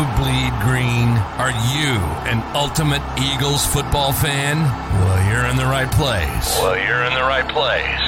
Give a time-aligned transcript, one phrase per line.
[0.00, 1.08] you bleed green?
[1.36, 1.92] Are you
[2.24, 4.62] an ultimate Eagles football fan?
[4.62, 6.58] Well, you're in the right place.
[6.58, 8.00] Well, you're in the right place.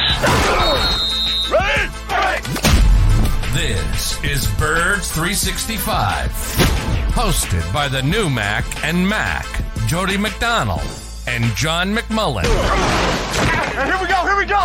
[3.52, 6.30] This is Birds 365,
[7.12, 9.46] hosted by the new Mac and Mac,
[9.86, 10.80] Jody McDonald
[11.26, 12.44] and John McMullen.
[13.84, 14.64] Here we go, here we go.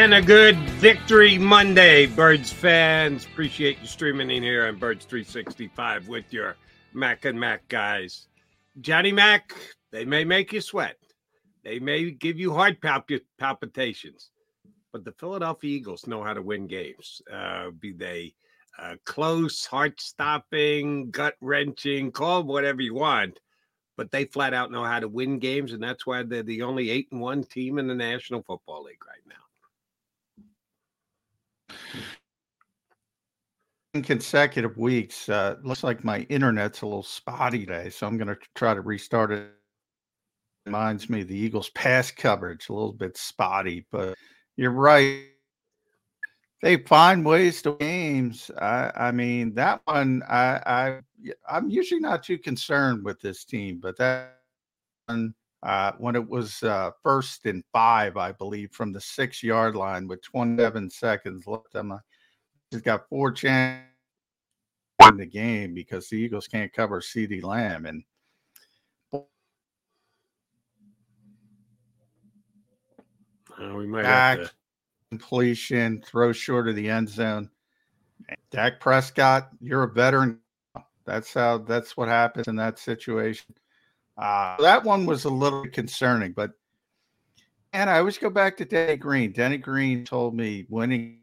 [0.00, 3.26] And a good victory Monday, Birds fans.
[3.26, 6.56] Appreciate you streaming in here on Birds 365 with your
[6.94, 8.26] Mac and Mac guys.
[8.80, 9.52] Johnny Mac,
[9.90, 10.96] they may make you sweat.
[11.64, 14.30] They may give you heart palp- palpitations,
[14.90, 17.20] but the Philadelphia Eagles know how to win games.
[17.30, 18.32] Uh, be they
[18.78, 23.38] uh, close, heart stopping, gut wrenching, call whatever you want,
[23.98, 26.88] but they flat out know how to win games, and that's why they're the only
[26.88, 29.19] eight and one team in the National Football League right.
[33.94, 35.28] In consecutive weeks.
[35.28, 38.80] Uh, looks like my internet's a little spotty today, so I'm going to try to
[38.80, 39.50] restart it.
[40.66, 44.14] Reminds me the Eagles' pass coverage, a little bit spotty, but
[44.56, 45.24] you're right.
[46.62, 48.50] They find ways to games.
[48.60, 51.00] I, I mean, that one, I, I,
[51.50, 54.36] I'm usually not too concerned with this team, but that
[55.06, 59.76] one, uh, when it was uh, first and five, I believe, from the six yard
[59.76, 61.74] line with 27 seconds left.
[61.74, 62.00] I'm like,
[62.70, 63.86] he's got four chances
[65.08, 67.86] in the game because the Eagles can't cover CeeDee Lamb.
[67.86, 68.04] And
[73.60, 74.54] Uh, we might back, have to.
[75.10, 77.50] completion, throw short of the end zone.
[78.50, 80.38] Dak Prescott, you're a veteran.
[81.04, 81.58] That's how.
[81.58, 83.54] That's what happens in that situation.
[84.20, 86.50] Uh, that one was a little concerning, but
[87.72, 89.32] and I always go back to Denny Green.
[89.32, 91.20] Denny Green told me winning,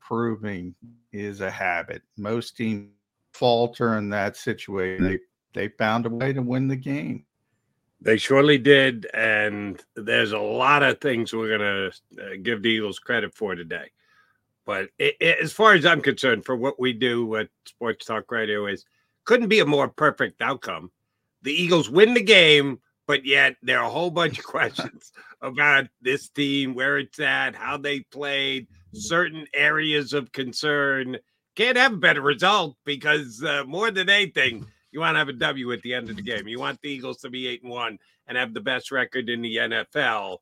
[0.00, 0.74] proving
[1.12, 2.02] is a habit.
[2.16, 2.90] Most teams
[3.32, 5.04] falter in that situation.
[5.04, 5.18] They
[5.54, 7.24] they found a way to win the game.
[8.00, 11.90] They surely did, and there's a lot of things we're gonna
[12.22, 13.90] uh, give the Eagles credit for today.
[14.66, 18.30] But it, it- as far as I'm concerned, for what we do at Sports Talk
[18.30, 18.84] Radio, is
[19.24, 20.90] couldn't be a more perfect outcome.
[21.48, 25.86] The Eagles win the game, but yet there are a whole bunch of questions about
[26.02, 31.16] this team, where it's at, how they played, certain areas of concern.
[31.56, 35.32] Can't have a better result because uh, more than anything, you want to have a
[35.32, 36.46] W at the end of the game.
[36.46, 39.40] You want the Eagles to be eight and one and have the best record in
[39.40, 40.40] the NFL.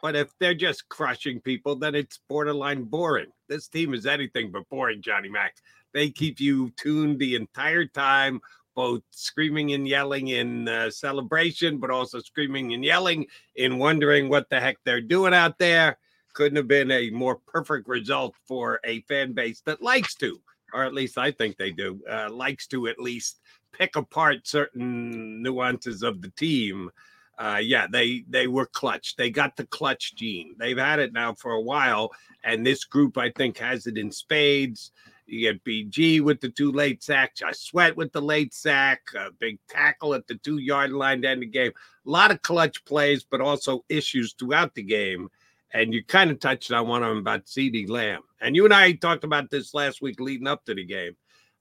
[0.00, 3.32] But if they're just crushing people, then it's borderline boring.
[3.48, 5.56] This team is anything but boring, Johnny Mac.
[5.92, 8.40] They keep you tuned the entire time,
[8.76, 13.26] both screaming and yelling in uh, celebration, but also screaming and yelling
[13.56, 15.98] in wondering what the heck they're doing out there.
[16.34, 20.38] Couldn't have been a more perfect result for a fan base that likes to,
[20.74, 23.40] or at least I think they do, uh, likes to at least
[23.72, 26.90] pick apart certain nuances of the team.
[27.38, 29.16] Uh, yeah, they they were clutch.
[29.16, 30.54] They got the clutch gene.
[30.58, 32.10] They've had it now for a while,
[32.44, 34.92] and this group I think has it in spades.
[35.26, 39.32] You get BG with the two late sacks, I Sweat with the late sack, a
[39.32, 41.72] big tackle at the two yard line to end the game.
[42.06, 45.28] A lot of clutch plays, but also issues throughout the game.
[45.72, 48.22] And you kind of touched on one of them about CeeDee Lamb.
[48.40, 51.16] And you and I talked about this last week leading up to the game.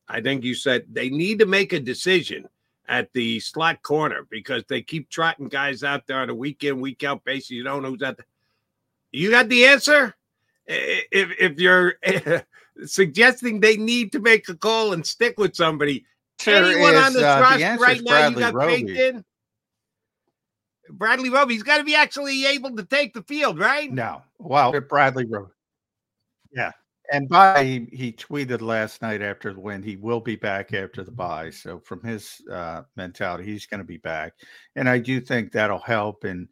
[0.07, 2.47] I think you said they need to make a decision
[2.88, 6.79] at the slot corner because they keep trotting guys out there on a week in,
[6.79, 7.50] week out basis.
[7.50, 8.27] You don't know who's out there.
[9.12, 10.15] You got the answer?
[10.69, 11.95] I- If, if you're
[12.85, 16.06] suggesting they need to make a call and stick with somebody,
[16.39, 18.89] Sure anyone on is, the uh, the roster right is now you Bradley got baked
[18.89, 19.01] Roby.
[19.01, 19.25] in?
[20.89, 23.91] Bradley Roby's got to be actually able to take the field, right?
[23.91, 24.21] No.
[24.38, 25.51] Well, Bradley Roby.
[26.51, 26.71] Yeah.
[27.12, 31.03] And by he, he tweeted last night after the win, he will be back after
[31.03, 31.51] the bye.
[31.51, 34.33] So from his uh, mentality, he's going to be back,
[34.75, 36.47] and I do think that'll help and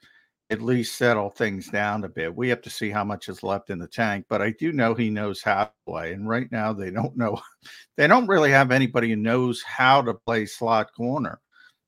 [0.50, 2.36] at least settle things down a bit.
[2.36, 4.94] We have to see how much is left in the tank, but I do know
[4.94, 6.13] he knows how to play.
[6.13, 7.40] And right now, they don't know,
[7.98, 11.40] they don't really have anybody who knows how to play slot corner.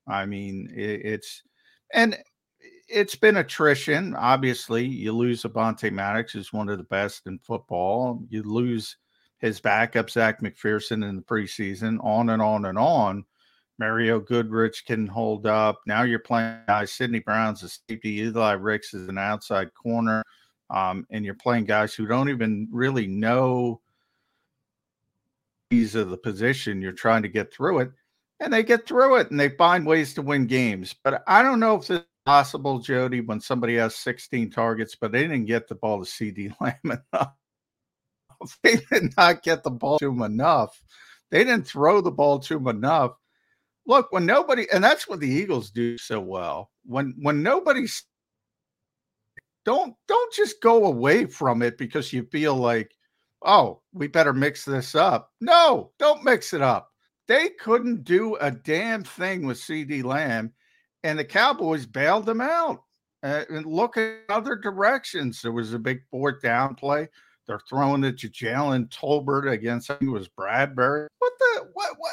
[0.08, 1.44] I mean, it, it's
[1.94, 2.18] and
[2.88, 4.16] it's been attrition.
[4.16, 8.24] Obviously, you lose Avonte Maddox, who's one of the best in football.
[8.30, 8.98] You lose
[9.40, 13.26] his backup, Zech McPhearson, in the preseason, on and on and on.
[13.78, 15.82] Mario Goodrich can hold up.
[15.86, 16.92] Now you're playing guys.
[16.92, 18.22] Sydney Brown's a safety.
[18.22, 20.24] Eli Ricks is an outside corner.
[20.70, 23.82] Um, and you're playing guys who don't even really know
[25.70, 26.82] these are the position.
[26.82, 27.92] You're trying to get through it.
[28.40, 30.96] And they get through it and they find ways to win games.
[31.04, 35.22] But I don't know if it's possible, Jody, when somebody has 16 targets, but they
[35.22, 37.34] didn't get the ball to CeeDee Lamb enough.
[38.64, 40.82] they did not get the ball to him enough.
[41.32, 43.14] They didn't throw the ball to him enough
[43.88, 46.72] look when nobody and that's what the eagles do so well.
[46.86, 48.04] When when nobody's
[49.66, 52.92] don't don't just go away from it because you feel like
[53.44, 55.32] oh we better mix this up.
[55.42, 56.92] No don't mix it up.
[57.28, 60.54] They couldn't do a damn thing with CeeDee Lamb
[61.04, 62.84] and the cowboys bailed them out
[63.24, 65.42] uh, and look at other directions.
[65.42, 67.10] There was a big fourth down play
[67.48, 71.08] they're throwing it to Jalen Tolbert against I think it was Bradberry.
[71.20, 72.12] What the what what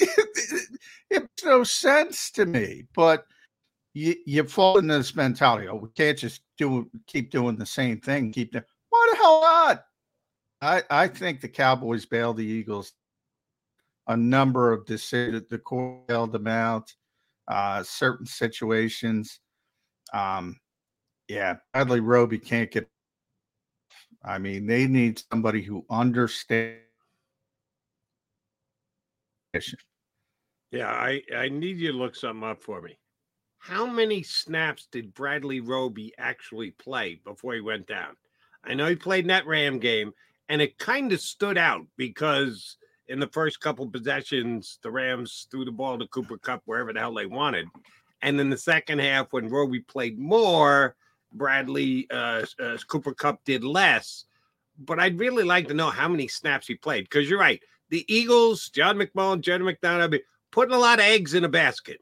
[0.00, 0.68] it
[1.10, 2.84] makes no sense to me.
[2.94, 3.24] But
[3.94, 5.68] you you fall into this mentality.
[5.68, 8.32] Oh, we can't just do keep doing the same thing.
[8.32, 9.84] Keep doing why the hell not?
[10.60, 12.92] I I think the Cowboys bailed the Eagles
[14.08, 15.44] a number of decisions.
[15.48, 16.92] The court bailed them out.
[17.46, 19.40] Uh, certain situations.
[20.12, 20.58] Um,
[21.28, 22.88] yeah, Bradley Roby can't get.
[24.24, 26.84] I mean, they need somebody who understands
[30.70, 32.98] yeah, I, I need you to look something up for me.
[33.58, 38.16] How many snaps did Bradley Roby actually play before he went down?
[38.64, 40.12] I know he played in that Ram game,
[40.48, 42.76] and it kind of stood out because
[43.08, 47.00] in the first couple possessions, the Rams threw the ball to Cooper Kupp wherever the
[47.00, 47.66] hell they wanted.
[48.20, 50.96] And in the second half, when Roby played more,
[51.32, 54.24] Bradley uh, uh, Cooper Kupp did less.
[54.78, 57.60] But I'd really like to know how many snaps he played because you're right
[57.90, 60.14] the Eagles, John McMullen, Jody McDonald,
[60.50, 62.00] putting a lot of eggs in a basket.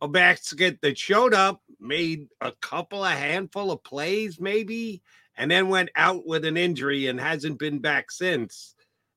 [0.00, 5.02] A basket that showed up, made a couple, a handful of plays, maybe,
[5.36, 8.74] and then went out with an injury and hasn't been back since.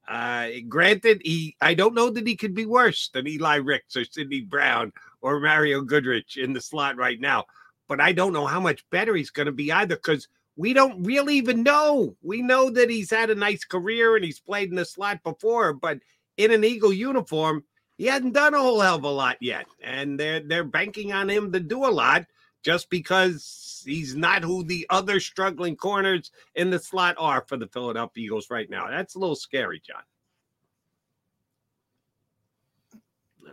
[0.07, 4.05] Uh, granted, he I don't know that he could be worse than Eli Ricks or
[4.05, 7.45] Sydney Brown or Mario Goodrich in the slot right now,
[7.87, 11.03] but I don't know how much better he's going to be either because we don't
[11.03, 12.15] really even know.
[12.21, 15.73] We know that he's had a nice career and he's played in the slot before,
[15.73, 15.99] but
[16.37, 17.63] in an Eagle uniform,
[17.97, 19.65] he hasn't done a whole hell of a lot yet.
[19.81, 22.25] And they're they're banking on him to do a lot
[22.63, 27.67] just because he's not who the other struggling corners in the slot are for the
[27.67, 28.89] Philadelphia Eagles right now.
[28.89, 30.01] That's a little scary, John.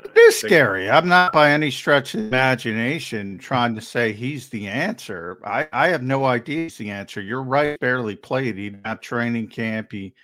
[0.02, 0.90] It is scary.
[0.90, 5.38] I'm not by any stretch of imagination trying to say he's the answer.
[5.44, 7.20] I, I have no idea he's the answer.
[7.20, 8.56] You're right, barely played.
[8.56, 9.92] He not training camp.
[9.92, 10.14] He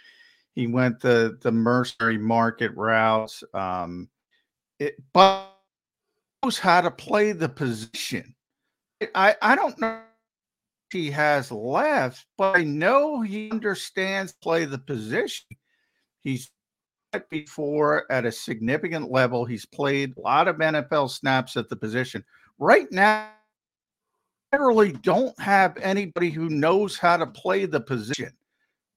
[0.54, 3.42] he went the the mercenary market routes.
[3.54, 4.08] Um
[4.78, 5.46] it but
[6.42, 8.34] knows how to play the position.
[9.14, 10.00] I, I don't know
[10.92, 15.46] he has left, but I know he understands play the position.
[16.22, 16.50] He's
[17.30, 19.44] before at a significant level.
[19.44, 22.24] He's played a lot of NFL snaps at the position.
[22.58, 23.30] Right now,
[24.52, 28.32] I literally don't have anybody who knows how to play the position.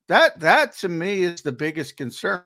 [0.10, 2.44] That that to me is the biggest concern.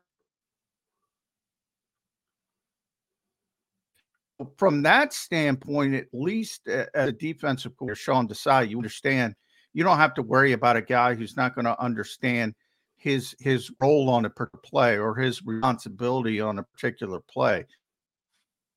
[4.58, 9.34] From that standpoint, at least uh, as a defensive coordinator, Sean Desai, you understand
[9.74, 12.54] you don't have to worry about a guy who's not going to understand–
[12.98, 17.66] his his role on a play or his responsibility on a particular play.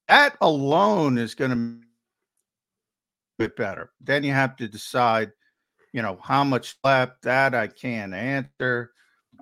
[0.09, 1.87] That alone is going to
[3.39, 3.91] bit better.
[4.01, 5.33] Then you have to decide,
[5.93, 8.93] you know, how much left that I can answer.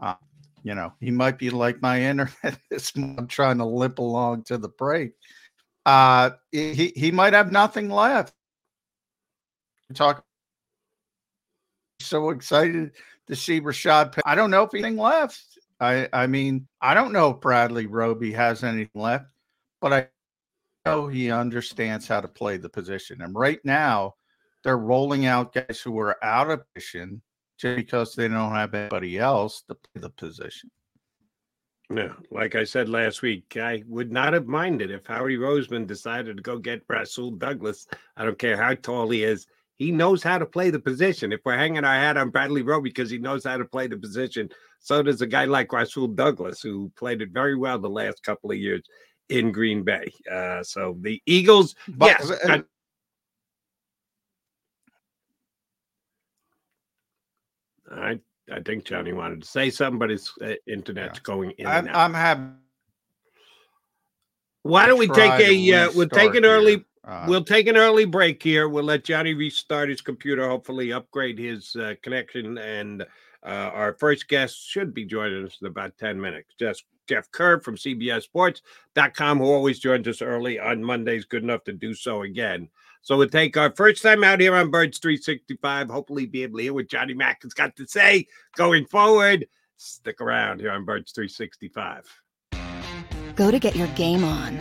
[0.00, 0.14] Uh,
[0.62, 4.56] you know, he might be like my internet this month, trying to limp along to
[4.56, 5.12] the break.
[5.84, 8.34] Uh, he he might have nothing left.
[9.94, 10.24] Talk
[12.00, 12.92] so excited
[13.28, 14.18] to see Rashad.
[14.24, 15.42] I don't know if anything left.
[15.80, 19.26] I I mean, I don't know if Bradley Roby has anything left,
[19.80, 20.08] but I
[20.84, 23.22] know he understands how to play the position.
[23.22, 24.14] And right now,
[24.64, 27.22] they're rolling out guys who are out of position
[27.58, 30.70] just because they don't have anybody else to play the position.
[31.90, 36.36] Yeah, like I said last week, I would not have minded if Howie Roseman decided
[36.36, 37.86] to go get Rasul Douglas.
[38.16, 39.46] I don't care how tall he is.
[39.78, 41.32] He knows how to play the position.
[41.32, 43.96] If we're hanging our hat on Bradley Roby because he knows how to play the
[43.96, 48.22] position, so does a guy like Rasul Douglas, who played it very well the last
[48.24, 48.82] couple of years
[49.28, 50.12] in Green Bay.
[50.30, 52.32] Uh, so the Eagles, but, yes.
[57.90, 58.18] I
[58.52, 61.22] I think Johnny wanted to say something, but his uh, internet's yeah.
[61.22, 61.66] going in.
[61.66, 62.50] I'm, I'm happy.
[64.62, 65.72] Why don't we take a?
[65.72, 66.84] Uh, we'll take an early.
[67.08, 68.68] Uh, we'll take an early break here.
[68.68, 70.46] We'll let Johnny restart his computer.
[70.46, 72.58] Hopefully, upgrade his uh, connection.
[72.58, 73.02] And
[73.42, 76.54] uh, our first guest should be joining us in about ten minutes.
[76.58, 81.24] Just Jeff Kerr from CBSSports.com, who always joins us early on Mondays.
[81.24, 82.68] Good enough to do so again.
[83.00, 85.88] So we'll take our first time out here on Birds 365.
[85.88, 89.46] Hopefully, be able to hear what Johnny Mack has got to say going forward.
[89.78, 92.04] Stick around here on Birds 365.
[93.34, 94.60] Go to get your game on.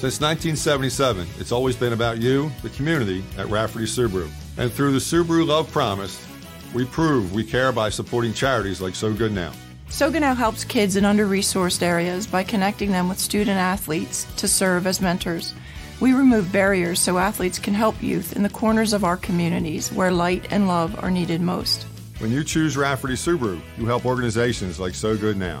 [0.00, 4.30] Since 1977, it's always been about you, the community, at Rafferty Subaru.
[4.56, 6.26] And through the Subaru Love Promise,
[6.72, 9.52] we prove we care by supporting charities like So Good Now.
[9.90, 14.24] So Good Now helps kids in under resourced areas by connecting them with student athletes
[14.38, 15.52] to serve as mentors.
[16.00, 20.10] We remove barriers so athletes can help youth in the corners of our communities where
[20.10, 21.82] light and love are needed most.
[22.20, 25.60] When you choose Rafferty Subaru, you help organizations like So Good Now.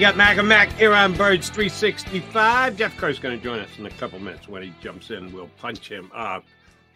[0.00, 2.74] You got Mac and Mac here on Birds 365.
[2.74, 4.48] Jeff Kerr's going to join us in a couple minutes.
[4.48, 6.42] When he jumps in, we'll punch him up.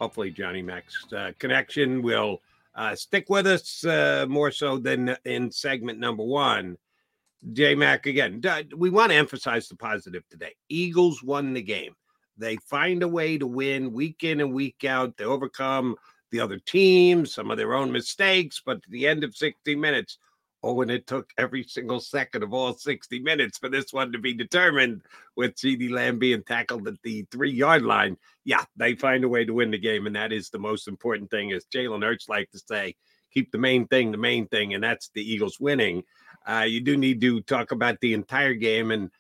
[0.01, 2.41] Hopefully, Johnny Mac's uh, connection will
[2.75, 6.79] uh, stick with us uh, more so than in segment number one.
[7.53, 8.41] J Mac, again,
[8.75, 10.55] we want to emphasize the positive today.
[10.71, 11.95] Eagles won the game.
[12.39, 15.19] They find a way to win week in and week out.
[15.19, 15.97] They overcome
[16.31, 20.17] the other teams, some of their own mistakes, but at the end of 60 minutes,
[20.65, 24.19] Oh, and it took every single second of all 60 minutes for this one to
[24.19, 25.03] be determined
[25.37, 28.17] with CeeDee Lamb being tackled at the three yard line.
[28.45, 30.07] Yeah, they find a way to win the game.
[30.07, 32.97] And that is the most important thing, as Jalen Hurts like to say,
[33.31, 34.73] keep the main thing the main thing.
[34.73, 36.03] And that's the Eagles winning.
[36.49, 38.91] Uh, you do need to talk about the entire game.
[38.91, 39.11] And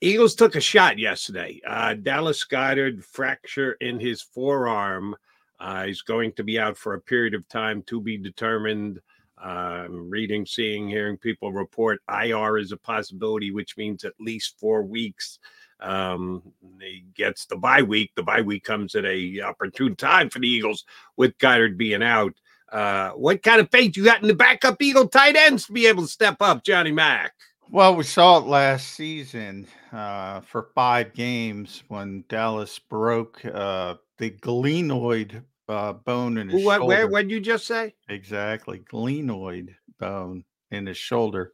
[0.00, 1.60] Eagles took a shot yesterday.
[1.66, 5.16] Uh, Dallas Goedert fracture in his forearm.
[5.58, 9.00] Uh, he's going to be out for a period of time to be determined.
[9.42, 14.82] Uh, reading, seeing, hearing people report IR is a possibility, which means at least four
[14.82, 15.38] weeks.
[15.80, 16.42] Um,
[16.80, 18.12] he gets the bye week.
[18.14, 20.84] The bye week comes at a opportune time for the Eagles
[21.16, 22.34] with Goedert being out.
[22.70, 25.86] Uh, what kind of faith you got in the backup Eagle tight ends to be
[25.86, 27.32] able to step up, Johnny Mack?
[27.70, 34.30] Well, we saw it last season uh, for five games when Dallas broke uh, the
[34.30, 36.86] glenoid uh, bone in his What, shoulder.
[36.86, 37.94] where, what did you just say?
[38.08, 41.52] Exactly, glenoid bone in his shoulder.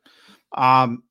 [0.57, 1.03] Um,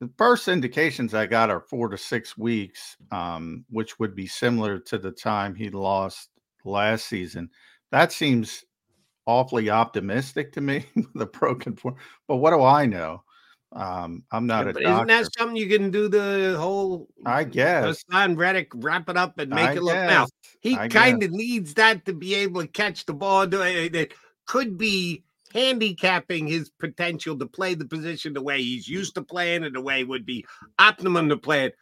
[0.00, 4.78] the first indications I got are four to six weeks, um, which would be similar
[4.80, 6.30] to the time he lost
[6.64, 7.50] last season.
[7.92, 8.64] That seems
[9.26, 11.96] awfully optimistic to me, the broken form.
[12.28, 13.22] But what do I know?
[13.74, 14.94] Um, I'm not Yeah, a but doctor.
[14.94, 18.04] isn't that something you can do the whole I guess.
[18.10, 20.26] Haason Reddick wrap it up and make I it look now?
[20.60, 23.46] He kind of needs that to be able to catch the ball.
[23.46, 23.92] Do it.
[23.92, 24.12] That
[24.46, 29.64] could be handicapping his potential to play the position the way he's used to playing
[29.64, 30.44] and the way it would be
[30.78, 31.74] optimum to play it.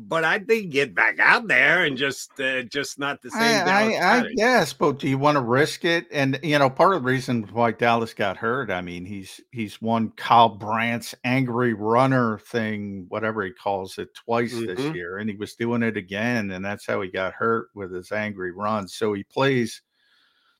[0.00, 3.66] But I think get back out there and just uh, just not the same.
[3.66, 6.06] I, I, I guess, but do you want to risk it?
[6.12, 9.82] And you know, part of the reason why Dallas got hurt, I mean, he's he's
[9.82, 14.94] won Kyle Brandt's angry runner thing, whatever he calls it, twice this Mhm.
[14.94, 18.12] year, and he was doing it again, and that's how he got hurt with his
[18.12, 18.86] angry run.
[18.86, 19.82] So he plays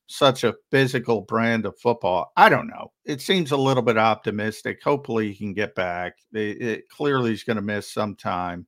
[0.07, 2.31] such a physical brand of football.
[2.35, 2.91] I don't know.
[3.05, 4.81] It seems a little bit optimistic.
[4.83, 6.17] Hopefully, he can get back.
[6.33, 8.65] It, it- clearly, he's going to miss some time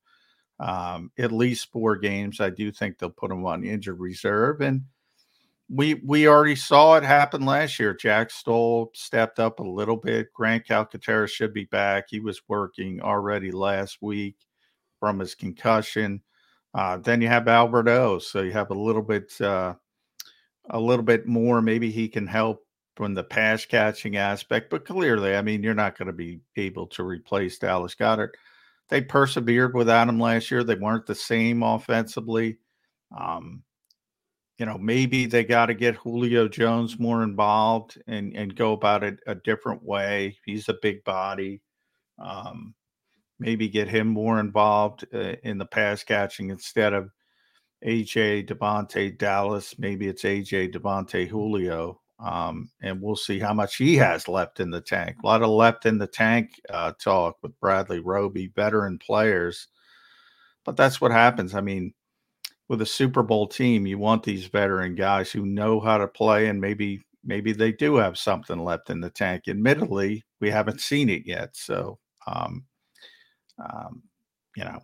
[0.61, 2.39] um, at least four games.
[2.39, 4.83] I do think they'll put him on injured reserve, and
[5.67, 7.95] we we already saw it happen last year.
[7.95, 10.31] Jack Stoll stepped up a little bit.
[10.33, 12.05] Grant Calcaterra should be back.
[12.09, 14.35] He was working already last week
[14.99, 16.21] from his concussion.
[16.75, 19.73] Uh, then you have Albert O, so you have a little bit uh,
[20.69, 21.59] a little bit more.
[21.61, 22.63] Maybe he can help
[22.95, 26.85] from the pass catching aspect, but clearly, I mean, you're not going to be able
[26.87, 28.35] to replace Dallas Goedert
[28.91, 30.63] they persevered without him last year.
[30.63, 32.59] They weren't the same offensively.
[33.17, 33.63] Um,
[34.59, 39.03] you know, maybe they got to get Julio Jones more involved and and go about
[39.03, 40.37] it a different way.
[40.45, 41.61] He's a big body.
[42.19, 42.75] Um,
[43.39, 47.09] maybe get him more involved uh, in the pass catching instead of
[47.83, 49.79] AJ DeVonta Dallas.
[49.79, 52.00] Maybe it's AJ DeVonta Julio.
[52.21, 55.17] Um, and we'll see how much he has left in the tank.
[55.23, 59.67] A lot of left in the tank uh, talk with Bradley Roby, veteran players.
[60.63, 61.55] But that's what happens.
[61.55, 61.93] I mean,
[62.67, 66.47] with a Super Bowl team, you want these veteran guys who know how to play,
[66.47, 69.47] and maybe maybe they do have something left in the tank.
[69.47, 71.49] Admittedly, we haven't seen it yet.
[71.53, 72.65] So, um,
[73.59, 74.03] um,
[74.55, 74.79] you know,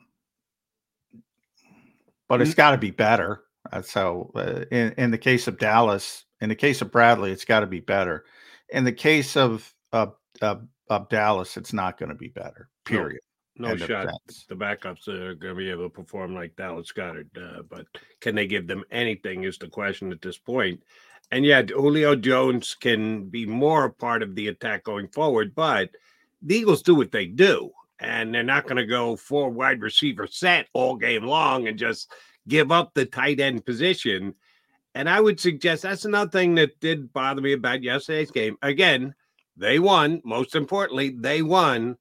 [2.27, 3.43] but it's got to be better.
[3.71, 4.31] That's how.
[4.35, 7.67] Uh, in in the case of Dallas, in the case of Bradley, it's got to
[7.67, 8.25] be better.
[8.69, 12.69] In the case of of of, of Dallas, it's not going to be better.
[12.85, 13.21] Period.
[13.57, 14.07] No of shot.
[14.47, 17.87] The backups are going to be able to perform like Dallas Goedert, uh, but
[18.21, 19.43] can they give them anything?
[19.45, 20.83] Is the question at this point.
[21.31, 25.89] And yeah, Julio Jones can be more a part of the attack going forward, but
[26.41, 30.27] the Eagles do what they do, and they're not going to go four wide receiver
[30.27, 32.13] set all game long and just
[32.47, 34.35] give up the tight end position.
[34.95, 38.57] And I would suggest that's another thing that did bother me about yesterday's game.
[38.61, 39.13] Again,
[39.55, 40.21] they won.
[40.23, 41.97] Most importantly, they won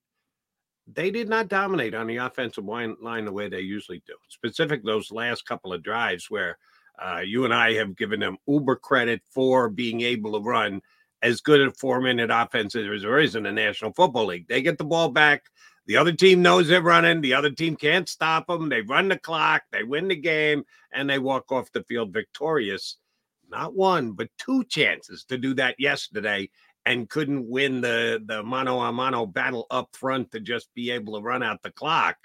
[0.87, 4.15] they did not dominate on the offensive line, line the way they usually do.
[4.29, 6.59] Specific those last couple of drives where
[7.03, 10.81] uh, you and I have given them uber credit for being able to run
[11.23, 14.49] as good a four minute offense as there is in the National Football League.
[14.49, 15.45] They get the ball back.
[15.87, 17.21] The other team knows they're running.
[17.21, 18.69] The other team can't stop them.
[18.69, 19.63] They run the clock.
[19.71, 22.97] They win the game, and they walk off the field victorious.
[23.49, 26.51] Not one, but two chances to do that yesterday
[26.87, 31.15] and couldn't win the the mano a mano battle up front to just be able
[31.15, 32.17] to run out the clock.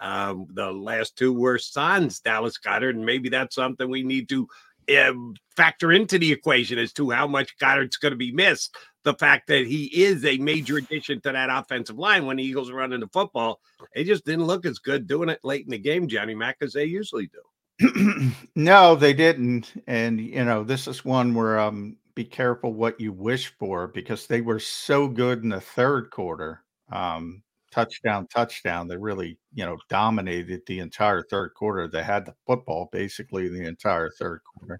[0.00, 4.48] Um, the last two were Sans Dallas Goedert, and maybe that's something we need to
[4.98, 8.74] um, factor into the equation as to how much Goedert's going to be missed.
[9.02, 12.70] The fact that he is a major addition to that offensive line when the Eagles
[12.70, 13.60] are running the football,
[13.94, 16.74] they just didn't look as good doing it late in the game, Johnny Mack, as
[16.74, 17.40] they usually do.
[18.54, 19.72] no, they didn't.
[19.86, 24.26] And you know, this is one where um be careful what you wish for because
[24.26, 26.62] they were so good in the third quarter.
[26.92, 28.88] Um touchdown, touchdown.
[28.88, 31.88] They really, you know, dominated the entire third quarter.
[31.88, 34.78] They had the football basically the entire third quarter.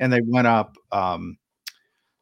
[0.00, 1.38] And they went up um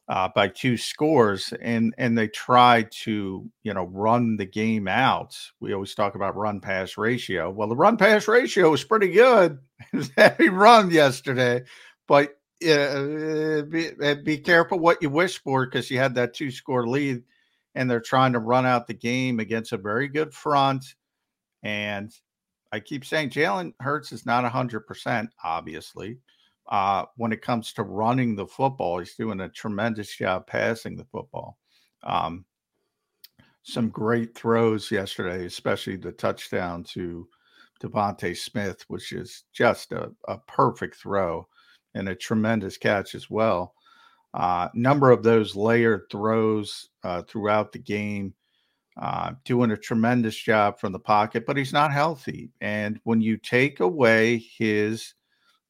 [0.09, 5.33] uh, by two scores and and they tried to you know run the game out
[5.61, 9.57] we always talk about run pass ratio well the run pass ratio was pretty good
[9.93, 11.63] it heavy run yesterday
[12.05, 13.91] but yeah, be,
[14.23, 17.23] be careful what you wish for because you had that two score lead
[17.75, 20.95] and they're trying to run out the game against a very good front.
[21.63, 22.11] And
[22.71, 26.19] I keep saying Jalen Hurts is not 100%, obviously.
[26.67, 31.05] Uh, when it comes to running the football, he's doing a tremendous job passing the
[31.05, 31.57] football.
[32.03, 32.45] Um,
[33.63, 37.27] some great throws yesterday, especially the touchdown to
[37.81, 41.47] DeVonta Smith, which is just a, a perfect throw
[41.93, 43.73] and a tremendous catch as well.
[44.33, 48.33] Uh, number of those layered throws uh, throughout the game,
[48.99, 52.51] uh, doing a tremendous job from the pocket, but he's not healthy.
[52.61, 55.13] And when you take away his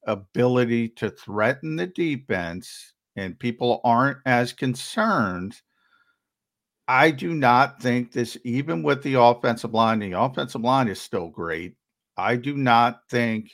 [0.08, 5.62] ability to threaten the defense, and people aren't as concerned,
[6.88, 11.30] I do not think this, even with the offensive line, the offensive line is still
[11.30, 11.76] great.
[12.18, 13.52] I do not think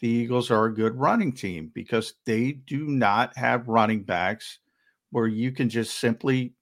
[0.00, 4.58] the Eagles are a good running team because they do not have running backs
[5.10, 6.54] where you can just simply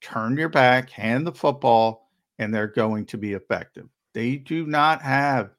[0.00, 3.88] turn your back, hand the football, and they're going to be effective.
[4.12, 5.50] They do not have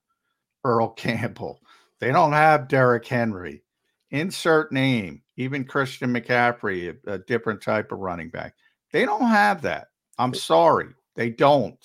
[0.64, 1.60] Earl Campbell.
[2.00, 3.64] They don't have Derrick Henry.
[4.12, 8.56] Insert name, even Christian McCaffrey, a, a different type of running back.
[8.94, 9.88] They don't have that.
[10.18, 11.78] I'm sorry, they don't.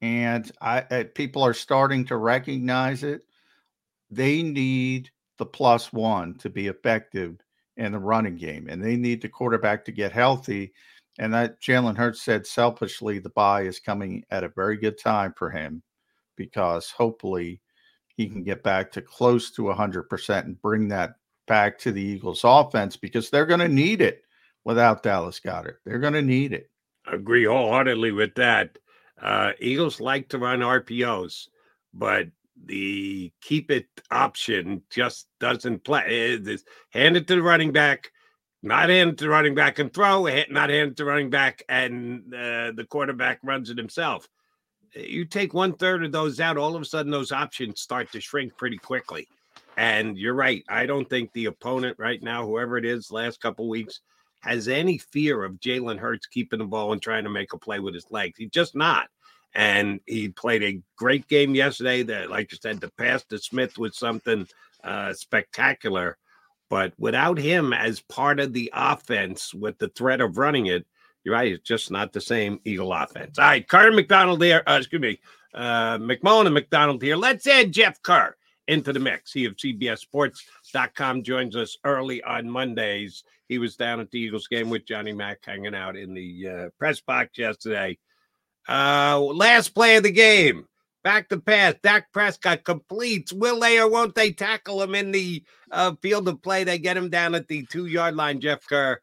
[0.00, 3.22] And I, I people are starting to recognize it
[4.10, 7.36] they need the plus one to be effective
[7.76, 10.72] in the running game, and they need the quarterback to get healthy.
[11.18, 15.34] And that Jalen Hurts said selfishly, the bye is coming at a very good time
[15.36, 15.82] for him
[16.36, 17.60] because hopefully
[18.16, 21.14] he can get back to close to 100% and bring that
[21.46, 24.22] back to the Eagles offense because they're going to need it
[24.64, 25.76] without Dallas Goedert.
[25.84, 26.70] They're going to need it.
[27.06, 28.78] Agree wholeheartedly with that.
[29.20, 31.48] Uh, Eagles like to run RPOs,
[31.92, 32.28] but
[32.62, 36.34] the keep it option just doesn't play.
[36.34, 38.10] It's hand it to the running back,
[38.62, 41.62] not hand it to the running back and throw, not hand it to running back
[41.68, 44.28] and uh, the quarterback runs it himself.
[44.94, 48.20] You take one third of those out, all of a sudden those options start to
[48.20, 49.26] shrink pretty quickly.
[49.76, 50.62] And you're right.
[50.68, 54.00] I don't think the opponent right now, whoever it is, last couple weeks,
[54.42, 57.80] has any fear of Jalen Hurts keeping the ball and trying to make a play
[57.80, 58.38] with his legs.
[58.38, 59.08] He's just not
[59.54, 62.02] and he played a great game yesterday.
[62.02, 64.46] That, like you said, the pass to Smith was something
[64.82, 66.18] uh, spectacular.
[66.70, 70.86] But without him as part of the offense, with the threat of running it,
[71.22, 71.52] you're right.
[71.52, 73.38] It's just not the same Eagle offense.
[73.38, 74.62] All right, Carter McDonald here.
[74.66, 75.20] Uh, excuse me,
[75.54, 77.16] uh, McMullen and McDonald here.
[77.16, 78.36] Let's add Jeff Kerr
[78.68, 79.32] into the mix.
[79.32, 83.24] He of CBSSports.com joins us early on Mondays.
[83.48, 86.68] He was down at the Eagles game with Johnny Mack hanging out in the uh,
[86.78, 87.98] press box yesterday.
[88.68, 90.66] Uh, last play of the game.
[91.02, 91.74] Back to pass.
[91.82, 93.32] Dak Prescott completes.
[93.32, 96.64] Will they or won't they tackle him in the uh, field of play?
[96.64, 99.00] They get him down at the two yard line, Jeff Kerr.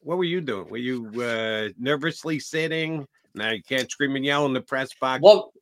[0.00, 0.70] What were you doing?
[0.70, 3.06] Were you uh, nervously sitting?
[3.34, 5.20] Now you can't scream and yell in the press box.
[5.22, 5.52] Well,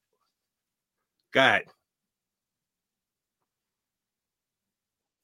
[1.32, 1.64] go ahead.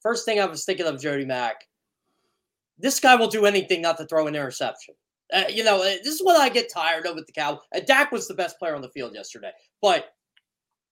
[0.02, 1.66] First thing I was thinking of Jody Mack.
[2.78, 4.94] This guy will do anything not to throw an interception.
[5.32, 7.60] Uh, you know, uh, this is what I get tired of with the Cow.
[7.74, 10.14] Uh, Dak was the best player on the field yesterday, but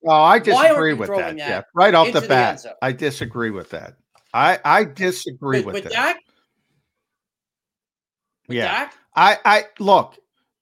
[0.00, 1.36] well, I disagree with that.
[1.36, 1.36] that.
[1.36, 3.96] Yeah, right off the bat, the I disagree with that.
[4.32, 5.90] I I disagree with, with.
[5.90, 6.16] Dak.
[8.46, 8.94] With yeah, Dak?
[9.16, 10.16] I I look.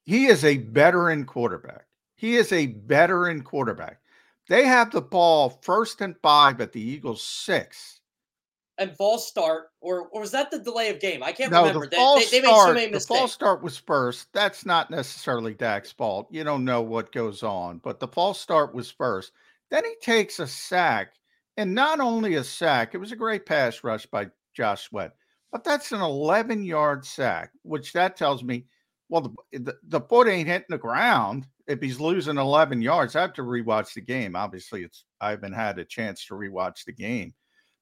[0.04, 1.84] He is a veteran quarterback.
[2.14, 4.00] He is a veteran quarterback.
[4.48, 7.95] They have the ball first and five at the Eagles six
[8.78, 11.22] and false start, or, or was that the delay of game?
[11.22, 11.86] I can't no, remember.
[11.86, 13.06] The false they, they, they start, made so mistakes.
[13.06, 14.28] The false start was first.
[14.32, 16.28] That's not necessarily Dak's fault.
[16.30, 19.32] You don't know what goes on, but the false start was first.
[19.70, 21.14] Then he takes a sack,
[21.56, 25.12] and not only a sack, it was a great pass rush by Josh Sweat,
[25.50, 28.66] but that's an 11 yard sack, which that tells me,
[29.08, 31.46] well, the, the, the foot ain't hitting the ground.
[31.66, 34.36] If he's losing 11 yards, I have to rewatch the game.
[34.36, 37.34] Obviously, it's I haven't had a chance to rewatch the game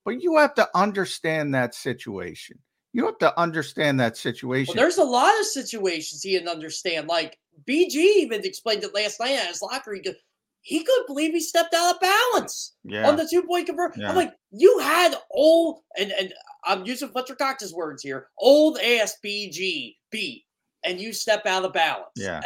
[0.05, 2.59] but you have to understand that situation.
[2.93, 4.75] You have to understand that situation.
[4.75, 7.09] Well, there's a lot of situations he didn't understand.
[7.09, 7.39] Like
[7.69, 9.95] BG even explained it last night at his locker.
[9.95, 10.17] He, could,
[10.61, 13.09] he couldn't believe he stepped out of balance yeah.
[13.09, 14.03] on the two point conversion.
[14.03, 14.11] Yeah.
[14.11, 16.33] I'm like, you had old, and, and
[16.65, 20.45] I'm using Fletcher Cox's words here old ass BG beat,
[20.85, 22.07] and you step out of balance.
[22.17, 22.43] Yeah.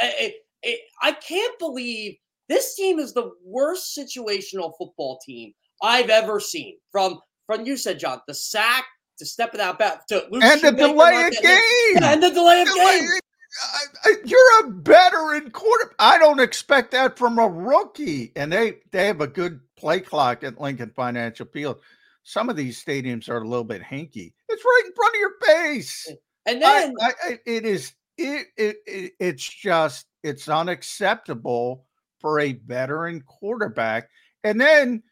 [1.02, 2.16] I, can't believe
[2.48, 7.98] this team is the worst situational football team I've ever seen from from you said,
[7.98, 8.84] John, the sack
[9.18, 11.60] to step it out back to Luke and the delay of game,
[11.94, 13.08] yeah, and the delay of delay, game.
[13.62, 15.94] I, I, you're a veteran quarter.
[15.98, 18.32] I don't expect that from a rookie.
[18.36, 21.80] And they they have a good play clock at Lincoln Financial Field.
[22.22, 24.34] Some of these stadiums are a little bit hanky.
[24.50, 26.12] It's right in front of your face.
[26.46, 31.86] And then I, I, it is it, it, it it's just it's unacceptable
[32.20, 34.10] for a veteran quarterback.
[34.44, 35.02] And then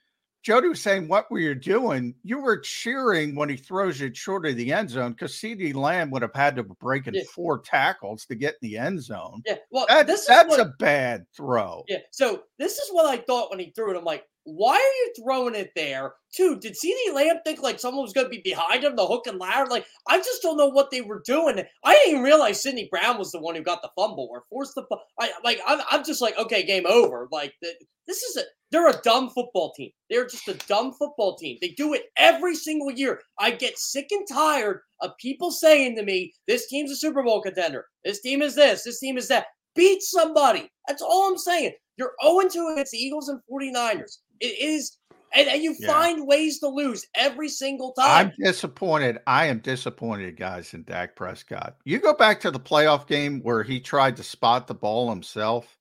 [0.46, 2.14] Jody was saying, What were you doing?
[2.22, 6.09] You were cheering when he throws it short of the end zone because CeeDee Lamb
[6.12, 7.22] would have had to break in Yeah.
[7.35, 9.42] four tackles to get in the end zone.
[9.44, 11.82] Yeah, well, That- this that's what- a bad throw.
[11.88, 11.98] Yeah.
[12.12, 13.98] So this is what I thought when he threw it.
[13.98, 16.14] I'm like, why are you throwing it there?
[16.32, 19.26] Two, did CeeDee Lamb think like someone was going to be behind him, the hook
[19.26, 19.68] and ladder?
[19.68, 21.59] Like, I just don't know what they were doing.
[21.85, 24.76] I didn't even realize Sydney Brown was the one who got the fumble or forced
[24.76, 24.85] the.
[25.18, 25.59] I like.
[25.66, 27.26] I'm, I'm just like, okay, game over.
[27.32, 28.42] Like, th- this is a.
[28.70, 29.90] They're a dumb football team.
[30.11, 31.59] They're just a dumb football team.
[31.61, 33.20] They do it every single year.
[33.38, 37.42] I get sick and tired of people saying to me, "This team's a Super Bowl
[37.42, 37.87] contender.
[38.04, 38.85] This team is this.
[38.85, 40.70] This team is that." Beat somebody.
[40.88, 41.72] That's all I'm saying.
[41.98, 44.18] You're 0 2 against the Eagles and 49ers.
[44.40, 44.99] It is,
[45.35, 45.87] and, and you Yeah.
[45.92, 48.27] find ways to lose every single time.
[48.29, 49.18] I'm disappointed.
[49.27, 51.77] I am disappointed, guys, in Dak Prescott.
[51.85, 55.77] You go back to the playoff game where he tried to spot the ball himself.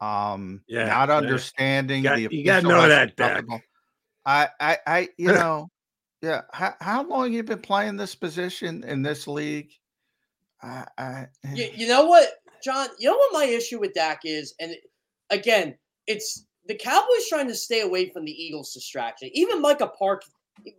[0.00, 1.16] Um, Yeah, not yeah.
[1.16, 3.62] understanding You got- the you gotta know that, stop Dak.
[4.26, 5.68] I, I, I, you know,
[6.22, 6.42] yeah.
[6.52, 9.70] How, how long you been playing this position in this league?
[10.62, 12.28] I, I, You, you know what,
[12.62, 12.88] John?
[12.98, 14.74] You know what my issue with Dak is, and
[15.30, 19.30] again, it's the Cowboys trying to stay away from the Eagles' distraction.
[19.32, 20.24] Even Micah Park,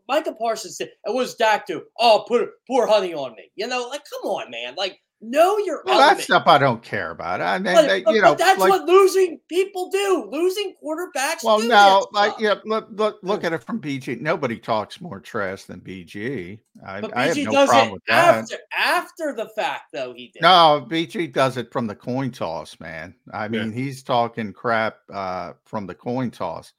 [0.08, 1.84] Micah Parsons said, "It was Dak do?
[2.00, 4.76] Oh, put poor honey on me." You know, like come on, man.
[4.76, 6.18] Like know your well, element.
[6.20, 7.42] that stuff I don't care about.
[7.42, 10.28] I mean, But, they- but- you know, that's like, what losing people do.
[10.32, 11.44] Losing quarterbacks.
[11.44, 12.42] Well, do no, like stuff.
[12.42, 14.20] yeah, look, look, look at it from BG.
[14.22, 16.60] Nobody talks more trash than BG.
[16.86, 18.36] I, But I have BG no does problem it with that.
[18.36, 20.14] after after the fact, though.
[20.14, 20.42] He did.
[20.42, 23.16] No, BG does it from the coin toss, man.
[23.34, 23.50] I Yeah.
[23.50, 26.74] mean, he's talking crap uh, from the coin toss,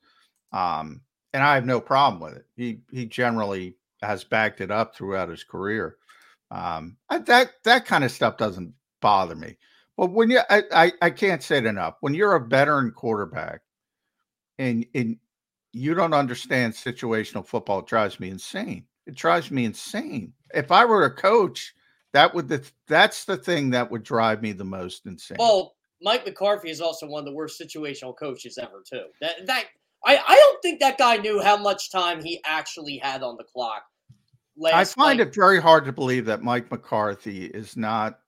[0.53, 1.01] um,
[1.33, 2.47] and I have no problem with it.
[2.57, 5.97] He he generally has backed it up throughout his career.
[6.51, 9.57] Um, I, that that kind of stuff doesn't bother me.
[9.97, 11.97] But when you, I, I I can't say it enough.
[12.01, 13.61] When you're a veteran quarterback,
[14.59, 15.17] and and
[15.73, 18.85] you don't understand situational football, it drives me insane.
[19.07, 20.33] It drives me insane.
[20.55, 21.75] If I were a coach,
[22.13, 25.39] that would the that's the thing that would drive me the most insane.
[25.39, 29.07] Well, Mike McCarthy is also one of the worst situational coaches ever, too.
[29.21, 29.65] That that
[30.05, 33.45] I, I don't think that guy knew how much time he actually had on the
[33.45, 33.85] clock.
[34.57, 35.29] Last I find night.
[35.29, 38.21] it very hard to believe that Mike McCarthy is not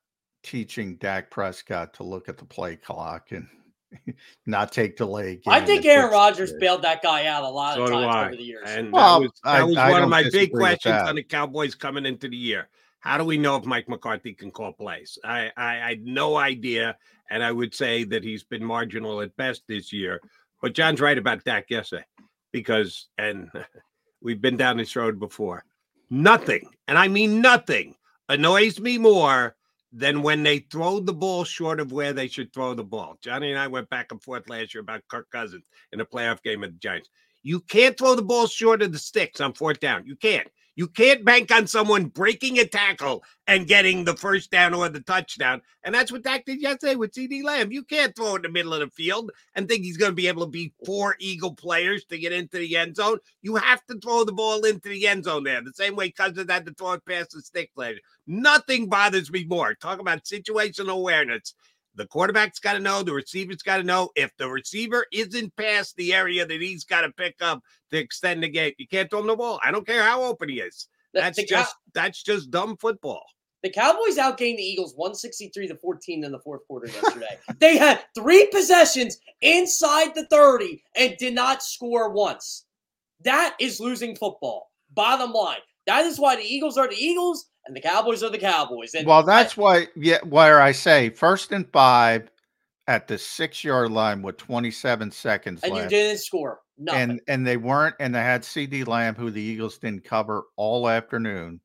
[0.43, 3.49] teaching Dak Prescott to look at the play clock and
[4.47, 5.41] not take delay.
[5.47, 6.61] I think Aaron fix Rodgers it.
[6.61, 8.69] bailed that guy out a lot So of times over the years.
[8.69, 11.75] And Well, that was, I- was I one of my big questions on the Cowboys
[11.75, 12.69] coming into the year.
[13.01, 15.19] How do we know if Mike McCarthy can call plays?
[15.25, 16.97] I, I, I had no idea,
[17.31, 20.21] and I would say that he's been marginal at best this year.
[20.61, 22.05] But John's right about Dak yesterday,
[22.53, 23.51] because and
[24.21, 25.64] we've been down this road before.
[26.11, 27.94] Nothing, and I mean nothing,
[28.29, 29.57] annoys me more
[29.92, 33.18] than when they throw the ball short of where they should throw the ball.
[33.23, 36.42] Johnny and I went back and forth last year about Kirk Cousins in a playoff
[36.42, 37.09] game of the Giants.
[37.42, 40.07] You can't throw the ball short of the sticks on fourth down.
[40.07, 40.49] You can't.
[40.79, 45.01] You can't bank on someone breaking a tackle and getting the first down or the
[45.01, 45.61] touchdown.
[45.83, 47.73] And that's what Dak did yesterday with CeeDee Lamb.
[47.73, 50.29] You can't throw in the middle of the field and think he's going to be
[50.29, 53.19] able to beat four Eagle players to get into the end zone.
[53.43, 56.49] You have to throw the ball into the end zone there, the same way Cousins
[56.49, 57.99] had to throw it past the stick later.
[58.29, 59.75] Nothing bothers me more.
[59.75, 61.55] Talk about situational awareness.
[61.99, 64.11] The quarterback's got to know, the receiver's got to know.
[64.15, 68.43] If the receiver isn't past the area that he's got to pick up to extend
[68.45, 69.59] the game, you can't throw him the ball.
[69.65, 70.87] I don't care how open he is.
[71.13, 73.25] The- That's the Cow- just that's just dumb football.
[73.65, 77.37] The Cowboys outgained the Eagles 163 to 14 in the fourth quarter yesterday.
[77.59, 82.67] they had three possessions inside the 30 and did not score once.
[83.25, 84.71] That is losing football.
[84.95, 85.59] Bottom line.
[85.89, 88.95] That is why the Eagles are the Eagles and the Cowboys are the Cowboys.
[88.95, 92.31] And Well, that's why, yeah, where I say first and five
[92.89, 96.61] at the six yard line with 27 seconds and you didn't score.
[96.79, 97.11] Nothing.
[97.11, 100.89] and and they weren't, and they had CeeDee Lamb, who the Eagles didn't cover all
[100.89, 101.61] afternoon,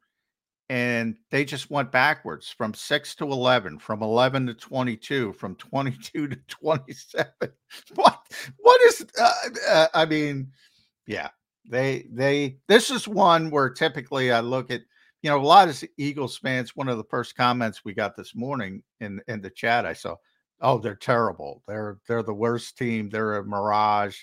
[0.69, 6.27] and they just went backwards from six to eleven, from eleven to twenty-two, from twenty-two
[6.27, 7.31] to twenty-seven.
[7.95, 8.19] What
[8.57, 9.05] what is?
[9.19, 9.31] Uh,
[9.69, 10.51] uh, I mean,
[11.05, 11.29] yeah,
[11.69, 12.57] they they.
[12.67, 14.81] This is one where typically I look at.
[15.23, 16.75] You know, a lot of Eagles fans.
[16.75, 20.15] One of the first comments we got this morning in in the chat, I saw,
[20.61, 21.63] "Oh, they're terrible.
[21.67, 23.09] They're they're the worst team.
[23.09, 24.17] They're a mirage."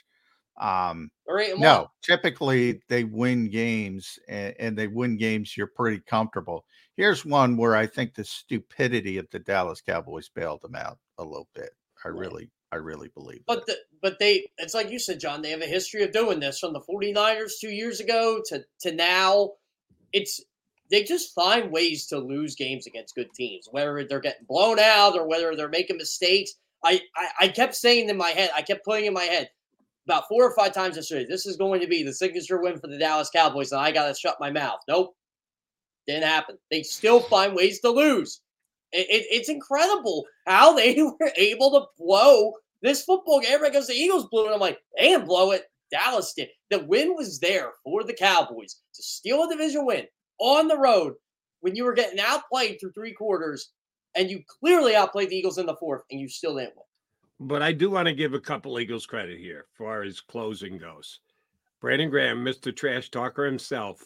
[0.61, 1.87] Um, They're eight and no, one.
[2.03, 6.67] typically they win games and, and they win games you're pretty comfortable.
[6.99, 11.25] Here's one where I think the stupidity of the Dallas Cowboys bailed them out a
[11.25, 11.71] little bit.
[12.05, 13.41] I really, I really believe.
[13.47, 16.41] But the, but they it's like you said, John, they have a history of doing
[16.41, 19.53] this from the 49ers two years ago to to now.
[20.13, 20.43] It's
[20.91, 25.17] they just find ways to lose games against good teams, whether they're getting blown out
[25.17, 26.53] or whether they're making mistakes.
[26.85, 29.51] I, I, I kept saying in my head, I kept putting in my head
[30.07, 32.89] about four or five times yesterday, this is going to be the signature win for
[32.89, 34.81] the Dallas Cowboys, and I got to shut my mouth.
[34.89, 35.15] Nope.
[36.07, 36.59] Didn't happen.
[36.71, 38.41] They still find ways to lose.
[38.93, 43.61] It, it, it's incredible how they were able to blow this football game.
[43.63, 44.55] because the Eagles blew it.
[44.55, 45.65] I'm like, they didn't blow it.
[45.93, 46.49] Dallas did.
[46.71, 50.07] The win was there for the Cowboys to steal a division win
[50.41, 51.15] on the road
[51.61, 53.71] when you were getting outplayed through three quarters
[54.15, 56.85] and you clearly outplayed the Eagles in the fourth and you still didn't win.
[57.49, 60.79] But I do want to give a couple Eagles credit here as far as closing
[60.79, 61.21] goes.
[61.81, 62.75] Brandon Graham, Mr.
[62.75, 64.03] Trash Talker himself,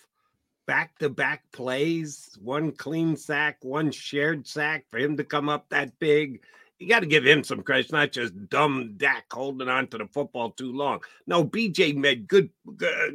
[0.66, 5.68] back to back plays, one clean sack, one shared sack for him to come up
[5.70, 6.42] that big.
[6.78, 7.84] You got to give him some credit.
[7.84, 11.00] It's not just dumb Dak holding on to the football too long.
[11.26, 12.50] No, BJ made good,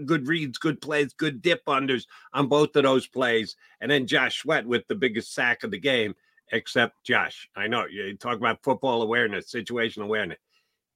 [0.05, 3.55] good reads, good plays, good dip unders on both of those plays.
[3.81, 6.15] And then Josh Sweat with the biggest sack of the game,
[6.51, 7.49] except Josh.
[7.55, 10.39] I know you talk about football awareness, situation awareness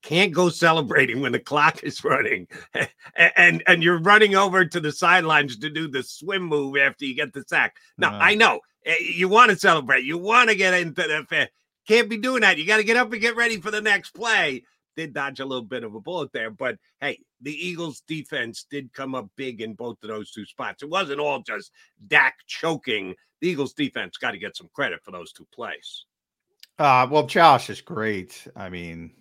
[0.03, 2.47] can't go celebrating when the clock is running
[3.15, 7.15] and and you're running over to the sidelines to do the swim move after you
[7.15, 7.77] get the sack.
[7.97, 10.03] Now, uh, I know eh, you want to celebrate.
[10.03, 11.25] You want to get into the
[11.87, 12.57] can't be doing that.
[12.57, 14.63] You got to get up and get ready for the next play.
[14.95, 18.93] Did dodge a little bit of a bullet there, but hey, the Eagles defense did
[18.93, 20.83] come up big in both of those two spots.
[20.83, 21.71] It wasn't all just
[22.07, 23.15] Dak choking.
[23.41, 26.05] The Eagles defense got to get some credit for those two plays.
[26.77, 28.47] Uh, well, Josh is great.
[28.55, 29.11] I mean,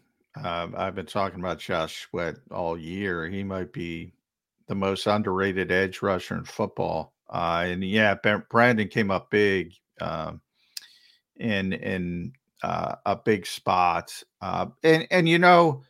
[0.42, 3.29] uh, I've been talking about Josh Sweat all year.
[3.29, 4.12] He might be
[4.68, 7.14] the most underrated edge rusher in football.
[7.29, 8.14] Uh, and yeah,
[8.51, 10.40] Brandon came up big um,
[11.37, 14.12] in in uh, a big spot.
[14.40, 15.83] Uh, and and you know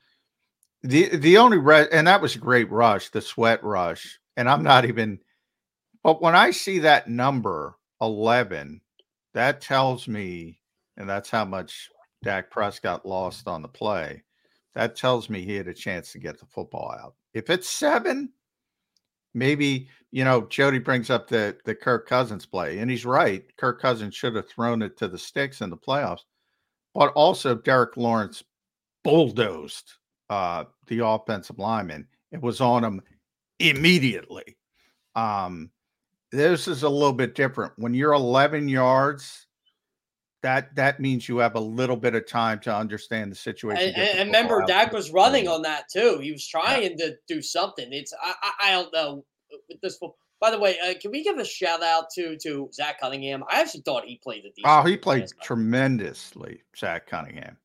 [0.83, 4.19] the the only re- and that was a great rush, the sweat rush.
[4.37, 5.19] And I'm not even.
[6.03, 8.81] But when I see that number eleven,
[9.35, 10.61] that tells me,
[10.97, 11.91] and that's how much
[12.25, 14.23] Dak Prescott lost on the play
[14.75, 17.15] that tells me he had a chance to get the football out.
[17.35, 18.33] If it's seven,
[19.35, 23.45] maybe you know Jody brings up the the Kirk Cousins play, and he's right.
[23.57, 26.23] Kirk Cousins should have thrown it to the sticks in the playoffs,
[26.95, 28.43] but also Derek Lawrence
[29.05, 29.93] bulldozed
[30.31, 32.07] uh, the offensive lineman.
[32.31, 33.03] It was on him
[33.59, 34.57] immediately.
[35.15, 35.71] Um,
[36.31, 37.73] this is a little bit different.
[37.77, 39.47] When you're 11 yards
[40.43, 43.95] that that means you have a little bit of time to understand the situation.
[43.95, 46.19] And, and remember, Dak was running on that too.
[46.21, 47.07] He was trying yeah.
[47.07, 47.89] to do something.
[47.93, 49.25] It's I, I, don't know
[49.69, 49.99] with this.
[50.43, 53.45] By the way, uh, can we give a shout out to to Zach Cunningham?
[53.49, 54.63] I actually thought he played the.
[54.65, 57.57] Oh, he played tremendously, Zach Cunningham.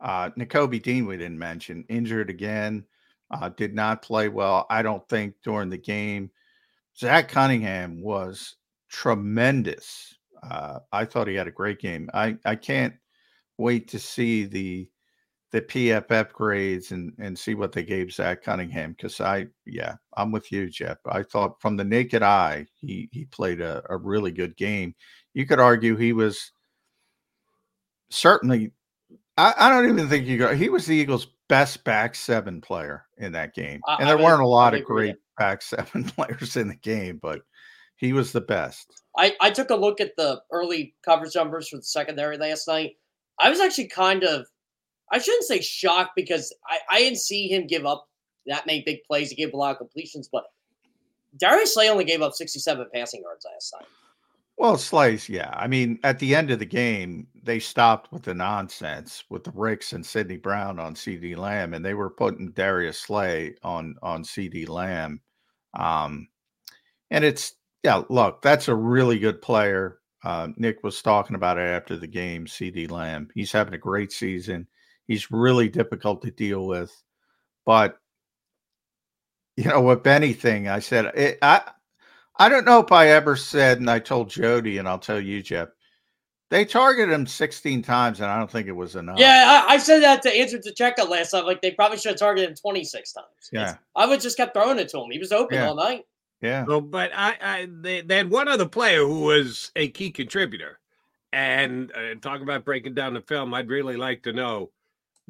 [0.00, 2.86] Uh, Dean, we didn't mention, injured again.
[3.30, 4.66] Uh, did not play well.
[4.70, 6.30] I don't think during the game.
[6.96, 8.56] Zach Cunningham was
[8.88, 12.10] tremendous uh, I thought he had a great game.
[12.14, 12.94] I, I can't
[13.58, 14.88] wait to see the
[15.52, 20.30] the PFF grades and and see what they gave Zach Cunningham because I yeah I'm
[20.30, 20.98] with you Jeff.
[21.06, 24.94] I thought from the naked eye he he played a, a really good game.
[25.34, 26.52] You could argue he was
[28.10, 28.72] certainly
[29.36, 33.06] I, I don't even think you go he was the Eagles' best back seven player
[33.18, 36.76] in that game, and there weren't a lot of great back seven players in the
[36.76, 37.40] game, but
[37.96, 39.02] he was the best.
[39.16, 42.92] I, I took a look at the early coverage numbers for the secondary last night.
[43.38, 44.46] I was actually kind of,
[45.10, 48.08] I shouldn't say shocked because I, I didn't see him give up
[48.46, 49.30] that many big plays.
[49.30, 50.44] He gave a lot of completions, but
[51.36, 53.88] Darius Slay only gave up 67 passing yards last night.
[54.56, 55.50] Well, Slay's, yeah.
[55.54, 59.52] I mean, at the end of the game, they stopped with the nonsense with the
[59.52, 64.22] Ricks and Sydney Brown on CeeDee Lamb, and they were putting Darius Slay on on
[64.22, 65.22] CeeDee Lamb.
[65.72, 66.28] Um,
[67.10, 70.00] and it's yeah, look, that's a really good player.
[70.22, 72.44] Uh, Nick was talking about it after the game.
[72.44, 74.66] CeeDee Lamb, he's having a great season.
[75.10, 76.90] He's really difficult to deal with,
[77.66, 77.98] but
[79.56, 81.62] you know, with anything, I said it, I.
[82.36, 85.42] I don't know if I ever said, and I told Jody, and I'll tell you,
[85.42, 85.68] Jeff.
[86.48, 89.18] They targeted him 16 times, and I don't think it was enough.
[89.18, 91.44] Yeah, I, I said that to answer to checkout last time.
[91.44, 93.26] Like they probably should have targeted him 26 times.
[93.52, 95.10] Yeah, I would just kept throwing it to him.
[95.10, 95.68] He was open yeah.
[95.68, 96.06] all night.
[96.40, 96.64] Yeah.
[96.64, 100.80] So, but I, I they, they had one other player who was a key contributor,
[101.32, 103.52] and uh, talk about breaking down the film.
[103.52, 104.70] I'd really like to know.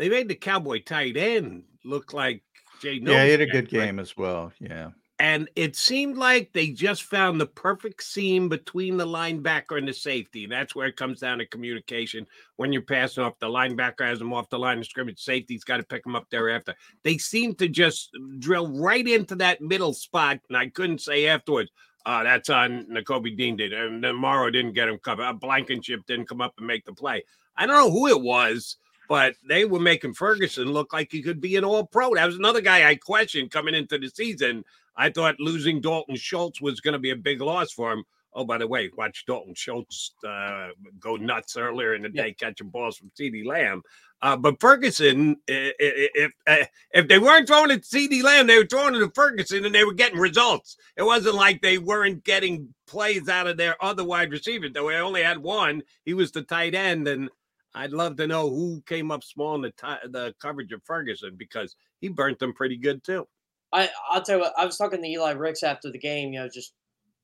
[0.00, 2.42] They made the Cowboy tight end look like
[2.80, 2.98] Jay.
[3.02, 4.50] Yeah, he had a good game as well.
[4.58, 4.92] Yeah.
[5.18, 9.92] And it seemed like they just found the perfect seam between the linebacker and the
[9.92, 10.46] safety.
[10.46, 12.26] That's where it comes down to communication.
[12.56, 15.20] When you're passing off, the linebacker has them off the line of scrimmage.
[15.20, 16.74] Safety's got to pick them up thereafter.
[17.02, 20.40] They seem to just drill right into that middle spot.
[20.48, 21.70] And I couldn't say afterwards,
[22.06, 25.24] uh, that's on Nakobe Dean did, and then Morrow didn't get him covered.
[25.24, 27.22] Uh, Blankenship didn't come up and make the play.
[27.54, 28.78] I don't know who it was,
[29.10, 32.14] but they were making Ferguson look like he could be an All Pro.
[32.14, 34.64] That was another guy I questioned coming into the season.
[34.96, 38.04] I thought losing Dalton Schultz was going to be a big loss for him.
[38.34, 40.68] Oh, by the way, watch Dalton Schultz uh,
[41.00, 43.82] go nuts earlier in the day catching balls from CeeDee Lamb.
[44.22, 45.74] Uh, but Ferguson, if
[46.14, 49.10] if, uh, if they weren't throwing it to CeeDee Lamb, they were throwing it to
[49.10, 50.76] Ferguson, and they were getting results.
[50.96, 54.70] It wasn't like they weren't getting plays out of their other wide receivers.
[54.72, 57.28] Though we only had one, he was the tight end, and
[57.74, 61.36] I'd love to know who came up small in the t- the coverage of Ferguson
[61.36, 63.26] because he burnt them pretty good too.
[63.72, 64.54] I I'll tell you what.
[64.56, 66.32] I was talking to Eli Ricks after the game.
[66.32, 66.74] You know, just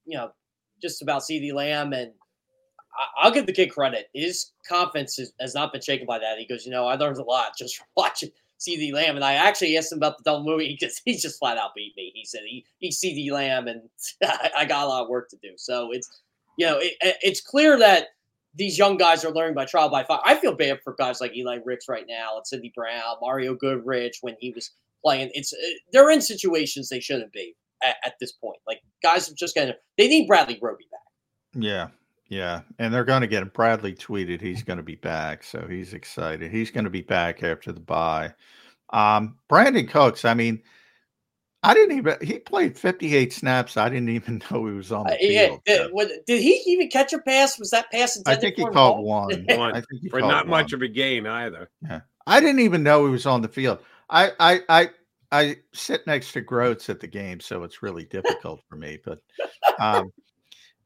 [0.04, 0.30] you know,
[0.80, 2.12] just about CeeDee Lamb, and
[3.20, 4.08] I, will give the kid credit.
[4.14, 6.38] His confidence has not been shaken by that.
[6.38, 8.30] He goes, you know, I learned a lot just from watching
[8.60, 11.58] CeeDee Lamb, and I actually asked him about the double movie because he just flat
[11.58, 12.12] out beat me.
[12.14, 13.82] He said he he's CeeDee Lamb, and
[14.56, 15.50] I got a lot of work to do.
[15.56, 16.22] So it's
[16.56, 18.08] you know, it, it's clear that
[18.56, 20.20] these young guys are learning by trial by fire.
[20.24, 24.18] I feel bad for guys like Eli Ricks right now, and Sydney Brown, Mario Goodrich
[24.22, 24.70] when he was
[25.04, 25.30] playing.
[25.34, 25.56] It's uh,
[25.92, 27.54] they're in situations they shouldn't be
[27.84, 28.58] at, at this point.
[28.66, 31.62] Like guys have just of they need Bradley Roby back.
[31.62, 31.88] Yeah,
[32.28, 33.52] yeah, and they're going to get him.
[33.54, 36.50] Bradley tweeted he's going to be back, so he's excited.
[36.50, 38.32] He's going to be back after the bye.
[38.90, 40.62] Um, Brandin Cooks, I mean,
[41.66, 42.16] I didn't even.
[42.22, 43.76] He played 58 snaps.
[43.76, 45.60] I didn't even know he was on the uh, field.
[45.66, 47.58] Yeah, did, did he even catch a pass?
[47.58, 49.44] Was that pass intended I think he caught one.
[49.48, 49.74] one.
[49.74, 50.62] I think for not one.
[50.62, 51.68] much of a gain either.
[51.82, 53.80] Yeah, I didn't even know he was on the field.
[54.08, 54.90] I I I
[55.32, 59.00] I sit next to Grotz at the game, so it's really difficult for me.
[59.04, 59.20] But
[59.80, 60.12] um,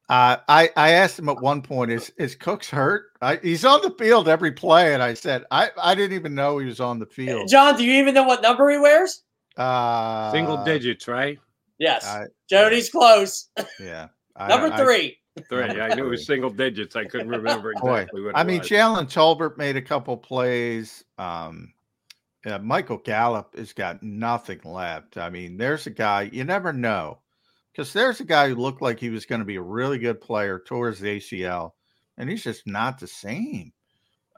[0.09, 3.83] uh, I I asked him at one point, "Is is Cooks hurt?" I, he's on
[3.83, 6.99] the field every play, and I said, "I I didn't even know he was on
[6.99, 9.23] the field." John, do you even know what number he wears?
[9.61, 11.39] Uh, Single digits, right?
[11.79, 12.07] Yes.
[12.07, 13.49] I, Jody's close.
[13.81, 14.09] Yeah.
[14.39, 15.19] number three.
[15.49, 15.63] Three.
[15.63, 16.97] I knew it was single digits.
[16.97, 18.37] I couldn't remember exactly Boy, what.
[18.37, 18.69] I mean, was.
[18.69, 21.05] Jalen Tolbert made a couple plays.
[21.19, 21.73] Um,
[22.45, 25.19] uh, Michael Gallup has got nothing left.
[25.19, 27.19] I mean, there's a guy you never know
[27.73, 30.21] because there's a guy who looked like he was going to be a really good
[30.21, 31.73] player towards the ACL,
[32.17, 33.73] and he's just not the same.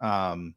[0.01, 0.55] Um,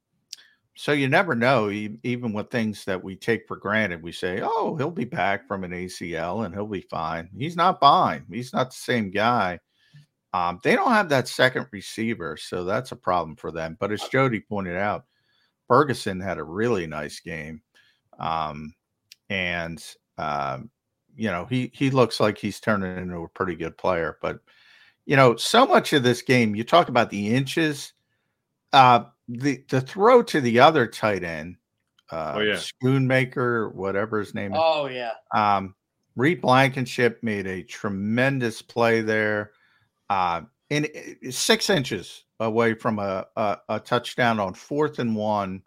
[0.76, 4.04] so you never know, even with things that we take for granted.
[4.04, 7.80] We say, "Oh, he'll be back from an ACL and he'll be fine." He's not
[7.80, 8.26] fine.
[8.32, 9.60] He's not the same guy.
[10.34, 13.78] Um, they don't have that second receiver, so that's a problem for them.
[13.80, 15.06] But as Jody pointed out,
[15.68, 17.62] Ferguson had a really nice game,
[18.20, 18.74] um,
[19.30, 19.84] and
[20.18, 20.72] um,
[21.16, 24.18] you know he he looks like he's turning into a pretty good player.
[24.22, 24.40] But
[25.06, 27.94] you know, so much of this game, you talk about the inches.
[28.74, 31.58] Uh, the the throw to the other tight end,
[32.12, 34.60] uh, oh yeah, Schoonmaker, whatever his name is.
[34.62, 35.12] Oh yeah.
[35.34, 35.76] Um,
[36.16, 39.52] Reed Blankenship made a tremendous play there,
[40.10, 40.88] uh, in
[41.32, 45.62] six inches away from a, a, a touchdown on fourth and one.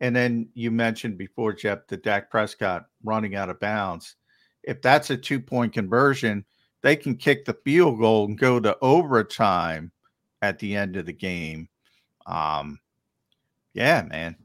[0.00, 4.14] And then you mentioned before, Jeff, the Dak Prescott running out of bounds.
[4.62, 6.44] If that's a two point conversion,
[6.82, 9.90] they can kick the field goal and go to overtime
[10.42, 11.68] at the end of the game.
[12.26, 12.78] Um,
[13.74, 14.36] yeah, man.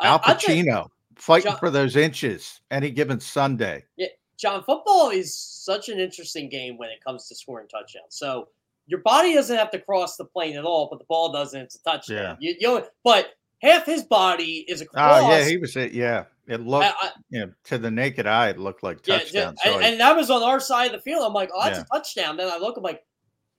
[0.00, 3.84] Al Pacino fighting John, for those inches any given Sunday.
[3.96, 4.08] Yeah,
[4.38, 8.10] John, football is such an interesting game when it comes to scoring touchdowns.
[8.10, 8.48] So
[8.86, 11.60] your body doesn't have to cross the plane at all, but the ball doesn't.
[11.60, 12.36] It's a touchdown.
[12.40, 12.50] Yeah.
[12.50, 13.30] You, you know, but
[13.62, 15.22] half his body is across.
[15.22, 15.92] Oh yeah, he was it.
[15.92, 16.86] Yeah, it looked.
[16.86, 19.56] I, I, you know, to the naked eye, it looked like touchdown.
[19.64, 21.24] Yeah, and, and, that was on our side of the field.
[21.24, 21.84] I'm like, oh, that's yeah.
[21.90, 22.36] a touchdown.
[22.36, 23.02] Then I look, I'm like,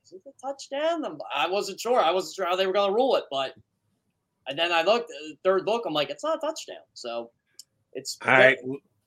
[0.05, 1.03] is it a touchdown?
[1.03, 1.99] I'm, I was not sure.
[1.99, 3.53] I wasn't sure how they were going to rule it, but
[4.47, 5.83] and then I looked uh, third look.
[5.85, 6.77] I'm like, it's not a touchdown.
[6.93, 7.31] So
[7.93, 8.57] it's all right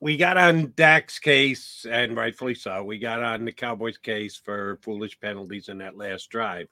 [0.01, 2.83] we got on Dak's case, and rightfully so.
[2.83, 6.69] We got on the Cowboys' case for foolish penalties in that last drive.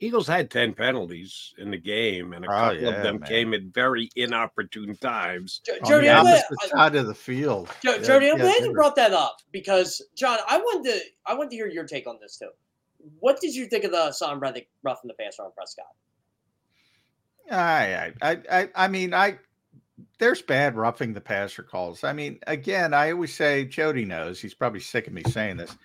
[0.00, 3.28] Eagles had 10 penalties in the game, and a oh, couple yeah, of them man.
[3.28, 5.62] came at very inopportune times.
[5.86, 7.70] Jody, on the opposite side of the field.
[7.82, 11.56] Jody, I'm glad you brought that up because, John, I wanted to I wanted to
[11.56, 12.50] hear your take on this too.
[13.20, 15.86] What did you think of the Son Reddick roughing the passer on Prescott?
[17.50, 19.38] I, I, I, I mean, I
[20.18, 22.04] there's bad roughing the passer calls.
[22.04, 24.40] I mean, again, I always say Jody knows.
[24.40, 25.76] He's probably sick of me saying this.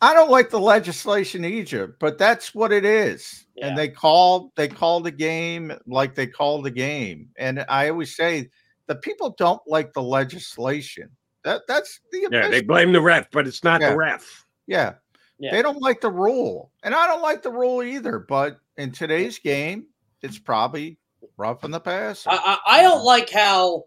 [0.00, 3.46] I don't like the legislation either, but that's what it is.
[3.56, 3.68] Yeah.
[3.68, 7.30] And they call they call the game like they call the game.
[7.36, 8.50] And I always say
[8.86, 11.10] the people don't like the legislation.
[11.42, 12.48] That that's the yeah.
[12.48, 13.90] They blame the ref, but it's not yeah.
[13.90, 14.44] the ref.
[14.66, 14.94] Yeah.
[15.38, 18.18] yeah, they don't like the rule, and I don't like the rule either.
[18.18, 19.86] But in today's game,
[20.22, 20.98] it's probably
[21.36, 22.26] rough in the past.
[22.26, 23.84] I, I, I don't like how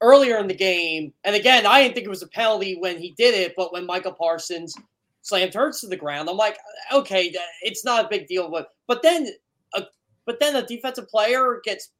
[0.00, 3.12] earlier in the game, and again, I didn't think it was a penalty when he
[3.16, 4.74] did it, but when Micah Parsons
[5.22, 6.28] slammed Hurts to the ground.
[6.28, 6.58] I'm like,
[6.92, 9.28] okay, it's not a big deal, but but then
[9.74, 9.84] a
[10.26, 11.90] but then a defensive player gets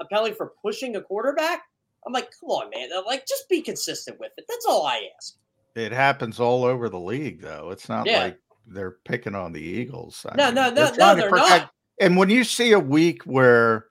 [0.00, 1.62] a penalty for pushing a quarterback.
[2.06, 4.44] I'm like, come on, man, like just be consistent with it.
[4.48, 5.36] That's all I ask.
[5.74, 7.70] It happens all over the league, though.
[7.70, 8.24] It's not yeah.
[8.24, 10.24] like they're picking on the Eagles.
[10.28, 11.70] I no, mean, no, no, no, they're not.
[12.00, 13.86] And when you see a week where,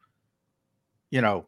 [1.09, 1.47] you know,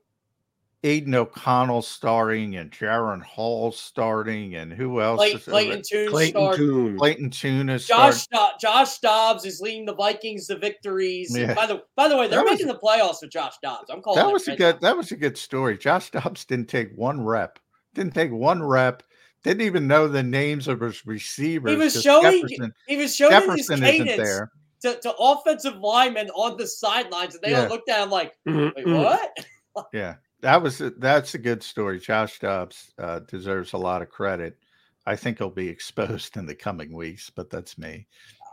[0.86, 5.18] Aidan O'Connell starting and Jaren Hall starting and who else?
[5.18, 6.08] Clay, Clayton Tune.
[6.08, 6.98] Uh, Clayton Tune.
[6.98, 11.36] Clayton Tune is Josh Do- Josh Dobbs is leading the Vikings to victories.
[11.36, 11.56] Yeah.
[11.56, 13.90] By the by the way, they're that making was, the playoffs with Josh Dobbs.
[13.90, 14.90] I'm calling that was a good now.
[14.90, 15.76] that was a good story.
[15.76, 17.58] Josh Dobbs didn't take one rep.
[17.96, 19.02] Didn't take one rep.
[19.44, 21.72] Didn't even know the names of his receivers.
[21.72, 22.42] He was showing.
[22.42, 24.52] Jefferson, he was showing Jefferson his cadence there.
[24.86, 27.64] To, to offensive linemen on the sidelines, and they yeah.
[27.64, 28.70] all looked at him like, mm-hmm.
[28.76, 32.00] "Wait, what?" yeah, that was a, that's a good story.
[32.00, 34.60] Josh Dobbs uh, deserves a lot of credit.
[35.08, 38.06] I think he'll be exposed in the coming weeks, but that's me.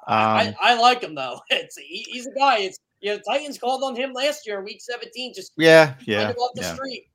[0.07, 1.39] Um, I, I, like him though.
[1.51, 2.61] It's he, he's a guy.
[2.61, 5.35] It's you know Titans called on him last year, week seventeen.
[5.35, 6.74] Just yeah, yeah, off the yeah.
[6.74, 7.09] street.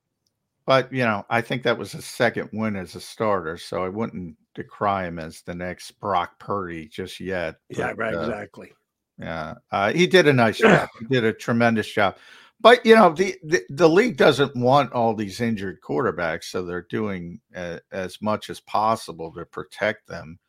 [0.68, 3.90] But you know, I think that was a second win as a starter, so I
[3.90, 7.56] wouldn't decry him as the next Brock Purdy just yet.
[7.70, 8.74] Yeah, right, uh, exactly.
[9.20, 10.90] Yeah, uh, he did a nice job.
[11.00, 12.18] He did a tremendous job.
[12.60, 16.88] But you know, the, the, the league doesn't want all these injured quarterbacks, so they're
[16.90, 20.40] doing uh, as much as possible to protect them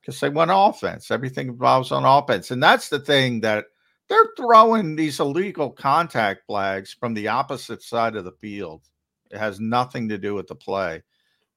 [0.00, 1.10] because they want offense.
[1.10, 3.66] Everything involves on offense, and that's the thing that
[4.08, 8.82] they're throwing these illegal contact flags from the opposite side of the field.
[9.30, 11.02] It has nothing to do with the play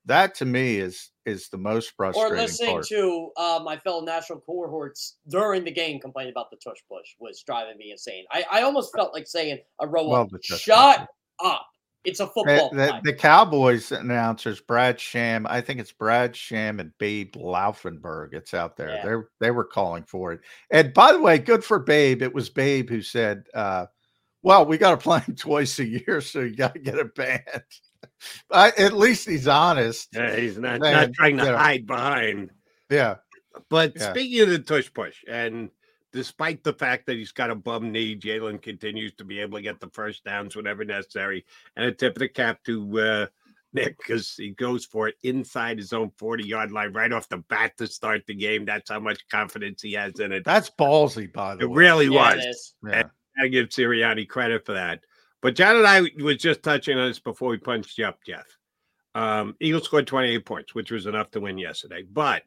[0.05, 2.33] that to me is is the most frustrating.
[2.33, 2.87] Or listening part.
[2.87, 7.43] to uh, my fellow national cohorts during the game complain about the tush push was
[7.45, 8.25] driving me insane.
[8.31, 11.07] I, I almost felt like saying a row well, shut
[11.43, 11.67] up.
[12.03, 12.71] It's a football.
[12.71, 18.33] The, the, the, Cowboys announcers, Brad Sham, I think it's Brad Sham and Babe Laufenberg.
[18.33, 18.89] It's out there.
[18.89, 19.05] Yeah.
[19.05, 20.41] They they were calling for it.
[20.71, 22.23] And by the way, good for Babe.
[22.23, 23.85] It was Babe who said, uh,
[24.41, 27.13] "Well, we got to play him twice a year, so you got to get it
[27.13, 27.63] banned."
[28.51, 30.09] I, at least he's honest.
[30.13, 32.51] Yeah, he's not, not trying to hide behind.
[32.89, 33.15] Yeah.
[33.69, 34.11] But yeah.
[34.11, 35.69] speaking of the tush push, and
[36.11, 39.63] despite the fact that he's got a bum knee, Jalen continues to be able to
[39.63, 41.45] get the first downs whenever necessary.
[41.75, 43.25] And a tip of the cap to uh,
[43.73, 47.37] Nick because he goes for it inside his own 40 yard line right off the
[47.37, 48.65] bat to start the game.
[48.65, 50.43] That's how much confidence he has in it.
[50.43, 51.71] That's ballsy, by the it way.
[51.71, 52.73] It really was.
[52.83, 53.03] It yeah.
[53.41, 55.01] I give Sirianni credit for that.
[55.41, 58.45] But John and I was just touching on this before we punched you up, Jeff.
[59.15, 62.03] Um, Eagles scored 28 points, which was enough to win yesterday.
[62.03, 62.43] But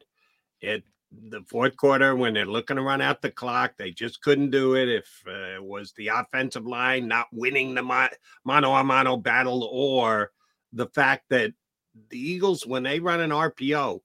[0.61, 0.83] it
[1.29, 4.75] the fourth quarter, when they're looking to run out the clock, they just couldn't do
[4.75, 4.89] it.
[4.89, 10.31] If uh, it was the offensive line not winning the mano a mano battle, or
[10.73, 11.53] the fact that
[12.09, 14.01] the Eagles, when they run an RPO,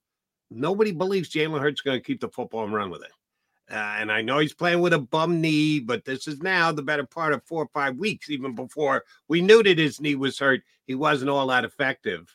[0.51, 3.11] nobody believes Jalen Hurts going to keep the football and run with it.
[3.71, 6.83] Uh, and I know he's playing with a bum knee, but this is now the
[6.83, 10.39] better part of four or five weeks, even before we knew that his knee was
[10.39, 10.63] hurt.
[10.87, 12.35] He wasn't all that effective.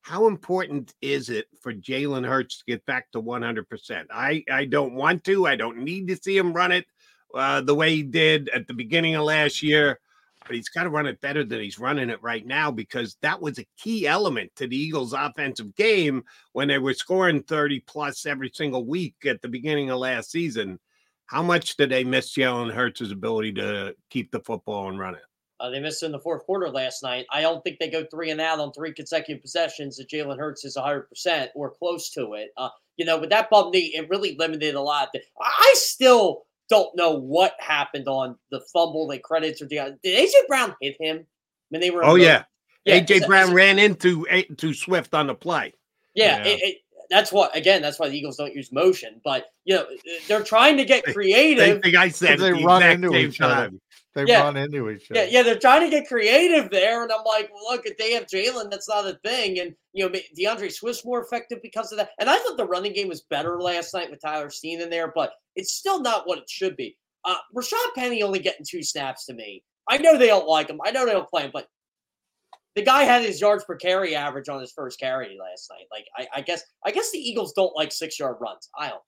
[0.00, 4.06] How important is it for Jalen Hurts to get back to 100%?
[4.10, 5.46] I, I don't want to.
[5.46, 6.86] I don't need to see him run it
[7.34, 10.00] uh, the way he did at the beginning of last year
[10.46, 13.40] but he's got to run it better than he's running it right now because that
[13.40, 16.22] was a key element to the Eagles' offensive game
[16.52, 20.78] when they were scoring 30 plus every single week at the beginning of last season.
[21.26, 25.22] How much did they miss Jalen Hurts' ability to keep the football and run it?
[25.60, 27.24] Uh, they missed in the fourth quarter last night.
[27.30, 30.64] I don't think they go three and out on three consecutive possessions that Jalen Hurts
[30.64, 32.50] is 100% or close to it.
[32.56, 35.14] Uh, you know, with that bump knee, it really limited a lot.
[35.40, 39.06] I still don't know what happened on the fumble.
[39.06, 41.26] They credit to Did AJ Brown hit him
[41.68, 42.02] when they were?
[42.02, 42.44] Oh yeah.
[42.86, 43.00] yeah.
[43.00, 45.74] AJ Brown ran into into Swift on the play.
[46.14, 46.44] Yeah, yeah.
[46.44, 46.76] It, it,
[47.10, 47.82] that's what again.
[47.82, 49.20] That's why the Eagles don't use motion.
[49.22, 49.86] But you know,
[50.28, 51.62] they're trying to get creative.
[51.62, 52.38] Same thing I said.
[52.38, 53.70] They the run into each other.
[54.14, 54.42] They yeah.
[54.42, 55.20] run into each other.
[55.20, 58.12] Yeah, yeah, they're trying to get creative there, and I'm like, well, look, if they
[58.12, 59.58] have Jalen, that's not a thing.
[59.58, 62.10] And you know, D'Andre Swift's more effective because of that.
[62.18, 65.12] And I thought the running game was better last night with Tyler Steen in there,
[65.14, 66.96] but it's still not what it should be.
[67.24, 69.62] Uh, Rashad Penny only getting two snaps to me.
[69.88, 70.80] I know they don't like him.
[70.84, 71.66] I know they don't play him, but
[72.74, 75.86] the guy had his yards per carry average on his first carry last night.
[75.90, 78.68] Like I, I guess I guess the Eagles don't like six yard runs.
[78.78, 79.02] I don't.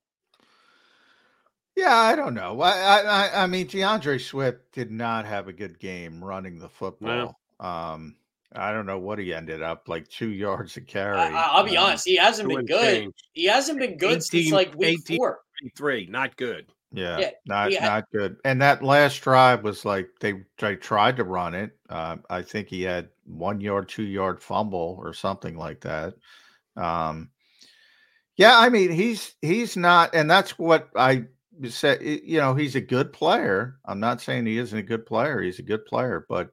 [1.76, 2.60] Yeah, I don't know.
[2.60, 7.36] I, I, I mean, D'Andre Swift did not have a good game running the football.
[7.60, 7.66] No.
[7.66, 8.14] Um,
[8.54, 11.18] I don't know what he ended up like two yards a carry.
[11.18, 13.02] I, will be um, honest, he hasn't been good.
[13.02, 13.14] Change.
[13.32, 15.40] He hasn't been good 18, since like week 18, four.
[15.76, 16.66] Three, not good.
[16.92, 17.86] Yeah, yeah not yeah.
[17.86, 18.36] not good.
[18.44, 21.76] And that last drive was like they they tried to run it.
[21.88, 26.14] Uh, I think he had one yard, two yard fumble or something like that.
[26.76, 27.30] Um,
[28.36, 31.24] Yeah, I mean he's he's not, and that's what I
[31.68, 32.02] said.
[32.02, 33.76] You know, he's a good player.
[33.84, 35.40] I'm not saying he isn't a good player.
[35.40, 36.50] He's a good player, but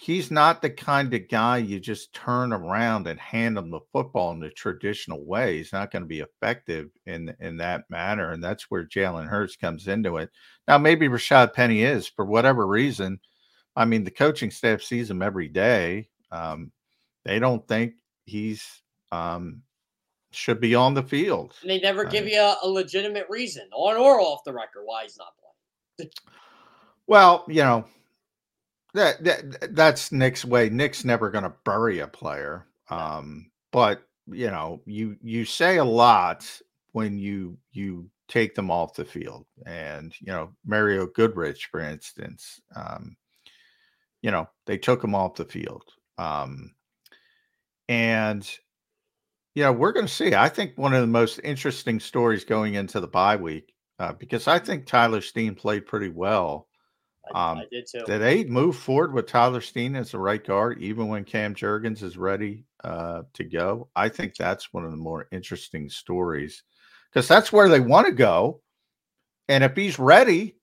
[0.00, 4.32] he's not the kind of guy you just turn around and hand him the football
[4.32, 5.58] in the traditional way.
[5.58, 9.56] He's not going to be effective in in that manner, and that's where Jalen Hurts
[9.56, 10.30] comes into it.
[10.66, 13.20] Now, maybe Rashad Penny is for whatever reason.
[13.76, 16.08] I mean, the coaching staff sees him every day.
[16.32, 16.72] Um,
[17.26, 17.92] they don't think
[18.24, 18.64] he's
[19.12, 19.60] um,
[20.30, 21.54] should be on the field.
[21.60, 25.02] And they never give you a, a legitimate reason, on or off the record, why
[25.02, 25.34] he's not
[25.98, 26.10] playing.
[27.06, 27.84] well, you know,
[28.94, 30.68] that, that that's Nick's way.
[30.68, 32.66] Nick's never going to bury a player.
[32.88, 36.46] Um, but you know, you you say a lot
[36.92, 42.60] when you you take them off the field, and you know Mario Goodrich, for instance,
[42.74, 43.16] um,
[44.22, 45.84] you know they took him off the field,
[46.18, 46.72] um,
[47.88, 48.48] and
[49.54, 50.34] you know we're going to see.
[50.34, 54.48] I think one of the most interesting stories going into the bye week uh, because
[54.48, 56.68] I think Tyler Steen played pretty well
[57.34, 58.02] I, um, I did too.
[58.06, 62.02] Did they move forward with Tyler Steen as the right guard, even when Cam Jurgens
[62.02, 63.88] is ready uh, to go?
[63.96, 66.62] I think that's one of the more interesting stories
[67.10, 68.62] because that's where they want to go.
[69.48, 70.56] And if he's ready,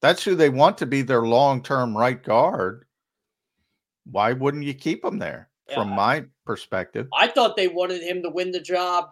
[0.00, 2.84] that's who they want to be their long term right guard.
[4.04, 5.50] Why wouldn't you keep him there?
[5.68, 9.06] Yeah, from my perspective, I thought they wanted him to win the job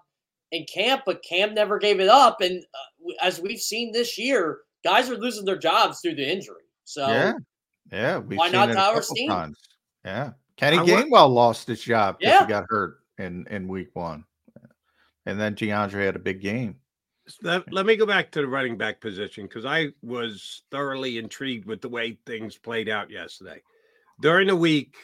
[0.53, 2.41] in camp, but Cam never gave it up.
[2.41, 6.63] And uh, as we've seen this year, guys are losing their jobs through the injury.
[6.87, 7.33] So yeah,
[7.91, 8.19] yeah.
[8.19, 9.29] why not Tyler Steen?
[9.29, 9.59] Times.
[10.05, 12.47] Yeah, Kenny I Gainwell lost his job because yeah.
[12.47, 14.25] he got hurt in in week one,
[15.27, 16.77] and then D'Andre had a big game.
[17.43, 21.67] Let, let me go back to the running back position because I was thoroughly intrigued
[21.67, 23.61] with the way things played out yesterday.
[24.21, 24.95] During the week,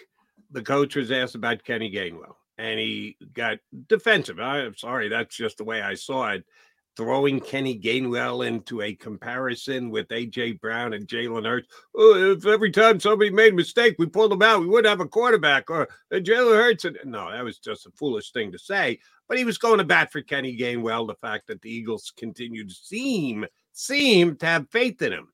[0.52, 3.58] the coach was asked about Kenny Gainwell, and he got
[3.88, 4.38] defensive.
[4.38, 6.44] I'm sorry, that's just the way I saw it
[6.96, 11.68] throwing Kenny Gainwell into a comparison with AJ Brown and Jalen Hurts.
[11.96, 15.00] Oh, if every time somebody made a mistake, we pulled them out, we would have
[15.00, 16.84] a quarterback or uh, Jalen Hurts.
[16.84, 18.98] And no, that was just a foolish thing to say.
[19.28, 21.06] But he was going to bat for Kenny Gainwell.
[21.06, 25.28] The fact that the Eagles continued to seem seem to have faith in him.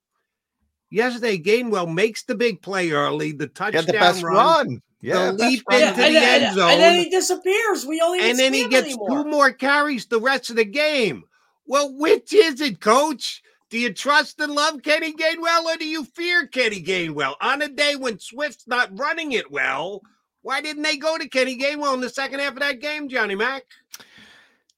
[0.91, 4.37] Yesterday, Gainwell makes the big play early, the touchdown the best run.
[4.37, 4.83] run.
[5.01, 7.87] Yeah, the leap into and, the and, end zone, and then he disappears.
[7.87, 9.09] We only and then he gets anymore.
[9.09, 11.25] two more carries the rest of the game.
[11.69, 13.43] Well, which is it, coach?
[13.69, 17.35] Do you trust and love Kenny Gainwell or do you fear Kenny Gainwell?
[17.43, 20.01] On a day when Swift's not running it well,
[20.41, 23.35] why didn't they go to Kenny Gainwell in the second half of that game, Johnny
[23.35, 23.65] Mack?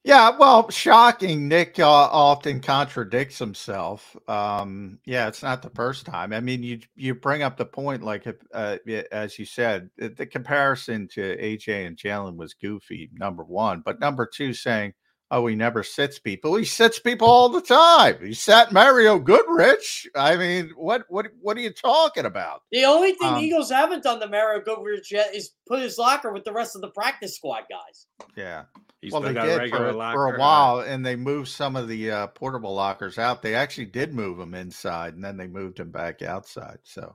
[0.02, 1.46] Yeah, well, shocking.
[1.46, 4.16] Nick uh, often contradicts himself.
[4.26, 6.32] Um, yeah, it's not the first time.
[6.32, 8.78] I mean, you you bring up the point, like uh,
[9.12, 13.10] as you said, the comparison to AJ and Jalen was goofy.
[13.12, 14.94] Number one, but number two, saying
[15.32, 16.56] Oh, he never sits people.
[16.56, 18.16] He sits people all the time.
[18.20, 20.08] He sat Mario Goodrich.
[20.16, 22.62] I mean, what what what are you talking about?
[22.72, 25.98] The only thing um, the Eagles haven't done to Mario Goodrich yet is put his
[25.98, 28.06] locker with the rest of the practice squad guys.
[28.36, 28.64] Yeah.
[29.00, 32.26] He's well, they did for, for, a while, and they moved some of the uh,
[32.28, 33.40] portable lockers out.
[33.40, 36.80] They actually did move them inside, and then they moved them back outside.
[36.82, 37.14] So,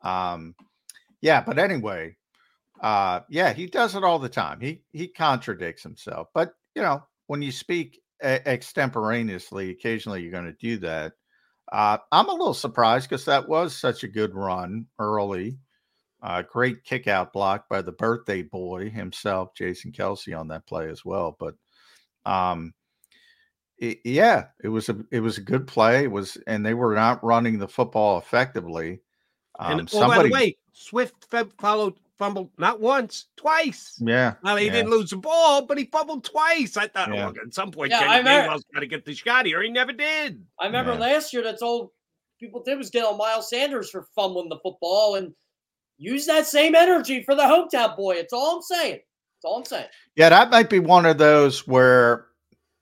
[0.00, 0.56] um,
[1.20, 1.40] yeah.
[1.40, 2.16] But anyway,
[2.80, 4.60] uh, yeah, he does it all the time.
[4.60, 10.52] He he contradicts himself, but you know, when you speak extemporaneously, occasionally you're going to
[10.52, 11.14] do that.
[11.72, 15.56] Uh, I'm a little surprised because that was such a good run early.
[16.22, 20.90] Uh, great kick out block by the birthday boy himself, Jason Kelce, on that play
[20.90, 21.34] as well.
[21.40, 21.54] But
[22.26, 22.74] um,
[23.78, 26.04] it, yeah, it was a it was a good play.
[26.04, 29.00] It was, and they were not running the football effectively.
[29.58, 34.00] Um, and oh, somebody, by the way, Swift followed fumbled not once, twice.
[34.00, 34.34] Yeah.
[34.44, 34.72] Now he yeah.
[34.72, 36.76] didn't lose the ball, but he fumbled twice.
[36.76, 37.32] I thought, yeah.
[37.34, 39.60] oh, at some point, yeah, Kenny Gainwell's got to get the shot here.
[39.60, 40.40] He never did.
[40.60, 41.00] I remember yeah.
[41.00, 41.92] last year that's all
[42.38, 45.32] people did was get on Miles Sanders for fumbling the football and
[45.98, 48.14] use that same energy for the hometown boy.
[48.14, 48.94] It's all I'm saying.
[48.94, 49.88] It's all I'm saying.
[50.14, 52.26] Yeah, that might be one of those where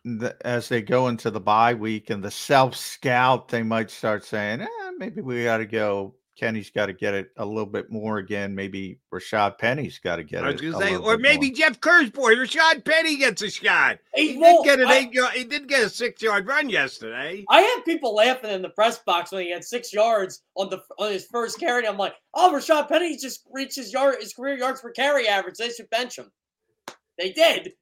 [0.04, 4.22] the, as they go into the bye week and the self scout, they might start
[4.22, 7.90] saying, eh, maybe we got to go Kenny's got to get it a little bit
[7.90, 8.54] more again.
[8.54, 10.72] Maybe Rashad Penny's got to get I was it.
[10.72, 11.56] Gonna say, or maybe more.
[11.56, 13.98] Jeff Kerr's boy, Rashad Penny gets a shot.
[14.14, 16.70] He, he did get an I, eight yard, he did get a six yard run
[16.70, 17.44] yesterday.
[17.50, 20.80] I had people laughing in the press box when he had six yards on the
[20.98, 21.86] on his first carry.
[21.86, 25.56] I'm like, oh, Rashad Penny just reached his yard his career yards per carry average.
[25.58, 26.32] They should bench him.
[27.18, 27.72] They did.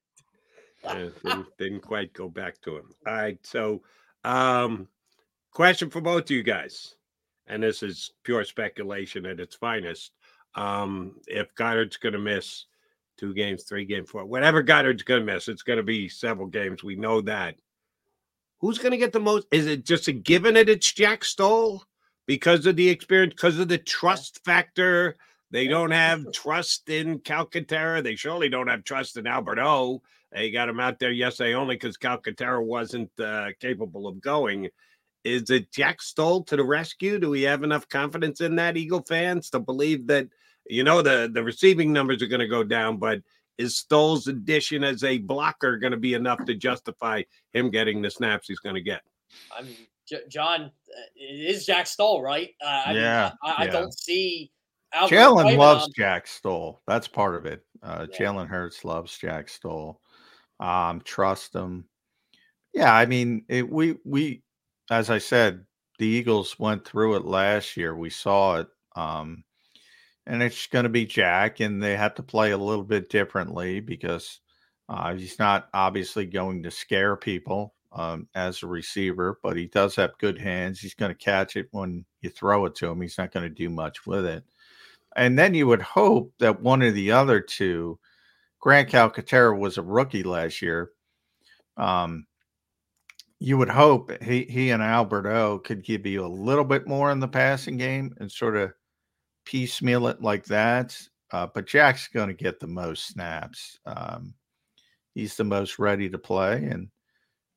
[0.85, 2.91] uh, didn't, didn't quite go back to him.
[3.07, 3.83] All right, so
[4.25, 4.89] um,
[5.53, 6.97] question for both of you guys
[7.49, 10.13] and this is pure speculation at its finest.
[10.55, 12.67] Um, if Goedert's going to miss
[13.17, 16.47] two games, three games, four, whatever Goedert's going to miss, it's going to be several
[16.47, 16.85] games.
[16.85, 17.57] We know that.
[18.61, 19.47] Who's going to get the most?
[19.53, 21.85] Is it just a given that it's Jack Stoll
[22.27, 25.17] because of the experience, because of the trust factor?
[25.51, 28.03] They don't have trust in Calcaterra.
[28.03, 30.03] They surely don't have trust in Albert O.
[30.33, 34.69] They got him out there yesterday only because Calcaterra wasn't uh, capable of going.
[35.25, 37.19] Is it Jack Stoll to the rescue?
[37.19, 40.29] Do we have enough confidence in that, Eagle fans, to believe that
[40.69, 43.21] you know the the receiving numbers are going to go down, but
[43.59, 48.11] is Stoll's addition as a blocker going to be enough to justify him getting the
[48.11, 49.03] snaps he's going to get?
[49.57, 49.77] I mean,
[50.09, 52.51] J- John, uh, it is Jack Stoll, right?
[52.63, 54.53] Uh, I yeah, mean, I, I don't see.
[54.93, 56.81] Albert Jalen loves on- Jack Stoll.
[56.87, 57.63] That's part of it.
[57.83, 60.01] Uh, Jalen Hurts loves Jack Stoll.
[60.61, 61.85] Um, trust him.
[62.73, 64.43] Yeah, I mean, it, we we,
[64.91, 65.65] as I said,
[65.99, 67.95] the Eagles went through it last year.
[67.95, 69.45] We saw it, um,
[70.27, 73.81] and it's going to be Jack, and they have to play a little bit differently
[73.81, 74.41] because
[74.89, 79.97] uh, he's not obviously going to scare people um, as a receiver, but he does
[79.97, 80.81] have good hands.
[80.81, 83.01] He's going to catch it when you throw it to him.
[83.01, 84.45] He's not going to do much with it.
[85.17, 87.99] And then you would hope that one of the other two,
[88.61, 90.91] Grant Calcaterra was a rookie last year.
[91.77, 92.27] Um,
[93.41, 97.11] you would hope he he and Albert O could give you a little bit more
[97.11, 98.73] in the passing game and sort of
[99.45, 101.01] piecemeal it like that.
[101.31, 103.79] Uh, but Jack's going to get the most snaps.
[103.87, 104.35] Um,
[105.15, 106.89] he's the most ready to play, and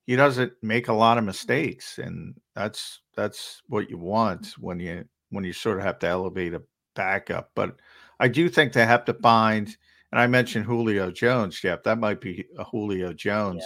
[0.06, 5.06] he doesn't make a lot of mistakes, and that's that's what you want when you
[5.30, 6.62] when you sort of have to elevate a
[6.96, 7.52] backup.
[7.56, 7.78] But
[8.20, 9.76] I do think they have to find,
[10.12, 11.84] and I mentioned Julio Jones, Jeff.
[11.84, 13.64] That might be a Julio Jones.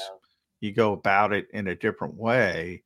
[0.65, 2.83] You go about it in a different way,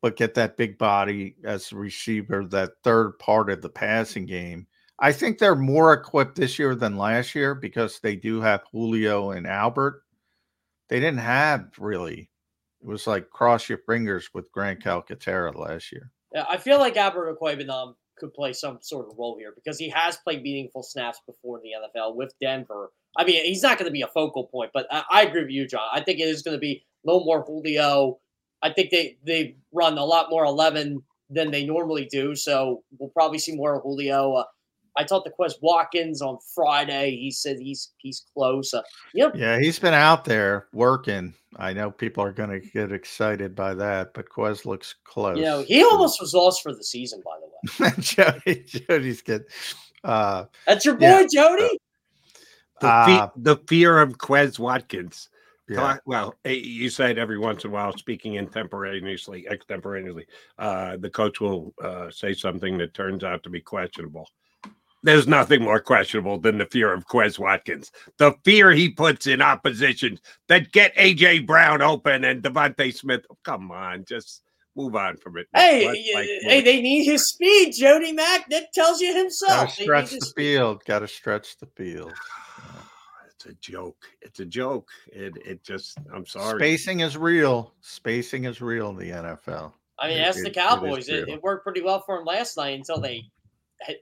[0.00, 4.66] but get that big body as a receiver, that third part of the passing game.
[4.98, 9.32] I think they're more equipped this year than last year because they do have Julio
[9.32, 10.02] and Albert.
[10.88, 12.30] They didn't have really.
[12.80, 16.10] It was like cross your fingers with Grant Calcaterra last year.
[16.32, 19.88] Yeah, I feel like Albert Okwuegbunam could play some sort of role here because he
[19.88, 22.92] has played meaningful snaps before in the NFL with Denver.
[23.16, 25.50] I mean, he's not going to be a focal point, but I, I agree with
[25.50, 25.88] you, John.
[25.92, 28.18] I think it is going to be a little more Julio.
[28.62, 33.10] I think they they run a lot more eleven than they normally do, so we'll
[33.10, 34.34] probably see more of Julio.
[34.34, 34.44] Uh,
[34.96, 37.16] I talked to Quez Watkins on Friday.
[37.16, 38.74] He said he's he's close.
[38.74, 38.82] Uh,
[39.14, 41.34] you know, Yeah, he's been out there working.
[41.56, 45.36] I know people are going to get excited by that, but Quez looks close.
[45.36, 47.22] you know, he almost was lost for the season.
[47.24, 49.44] By the way, Jody, Jody's good.
[50.04, 51.26] Uh, that's your boy yeah.
[51.30, 51.78] Jody.
[52.80, 55.28] The, Uh, the fear of Quez Watkins.
[55.68, 55.76] Yeah.
[55.76, 60.26] Talk- well, you said every once in a while, speaking intemporaneously, extemporaneously,
[60.58, 64.28] uh, the coach will uh, say something that turns out to be questionable.
[65.04, 67.90] There's nothing more questionable than the fear of Quez Watkins.
[68.18, 73.24] The fear he puts in oppositions that get AJ Brown open and DeVonta Smith.
[73.30, 74.42] Oh, come on, just
[74.76, 75.48] move on from it.
[75.54, 78.48] Hey, Let- y- like, hey, they need his speed, Jody Mack.
[78.50, 79.50] That tells you himself.
[79.50, 79.76] Got himself.
[79.76, 80.84] to stretch the field.
[80.84, 82.12] Got to stretch the field.
[83.44, 84.04] It's a joke.
[84.20, 84.88] It's a joke.
[85.12, 85.98] It it just.
[86.14, 86.58] I'm sorry.
[86.58, 87.74] Spacing is real.
[87.80, 89.72] Spacing is real in the NFL.
[89.98, 91.08] I mean, It- that's the Cowboys.
[91.08, 93.24] It, it worked pretty well for them last night until they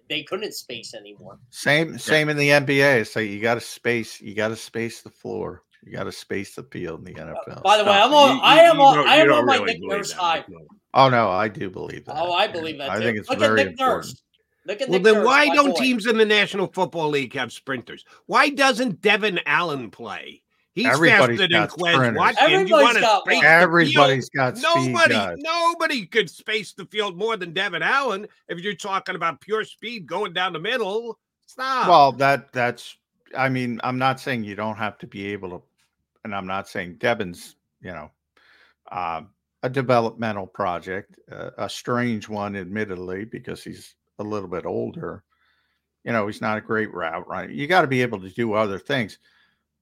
[0.09, 1.39] they couldn't space anymore.
[1.51, 3.07] Same same in the NBA.
[3.07, 4.21] So you got to space.
[4.21, 5.63] You got to space the floor.
[5.83, 7.63] You got to space the field in the uh, NFL.
[7.63, 8.15] By the way, I'm it.
[8.15, 8.37] on.
[8.37, 8.97] You- I am you on.
[8.97, 10.45] don't- I am don't on my really Nick believe Nurse high.
[10.93, 12.17] Oh no, I do believe that.
[12.19, 12.91] Oh, I believe that.
[12.91, 14.21] I think it's Look very at Nick important.
[14.67, 14.75] Nurse.
[14.75, 15.81] Look at Well, Nick then why my don't boy.
[15.81, 18.05] teams in the National Football League have sprinters?
[18.27, 20.43] Why doesn't Devin Allen play?
[20.73, 22.19] He's Everybody's faster than got Quez sprinters.
[22.19, 22.49] Watkins.
[22.51, 23.43] You Everybody's want to got space one.
[23.43, 24.33] the Everybody's field?
[24.37, 25.15] got speed nobody.
[25.15, 25.37] guys.
[25.41, 28.27] Nobody could space the field more than Devin Allen.
[28.49, 31.89] If you're talking about pure speed going down the middle, stop.
[31.89, 32.97] Well, that that's.
[33.37, 35.63] I mean, I'm not saying you don't have to be able to,
[36.25, 38.11] and I'm not saying Devin's, you know,
[38.93, 39.23] uh,
[39.63, 45.25] a developmental project, uh, a strange one, admittedly, because he's a little bit older.
[46.05, 47.51] You know, he's not a great route runner.
[47.51, 49.19] You got to be able to do other things.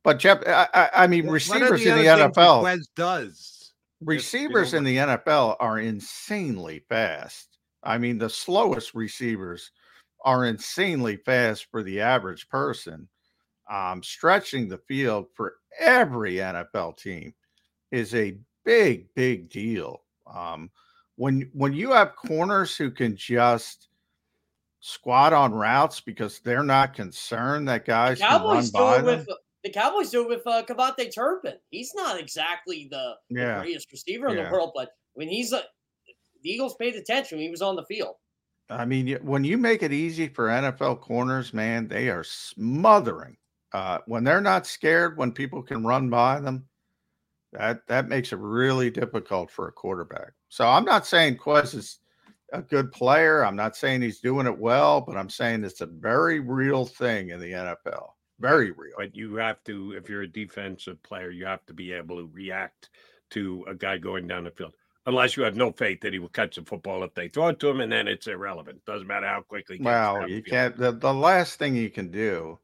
[0.02, 3.72] But Jeff, I, I, I mean, receivers in the NFL, Quez does.
[4.00, 7.58] receivers in the NFL are insanely fast.
[7.82, 9.70] I mean, the slowest receivers
[10.24, 13.08] are insanely fast for the average person.
[13.70, 17.34] Um, stretching the field for every NFL team
[17.90, 20.02] is a big, big deal.
[20.26, 20.70] Um,
[21.16, 23.87] when when you have corners who can just
[24.80, 29.02] squat on routes because they're not concerned that guys can run Cowboys do by it
[29.04, 29.18] them.
[29.18, 29.28] with
[29.64, 31.54] the Cowboys do it with uh, KaVontae Turpin.
[31.70, 34.44] He's not exactly the, the greatest receiver in Yeah.
[34.46, 35.62] the world, but when he's a,
[36.42, 38.14] the Eagles paid attention he was on the field.
[38.70, 43.36] I mean, when you make it easy for NFL corners, man, they are smothering
[43.72, 46.66] Uh, when they're not scared, when people can run by them,
[47.52, 50.32] that that makes it really difficult for a quarterback.
[50.48, 51.98] So I'm not saying Quez is
[52.52, 53.44] a good player.
[53.44, 57.30] I'm not saying he's doing it well, but I'm saying it's a very real thing
[57.30, 58.10] in the NFL.
[58.40, 58.94] Very real.
[58.96, 62.30] But you have to, if you're a defensive player, you have to be able to
[62.32, 62.90] react
[63.30, 64.74] to a guy going down the field.
[65.06, 67.60] Unless you have no faith that he will catch the football if they throw it
[67.60, 68.84] to him, and then it's irrelevant.
[68.84, 69.78] Doesn't matter how quickly.
[69.80, 70.76] Well, you can't.
[70.76, 72.58] The, the last thing you can do,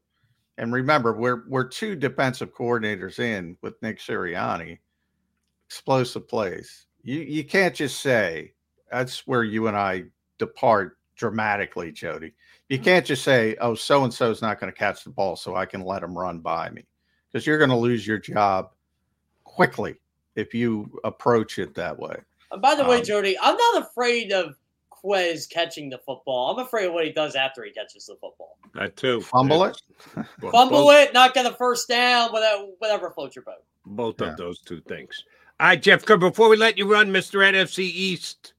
[0.59, 4.77] and remember, we're we're two defensive coordinators in with Nick Sirianni.
[5.67, 6.85] Explosive plays.
[7.01, 8.53] You you can't just say
[8.91, 10.05] that's where you and I
[10.37, 12.33] depart dramatically, Jody.
[12.69, 15.35] You can't just say, "Oh, so and so is not going to catch the ball,
[15.35, 16.85] so I can let him run by me,"
[17.31, 18.71] because you're going to lose your job
[19.43, 19.95] quickly
[20.35, 22.15] if you approach it that way.
[22.51, 24.55] And by the um, way, Jody, I'm not afraid of
[24.91, 26.51] Quez catching the football.
[26.51, 28.57] I'm afraid of what he does after he catches the football.
[28.73, 29.21] That too.
[29.21, 29.81] Fumble it.
[30.51, 33.63] Fumble it, not get a first down, whatever, whatever floats your boat.
[33.85, 34.31] Both yeah.
[34.31, 35.23] of those two things.
[35.59, 37.39] All right, Jeff, before we let you run, Mr.
[37.39, 38.53] NFC East,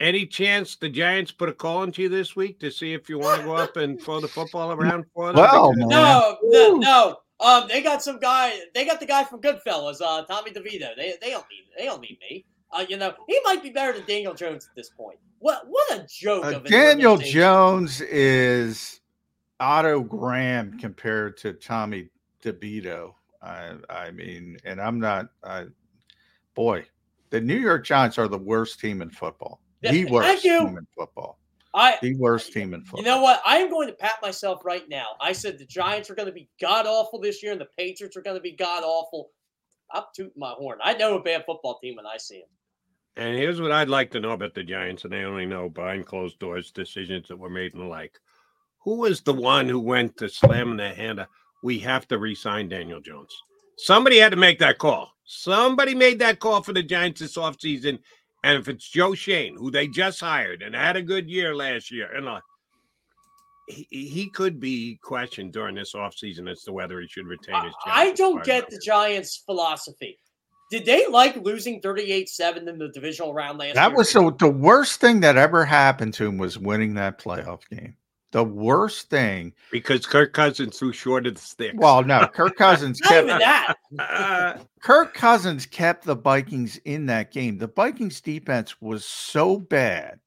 [0.00, 3.18] any chance the Giants put a call into you this week to see if you
[3.18, 5.36] want to go up and throw the football around for them?
[5.36, 7.16] Well, no, no, no.
[7.38, 8.58] Um, they got some guy.
[8.74, 10.96] They got the guy from Goodfellas, uh, Tommy DeVito.
[10.96, 12.44] They they don't need they don't need me.
[12.72, 15.18] Uh, you know, he might be better than Daniel Jones at this point.
[15.38, 16.44] What what a joke!
[16.44, 19.00] Uh, Daniel Jones is
[19.60, 22.08] Otto Graham compared to Tommy
[22.42, 23.12] DeVito.
[23.42, 25.28] I I mean, and I'm not.
[25.44, 25.66] I,
[26.54, 26.86] boy,
[27.28, 29.60] the New York Giants are the worst team in football.
[29.82, 31.38] The worst team in football.
[31.74, 33.00] I the worst team in football.
[33.00, 33.42] You know what?
[33.44, 35.08] I am going to pat myself right now.
[35.20, 38.16] I said the Giants are going to be god awful this year, and the Patriots
[38.16, 39.30] are going to be god awful.
[39.92, 40.78] I'm tooting my horn.
[40.82, 42.48] I know a bad football team when I see them.
[43.18, 46.06] And here's what I'd like to know about the Giants, and I only know behind
[46.06, 48.18] closed doors decisions that were made and the like.
[48.80, 51.20] Who was the one who went to slam the hand?
[51.20, 51.28] Of,
[51.62, 53.34] we have to re-sign Daniel Jones.
[53.78, 55.12] Somebody had to make that call.
[55.24, 57.98] Somebody made that call for the Giants this offseason,
[58.44, 61.90] and if it's Joe Schoen, who they just hired and had a good year last
[61.90, 62.40] year, and uh,
[63.68, 67.72] he, he could be questioned during this offseason as to whether he should retain his
[67.72, 67.86] job.
[67.86, 70.18] I don't get the Giants' philosophy.
[70.70, 73.90] Did they like losing 38-7 in the divisional round last that year?
[73.90, 77.60] That was the, the worst thing that ever happened to him was winning that playoff
[77.70, 77.96] game.
[78.36, 81.72] The worst thing because Kirk Cousins threw short of the stick.
[81.74, 83.76] Well, no, Kirk Cousins kept that.
[84.82, 87.56] Kirk Cousins kept the Vikings in that game.
[87.56, 90.20] The Vikings defense was so bad.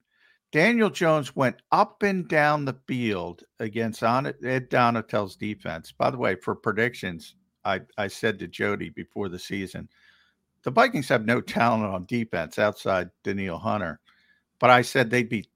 [0.52, 5.92] Daniel Jones went up and down the field against Ed Donatell's defense.
[5.92, 9.88] By the way, for predictions, I, I said to Jody before the season,
[10.64, 14.00] the Vikings have no talent on defense outside Danielle Hunter.
[14.58, 15.48] But I said they'd be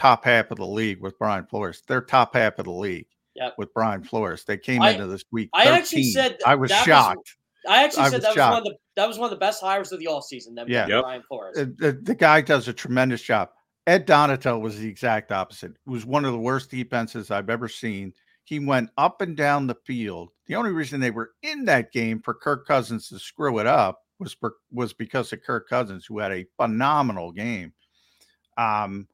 [0.00, 1.82] top half of the league with Brian Flores.
[1.86, 3.54] They're top half of the league yep.
[3.58, 4.44] with Brian Flores.
[4.44, 5.50] They came I, into this week.
[5.52, 7.36] I actually said I was shocked.
[7.66, 8.36] Was, I actually I said that shocked.
[8.36, 10.54] was one of the that was one of the best hires of the all season.
[10.54, 11.02] That yeah, yep.
[11.02, 11.56] Brian Flores.
[11.56, 13.50] The, the, the, guy does a tremendous job.
[13.86, 15.72] Ed Donatell was the exact opposite.
[15.72, 18.14] It was one of the worst defenses I've ever seen.
[18.44, 20.30] He went up and down the field.
[20.46, 24.00] The only reason they were in that game for Kirk Cousins to screw it up
[24.18, 27.72] was for, was because of Kirk Cousins, who had a phenomenal game.
[28.56, 29.06] Um,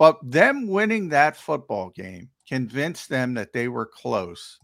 [0.00, 4.58] but them winning that football game convinced them that they were close.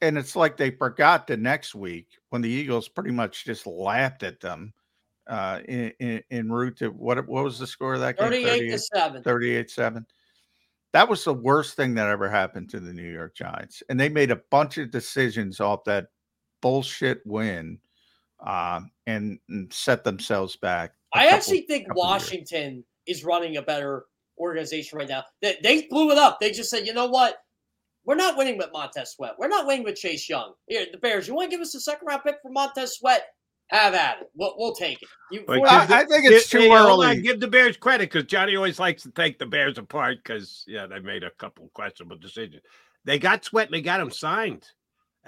[0.00, 4.22] And it's like they forgot the next week when the Eagles pretty much just laughed
[4.22, 4.72] at them
[5.26, 8.30] uh, in, in, in route to what what was the score of that game?
[8.30, 9.22] 38 to 7.
[9.24, 10.06] 38 7.
[10.92, 13.82] That was the worst thing that ever happened to the New York Giants.
[13.88, 16.06] And they made a bunch of decisions off that
[16.62, 17.80] bullshit win
[18.38, 20.92] uh, and, and, set themselves back.
[21.12, 24.04] I couple, actually think Washington is running a better
[24.38, 25.24] organization right now.
[25.42, 26.38] They, they blew it up.
[26.40, 27.36] They just said, you know what?
[28.04, 29.34] We're not winning with Montez Sweat.
[29.38, 30.54] We're not winning with Chase Young.
[30.66, 33.26] Here, the Bears, you want to give us a second round pick for Montez Sweat?
[33.70, 34.30] Have at it.
[34.34, 35.08] We'll, we'll take it.
[35.30, 37.20] You, I, I, think it's too early.
[37.20, 40.86] give the Bears credit because Johnny always likes to take the Bears apart because, yeah,
[40.86, 42.62] they made a couple questionable decisions.
[43.04, 44.64] They got Sweat and they got him signed.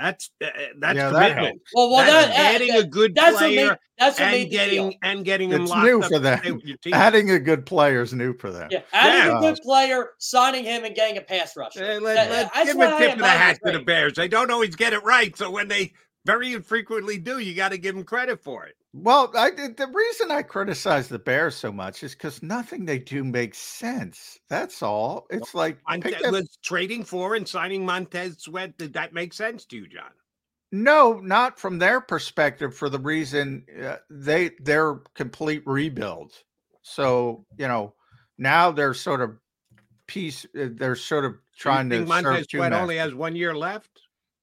[0.00, 0.48] That's uh,
[0.78, 1.58] that's yeah, commitment.
[1.58, 4.24] That well, well, that's that, adding that, a good that's player what made, that's what
[4.24, 6.60] and made getting and getting it's him new for them.
[6.92, 8.68] Adding a good player is new for them.
[8.70, 9.38] Yeah, adding yeah.
[9.38, 11.74] a good player, signing him, and getting a pass rush.
[11.74, 14.14] Hey, let, let, give a tip of the hat to the Bears.
[14.14, 15.92] They don't always get it right, so when they
[16.26, 18.76] very infrequently do, you got to give them credit for it.
[18.92, 23.22] Well, I the reason I criticize the Bears so much is because nothing they do
[23.22, 24.38] makes sense.
[24.48, 25.26] That's all.
[25.30, 28.76] It's like Montez, was trading for and signing Montez Sweat.
[28.78, 30.10] Did that make sense to you, John?
[30.72, 32.74] No, not from their perspective.
[32.74, 36.32] For the reason uh, they they're complete rebuild.
[36.82, 37.94] So you know
[38.38, 39.36] now they're sort of
[40.08, 40.44] piece.
[40.46, 42.04] Uh, they're sort of trying to.
[42.04, 43.99] Montez Sweat only has one year left.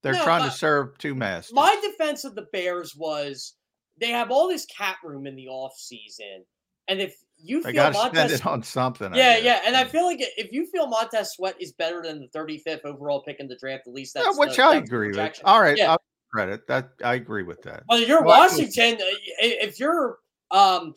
[0.07, 1.53] They're No, trying uh, to serve two masters.
[1.53, 3.55] My defense of the Bears was
[3.99, 6.45] they have all this cat room in the off season,
[6.87, 9.13] and if you They feel got to spend Montez, it on something.
[9.13, 12.39] Yeah, yeah, and I feel like if you feel Montez Sweat is better than the
[12.39, 15.11] 35th overall pick in the draft, at least Yeah, that's which the, I that's agree
[15.11, 15.41] with.
[15.43, 15.91] All right, yeah.
[15.91, 16.01] I'll
[16.31, 16.91] credit that.
[17.03, 17.83] I agree with that.
[17.89, 18.95] Well, you're Well, Washington.
[18.95, 19.05] uh,
[19.39, 20.19] If you're
[20.51, 20.93] um,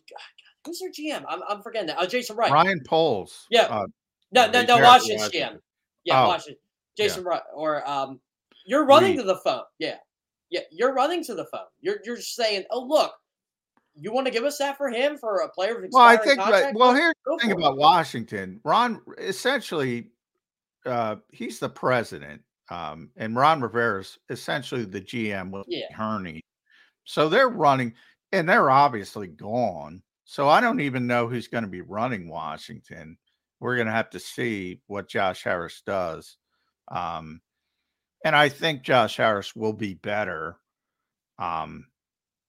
[0.64, 1.24] who's their GM?
[1.28, 1.98] I'm, I'm forgetting that.
[1.98, 2.52] Uh, Jason Wright.
[2.52, 3.46] Ryan Poles.
[3.50, 3.62] Yeah.
[3.62, 3.86] uh,
[4.32, 4.78] No, no, no.
[4.80, 5.30] Washington.
[5.30, 5.58] GM.
[6.04, 6.60] Yeah, Oh, Washington.
[6.96, 7.42] Jason Wright.
[7.54, 8.20] Or um,
[8.70, 9.62] you're running to the phone.
[9.78, 9.96] Yeah,
[10.50, 10.60] yeah.
[10.70, 11.66] You're running to the phone.
[11.80, 13.12] You're you're saying, oh look,
[13.94, 16.38] you want to give us that for him for a player Well, I think.
[16.74, 17.62] Well, here's go the thing for it.
[17.62, 18.60] about Washington.
[18.64, 20.10] Ron essentially,
[20.86, 25.92] uh, he's the president, um, and Ron Rivera's essentially the GM with Yeah.
[25.92, 26.40] Herney.
[27.04, 27.94] So they're running,
[28.32, 30.02] and they're obviously gone.
[30.24, 33.18] So I don't even know who's going to be running Washington.
[33.58, 36.36] We're going to have to see what Josh Harris does.
[36.88, 37.40] Um,
[38.24, 40.56] and I think Josh Harris will be better.
[41.38, 41.86] Um,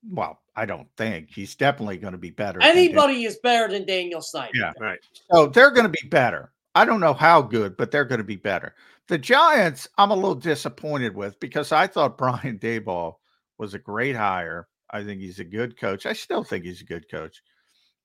[0.09, 2.61] well, I don't think he's definitely going to be better.
[2.61, 4.51] Anybody is better than Daniel Snyder.
[4.53, 4.73] Yeah.
[4.79, 4.99] Right.
[5.31, 6.51] So they're going to be better.
[6.75, 8.75] I don't know how good, but they're going to be better.
[9.07, 13.15] The Giants, I'm a little disappointed with because I thought Brian Daboll
[13.57, 14.67] was a great hire.
[14.89, 16.05] I think he's a good coach.
[16.05, 17.41] I still think he's a good coach.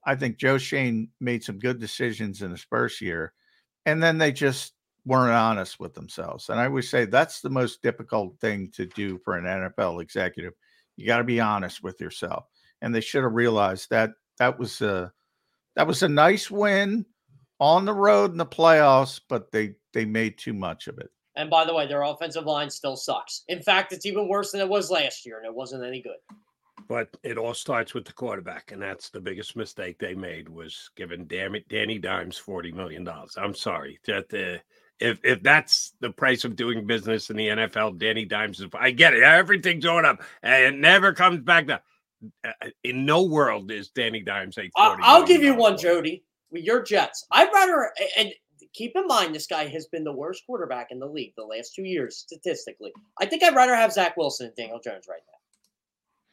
[0.05, 3.33] I think Joe Schoen made some good decisions in his first year,
[3.87, 4.73] and then they just
[5.07, 6.51] weren't honest with themselves.
[6.51, 10.53] And I would say that's the most difficult thing to do for an NFL executive.
[10.97, 12.47] You got to be honest with yourself.
[12.83, 15.13] And they should have realized that that was a
[15.77, 17.07] that was a nice win
[17.61, 21.11] on the road in the playoffs, but they they made too much of it.
[21.37, 23.45] And by the way, their offensive line still sucks.
[23.49, 26.17] In fact, it's even worse than it was last year, and it wasn't any good.
[26.89, 30.91] But it all starts with the quarterback, and that's the biggest mistake they made was
[30.97, 33.37] giving damn it Danny Dimes forty million dollars.
[33.37, 34.59] I'm sorry that uh,
[35.01, 38.67] if if that's the price of doing business in the NFL, Danny Dimes is.
[38.75, 39.23] I get it.
[39.23, 41.81] Everything's going up, and it never comes back down.
[42.45, 45.03] Uh, In no world is Danny Dimes a I'll, forty.
[45.05, 46.25] I'll give you dollar one, Jody.
[46.51, 48.33] With your Jets, I'd rather and
[48.73, 51.75] keep in mind this guy has been the worst quarterback in the league the last
[51.75, 52.93] two years statistically.
[53.21, 55.37] I think I'd rather have Zach Wilson and Daniel Jones right now.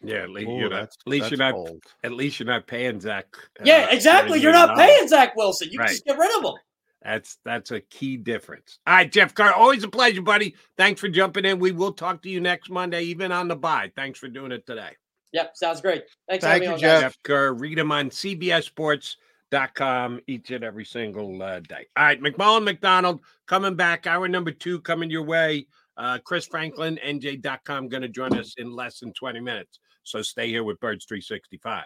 [0.06, 1.54] Yeah, at least, Ooh, you're not, at least you're not.
[1.54, 1.84] bold.
[2.04, 3.26] At least you're not paying Zach.
[3.60, 4.40] uh, yeah, exactly.
[4.40, 4.96] You're not million.
[4.96, 5.70] paying Zach Wilson.
[5.72, 6.56] You can just get rid of him.
[7.04, 8.80] That's that's a key difference.
[8.88, 10.56] All right, Jeff Kerr, always a pleasure, buddy.
[10.78, 11.60] Thanks for jumping in.
[11.60, 13.92] We will talk to you next Monday, even on the bye.
[13.96, 14.92] Thanks for doing it today.
[15.34, 16.04] Yep, sounds great.
[16.30, 17.02] Thanks, for Thank having me you, on, Jeff.
[17.02, 17.04] guys.
[17.12, 21.88] Jeff Kerr, read him on CBSSports.com each and every single uh, day.
[21.98, 24.08] All right, McMullen McDonald coming back.
[24.08, 25.66] Hour number two coming your way.
[25.98, 29.80] Uh, Chris Franklin, NJ.com, going to join us in less than 20 minutes.
[30.04, 31.86] So stay here with Birds 365.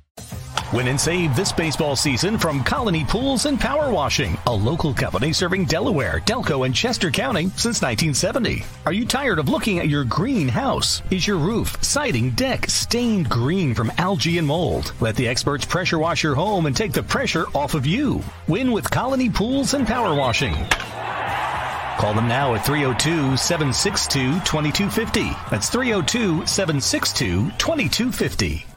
[0.73, 5.33] Win and save this baseball season from Colony Pools and Power Washing, a local company
[5.33, 8.63] serving Delaware, Delco, and Chester County since 1970.
[8.85, 11.01] Are you tired of looking at your green house?
[11.11, 14.93] Is your roof, siding, deck stained green from algae and mold?
[15.01, 18.23] Let the experts pressure wash your home and take the pressure off of you.
[18.47, 20.53] Win with Colony Pools and Power Washing.
[21.97, 25.31] Call them now at 302 762 2250.
[25.49, 28.70] That's 302 762 2250.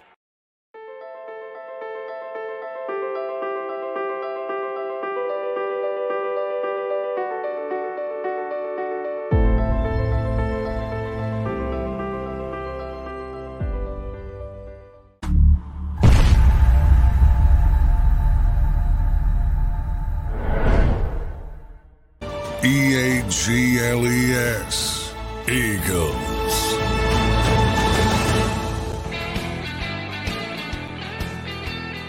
[23.43, 25.13] G L E S.
[25.49, 26.73] Eagles.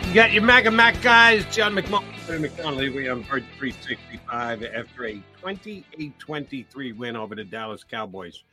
[0.07, 2.95] You got your Mac and Mac guys, John and McConnelly.
[2.95, 8.43] We on Bird 365 after a 28-23 win over the Dallas Cowboys.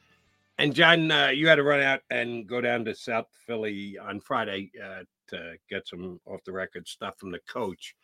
[0.59, 4.19] And John, uh, you had to run out and go down to South Philly on
[4.19, 7.95] Friday uh, to get some off the record stuff from the coach.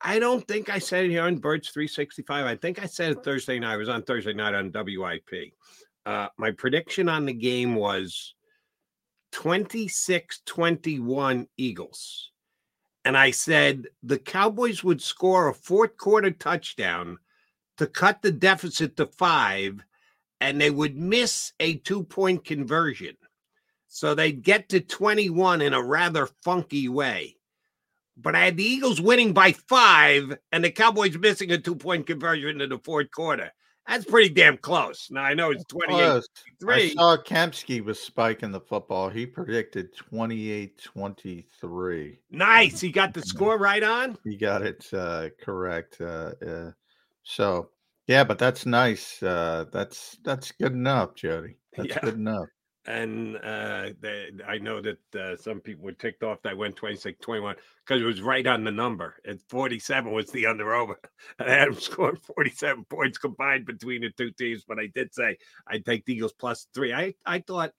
[0.00, 2.46] I don't think I said it here on Birds 365.
[2.46, 3.74] I think I said it Thursday night.
[3.74, 5.52] I was on Thursday night on WIP.
[6.06, 8.34] Uh, my prediction on the game was
[9.32, 12.30] 26 21 Eagles.
[13.04, 17.18] And I said the Cowboys would score a fourth quarter touchdown
[17.78, 19.80] to cut the deficit to five,
[20.40, 23.16] and they would miss a two point conversion.
[23.88, 27.37] So they'd get to 21 in a rather funky way
[28.20, 32.06] but I had the Eagles winning by five and the Cowboys missing a two point
[32.06, 33.50] conversion in the fourth quarter.
[33.86, 35.08] That's pretty damn close.
[35.10, 36.22] Now I know it's 28
[36.60, 36.74] 3.
[36.74, 39.08] I saw Kempski was spiking the football.
[39.08, 42.18] He predicted 28 23.
[42.30, 42.80] Nice.
[42.80, 44.18] He got the score right on.
[44.24, 46.02] He got it uh, correct.
[46.02, 46.70] Uh, uh,
[47.22, 47.70] so,
[48.06, 49.22] yeah, but that's nice.
[49.22, 51.56] Uh, that's that's good enough, Jody.
[51.74, 52.00] That's Yeah.
[52.00, 52.48] good enough.
[52.88, 56.74] And uh, they, I know that uh, some people were ticked off that I went
[56.76, 59.16] 26 21 because it was right on the number.
[59.26, 60.98] And 47 was the under over.
[61.38, 64.64] And I had them scoring 47 points combined between the two teams.
[64.66, 65.36] But I did say
[65.66, 66.94] I'd take the Eagles plus three.
[66.94, 67.72] I, I thought.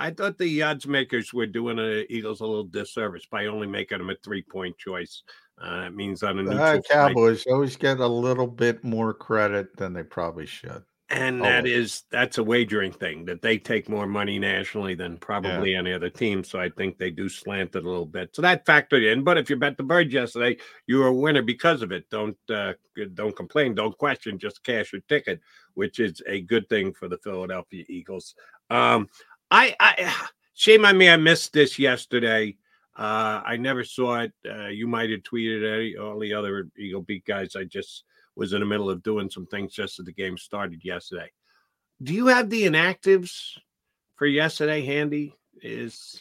[0.00, 3.98] I thought the odds makers were doing the Eagles a little disservice by only making
[3.98, 5.22] them a three point choice.
[5.56, 6.88] Uh, it means on a neutral Uh, site.
[6.90, 10.82] Cowboys always get a little bit more credit than they probably should.
[11.14, 11.72] And that Always.
[11.72, 16.10] is that's a wagering thing that they take more money nationally than probably any other
[16.10, 16.42] team.
[16.42, 18.34] So I think they do slant it a little bit.
[18.34, 19.22] So that factored in.
[19.22, 20.56] But if you bet the bird yesterday,
[20.88, 22.10] you were a winner because of it.
[22.10, 22.72] Don't uh,
[23.14, 25.40] don't complain, don't question, just cash your ticket,
[25.74, 28.34] which is a good thing for the Philadelphia Eagles.
[28.68, 29.08] Um,
[29.52, 30.12] I, I
[30.54, 32.56] shame on me, I missed this yesterday.
[32.96, 34.32] Uh, I never saw it.
[34.44, 35.62] Uh, you might have tweeted
[35.92, 35.96] it.
[35.96, 37.54] All the other Eagle Beat guys.
[37.54, 38.02] I just
[38.36, 41.30] was in the middle of doing some things just as the game started yesterday.
[42.02, 43.58] Do you have the inactives
[44.16, 45.34] for yesterday handy?
[45.62, 46.20] Is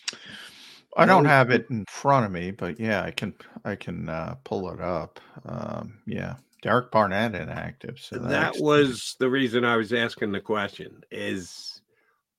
[0.96, 3.34] I don't have it in front of me, but yeah, I can
[3.66, 5.20] I can uh, pull it up.
[5.46, 8.00] Um, yeah, Derek Barnett inactive.
[8.00, 11.02] So that, that was the reason I was asking the question.
[11.12, 11.82] Is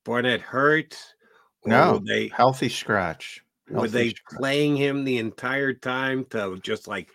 [0.03, 0.97] Barnett hurt?
[1.63, 3.43] Or no they healthy scratch.
[3.69, 4.39] were they scratch.
[4.39, 7.09] playing him the entire time to just like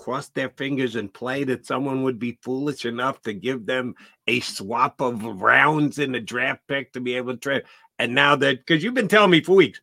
[0.00, 3.94] cross their fingers and play that someone would be foolish enough to give them
[4.26, 7.62] a swap of rounds in the draft pick to be able to trade?
[7.98, 9.80] And now that because you've been telling me for weeks,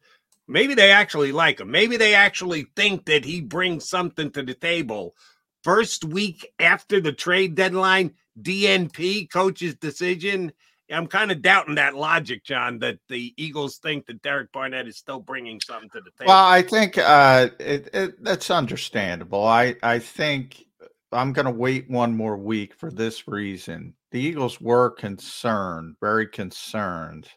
[0.48, 1.70] maybe they actually like him.
[1.70, 5.16] Maybe they actually think that he brings something to the table.
[5.64, 10.52] First week after the trade deadline, DNP coach's decision.
[10.90, 14.98] I'm kind of doubting that logic, John, that the Eagles think that Derek Barnett is
[14.98, 16.28] still bringing something to the table.
[16.28, 19.46] Well, I think uh, it, it, that's understandable.
[19.46, 20.64] I I think
[21.12, 23.94] I'm going to wait one more week for this reason.
[24.12, 27.28] The Eagles were concerned, very concerned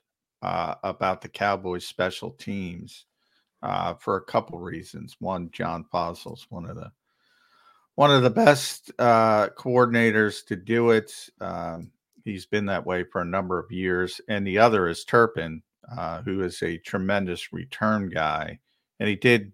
[0.42, 3.06] uh, about the Cowboys' special teams
[3.62, 5.16] uh, for a couple reasons.
[5.18, 6.90] One, John Fassel's one of the
[7.96, 11.12] one of the best uh, coordinators to do it.
[11.40, 11.90] Um,
[12.24, 15.62] he's been that way for a number of years, and the other is Turpin,
[15.96, 18.58] uh, who is a tremendous return guy,
[18.98, 19.52] and he did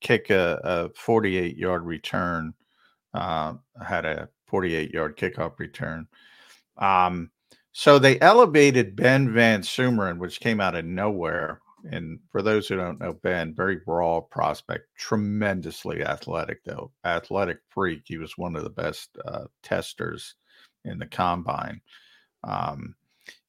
[0.00, 2.54] kick a, a 48 yard return.
[3.12, 3.54] Uh,
[3.84, 6.06] had a 48 yard kickoff return.
[6.78, 7.30] Um,
[7.72, 11.60] so they elevated Ben VanSumeren, which came out of nowhere.
[11.90, 18.02] And for those who don't know Ben, very raw prospect, tremendously athletic, though athletic freak.
[18.04, 20.34] He was one of the best uh, testers
[20.84, 21.80] in the combine.
[22.44, 22.94] Um,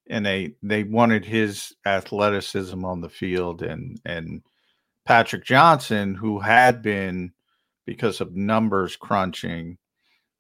[0.10, 4.42] and they they wanted his athleticism on the field and and
[5.06, 7.32] Patrick Johnson, who had been
[7.86, 9.78] because of numbers crunching,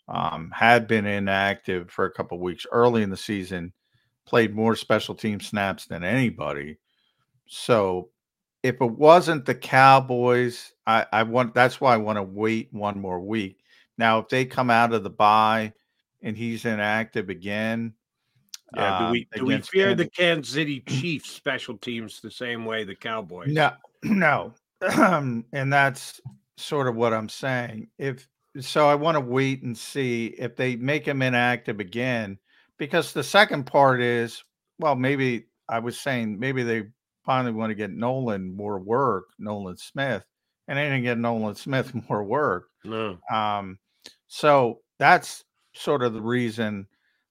[0.07, 3.73] um, had been inactive for a couple weeks early in the season,
[4.25, 6.77] played more special team snaps than anybody.
[7.47, 8.09] So
[8.63, 12.99] if it wasn't the Cowboys, I, I want that's why I want to wait one
[12.99, 13.57] more week.
[13.97, 15.73] Now, if they come out of the bye
[16.21, 17.93] and he's inactive again,
[18.75, 20.05] yeah, do we um, do we fear Kansas.
[20.05, 23.49] the Kansas City Chiefs special teams the same way the Cowboys?
[23.49, 23.71] No,
[24.03, 26.21] no, and that's
[26.57, 27.89] sort of what I'm saying.
[27.97, 28.27] If
[28.59, 32.37] so, I want to wait and see if they make him inactive again,
[32.77, 34.43] because the second part is,
[34.79, 36.83] well, maybe I was saying maybe they
[37.25, 40.23] finally want to get Nolan more work, Nolan Smith,
[40.67, 42.69] and they didn't get Nolan Smith more work.
[42.85, 43.17] No.
[43.29, 43.79] Um,
[44.27, 45.43] so that's
[45.73, 46.87] sort of the reason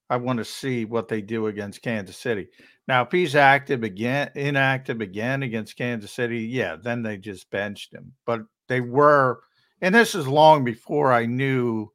[0.08, 2.48] I want to see what they do against Kansas City.
[2.88, 7.94] Now, if he's active again, inactive again against Kansas City, yeah, then they just benched
[7.94, 8.12] him.
[8.26, 9.40] But they were,
[9.80, 11.88] and this is long before I knew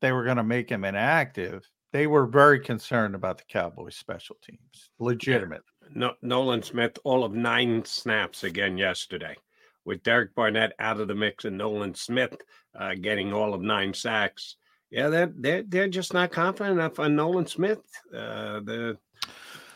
[0.00, 1.68] they were going to make him inactive.
[1.92, 5.62] They were very concerned about the Cowboys special teams, legitimate.
[5.94, 9.36] No, Nolan Smith, all of nine snaps again yesterday,
[9.84, 12.36] with Derek Barnett out of the mix and Nolan Smith
[12.78, 14.56] uh, getting all of nine sacks.
[14.90, 17.80] Yeah, they're they're they're just not confident enough on Nolan Smith.
[18.12, 18.98] Uh, the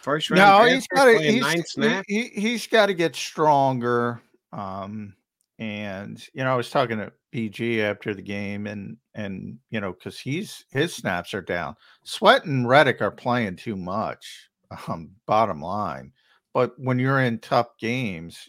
[0.00, 0.68] first round.
[0.68, 4.22] No, he's got to he's, he, he's got to get stronger.
[4.52, 5.14] Um,
[5.58, 9.92] and you know, I was talking to BG after the game, and and you know,
[9.92, 11.76] because he's his snaps are down.
[12.04, 14.48] Sweat and Reddick are playing too much.
[14.88, 16.12] Um, bottom line,
[16.54, 18.48] but when you're in tough games,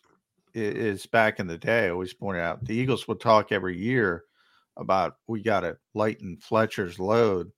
[0.54, 1.88] it is back in the day.
[1.88, 4.24] I always pointed out the Eagles would talk every year
[4.78, 7.52] about we got to lighten Fletcher's load,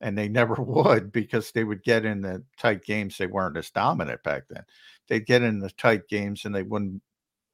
[0.00, 3.16] and they never would because they would get in the tight games.
[3.16, 4.64] They weren't as dominant back then.
[5.08, 7.00] They'd get in the tight games and they wouldn't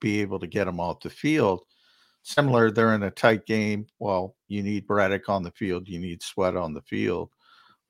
[0.00, 1.60] be able to get them off the field.
[2.22, 3.86] Similar, they're in a tight game.
[3.98, 7.30] Well, you need Reddick on the field, you need Sweat on the field,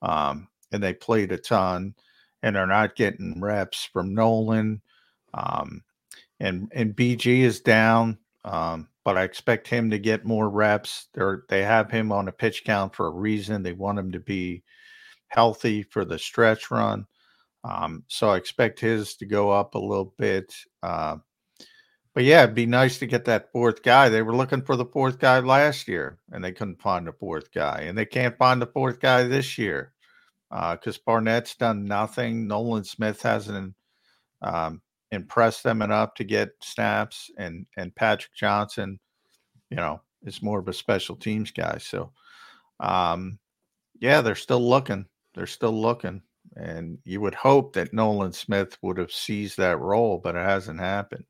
[0.00, 1.94] um, and they played a ton,
[2.42, 4.80] and they're not getting reps from Nolan.
[5.34, 5.82] Um,
[6.40, 8.18] and and BG is down.
[8.44, 11.08] Um, but I expect him to get more reps.
[11.14, 13.62] They're, they have him on a pitch count for a reason.
[13.62, 14.62] They want him to be
[15.28, 17.06] healthy for the stretch run.
[17.64, 20.54] Um, so I expect his to go up a little bit.
[20.82, 21.16] Uh,
[22.14, 24.08] but yeah, it'd be nice to get that fourth guy.
[24.08, 27.52] They were looking for the fourth guy last year and they couldn't find the fourth
[27.52, 27.84] guy.
[27.86, 29.92] And they can't find the fourth guy this year
[30.50, 32.46] because uh, Barnett's done nothing.
[32.46, 33.74] Nolan Smith hasn't
[34.42, 38.98] um, impress them enough to get snaps and and Patrick Johnson,
[39.70, 41.78] you know, is more of a special teams guy.
[41.78, 42.12] So
[42.80, 43.38] um
[44.00, 45.06] yeah, they're still looking.
[45.34, 46.22] They're still looking.
[46.56, 50.80] And you would hope that Nolan Smith would have seized that role, but it hasn't
[50.80, 51.24] happened.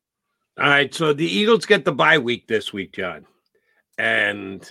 [0.58, 0.92] All right.
[0.92, 3.26] So the Eagles get the bye week this week, John.
[3.98, 4.68] And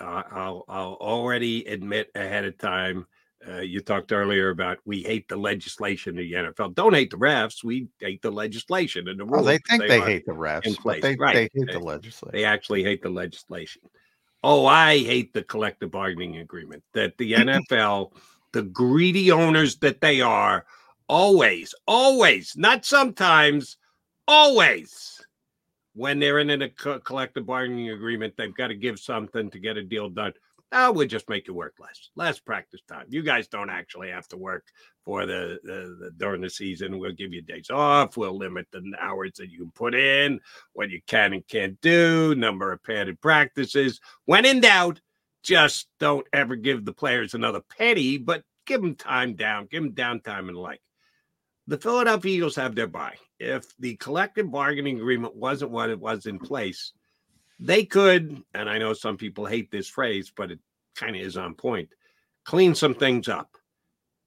[0.00, 3.06] uh, I'll, I'll already admit ahead of time
[3.48, 6.74] uh, you talked earlier about we hate the legislation of the NFL.
[6.74, 7.62] Don't hate the refs.
[7.62, 9.42] We hate the legislation and the rules.
[9.42, 11.00] Oh, they think they, they hate the refs.
[11.00, 11.34] They, right.
[11.34, 12.32] they hate the legislation.
[12.32, 13.82] They actually hate the legislation.
[14.42, 18.12] Oh, I hate the collective bargaining agreement that the NFL,
[18.52, 20.66] the greedy owners that they are,
[21.08, 23.76] always, always, not sometimes,
[24.26, 25.20] always,
[25.94, 29.82] when they're in a collective bargaining agreement, they've got to give something to get a
[29.82, 30.32] deal done
[30.76, 33.06] oh, we'll just make you work less, less practice time.
[33.08, 34.64] You guys don't actually have to work
[35.04, 36.98] for the, the, the, during the season.
[36.98, 38.16] We'll give you days off.
[38.16, 40.38] We'll limit the hours that you can put in,
[40.74, 44.00] what you can and can't do, number of padded practices.
[44.26, 45.00] When in doubt,
[45.42, 49.92] just don't ever give the players another penny, but give them time down, give them
[49.92, 50.80] downtime and like.
[51.68, 53.16] The Philadelphia Eagles have their bye.
[53.40, 56.92] If the collective bargaining agreement wasn't what it was in place,
[57.58, 60.58] they could, and I know some people hate this phrase, but it
[60.94, 61.88] kind of is on point,
[62.44, 63.50] clean some things up.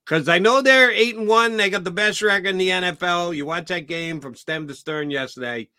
[0.06, 3.35] Because I know they're eight and one, they got the best record in the NFL.
[3.35, 5.69] You watch that game from stem to stern yesterday.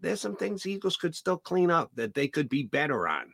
[0.00, 3.32] There's some things Eagles could still clean up that they could be better on.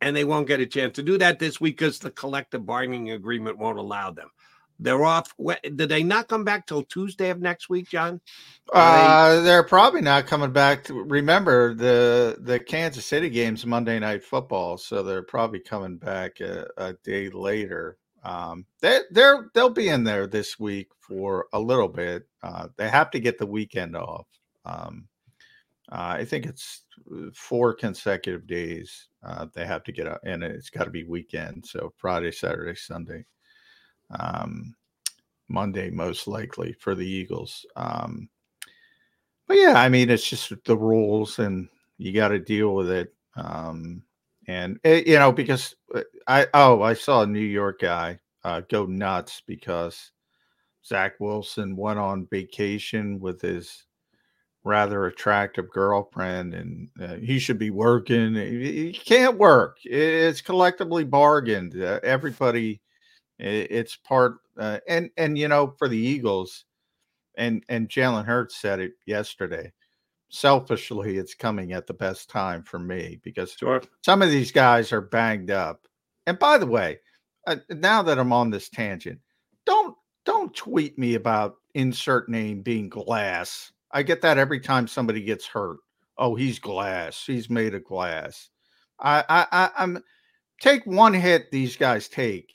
[0.00, 3.10] And they won't get a chance to do that this week because the collective bargaining
[3.10, 4.30] agreement won't allow them.
[4.80, 5.34] They're off.
[5.62, 8.20] Did they not come back till Tuesday of next week, John?
[8.72, 9.52] Uh, they...
[9.52, 10.84] are probably not coming back.
[10.84, 16.40] To, remember the the Kansas City game's Monday Night Football, so they're probably coming back
[16.40, 17.98] a, a day later.
[18.24, 22.26] Um, they they're they'll be in there this week for a little bit.
[22.42, 24.26] Uh, they have to get the weekend off.
[24.64, 25.08] Um,
[25.92, 26.84] uh, I think it's
[27.34, 31.66] four consecutive days uh, they have to get out, and it's got to be weekend.
[31.66, 33.24] So Friday, Saturday, Sunday
[34.18, 34.74] um,
[35.48, 37.66] Monday, most likely for the Eagles.
[37.76, 38.28] Um,
[39.46, 41.68] but yeah, I mean, it's just the rules, and
[41.98, 43.12] you got to deal with it.
[43.36, 44.02] Um,
[44.46, 48.62] and it, you know, because uh, I oh, I saw a New York guy uh,
[48.68, 50.12] go nuts because
[50.84, 53.84] Zach Wilson went on vacation with his
[54.64, 61.82] rather attractive girlfriend and uh, he should be working he can't work it's collectively bargained
[61.82, 62.78] uh, everybody
[63.40, 66.64] it's part uh, and and you know for the eagles
[67.36, 69.72] and and jalen hurts said it yesterday
[70.28, 73.82] selfishly it's coming at the best time for me because sure.
[74.04, 75.86] some of these guys are banged up
[76.26, 76.98] and by the way
[77.46, 79.18] uh, now that i'm on this tangent
[79.66, 85.22] don't don't tweet me about insert name being glass I get that every time somebody
[85.22, 85.78] gets hurt.
[86.16, 87.24] Oh, he's glass.
[87.26, 88.50] He's made of glass.
[89.00, 90.02] I, I, I I'm
[90.60, 92.52] take one hit these guys take.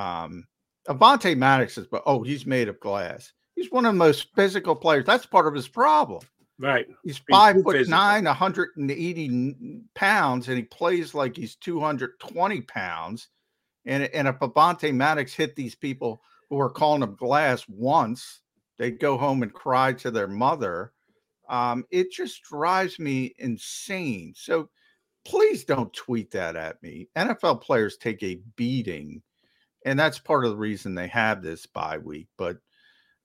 [0.00, 0.46] Um,
[0.88, 3.32] Avonte Maddox is, but oh, he's made of glass.
[3.54, 5.04] He's one of the most physical players.
[5.04, 6.22] That's part of his problem.
[6.58, 6.86] Right.
[7.04, 7.98] He's five foot physical.
[7.98, 13.28] nine, 180 pounds, and he plays like he's 220 pounds.
[13.86, 18.40] And, and if Avonte Maddox hit these people who are calling him glass once,
[18.78, 20.92] they'd go home and cry to their mother.
[21.48, 24.32] Um, it just drives me insane.
[24.36, 24.70] So
[25.24, 27.08] please don't tweet that at me.
[27.16, 29.22] NFL players take a beating,
[29.84, 32.28] and that's part of the reason they have this bye week.
[32.36, 32.58] But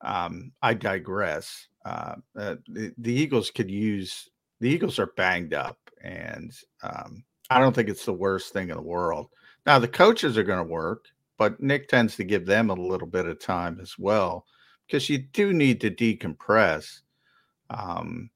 [0.01, 1.67] um, I digress.
[1.85, 4.29] Uh, uh, the, the, Eagles could use
[4.59, 6.51] the Eagles are banged up, and
[6.83, 9.27] um, I don't think it's the worst thing in the world.
[9.65, 11.05] Now the coaches are going to work,
[11.37, 14.45] but Nick tends to give them a little bit of time as well
[14.85, 17.01] because you do need to decompress.
[17.69, 18.29] Um,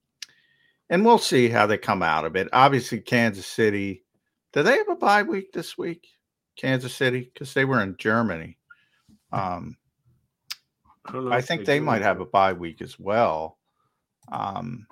[0.88, 2.48] and we'll see how they come out of it.
[2.52, 4.04] Obviously, Kansas City.
[4.52, 6.08] Do they have a bye week this week?
[6.56, 8.58] Kansas City, because they were in Germany.
[9.32, 9.76] Um,
[11.06, 13.58] I, I think they, they might have a bye week as well.
[14.30, 14.86] Um,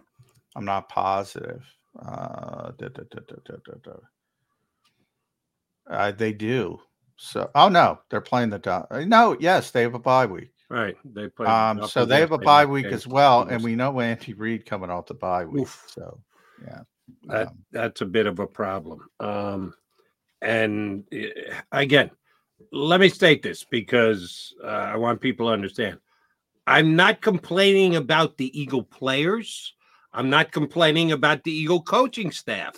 [0.57, 1.65] I'm not positive.
[2.01, 3.93] Uh, da, da, da,
[5.91, 6.81] uh, they do.
[7.17, 9.05] So, oh no, they're playing the.
[9.07, 10.53] No, yes, they have a bye week.
[10.71, 10.97] Right.
[11.05, 11.47] They play.
[11.47, 14.91] Um, so they have a bye week as well, and we know Andy Reid coming
[14.91, 15.63] off the bye week.
[15.63, 15.85] Oof.
[15.89, 16.21] So
[16.63, 16.83] yeah,
[17.25, 19.09] that um, that's a bit of a problem.
[19.19, 19.75] Um,
[20.43, 21.29] and eh,
[21.73, 22.11] again,
[22.73, 25.99] let me state this because uh, I want people to understand.
[26.67, 29.75] I'm not complaining about the Eagle players.
[30.13, 32.77] I'm not complaining about the Eagle coaching staff.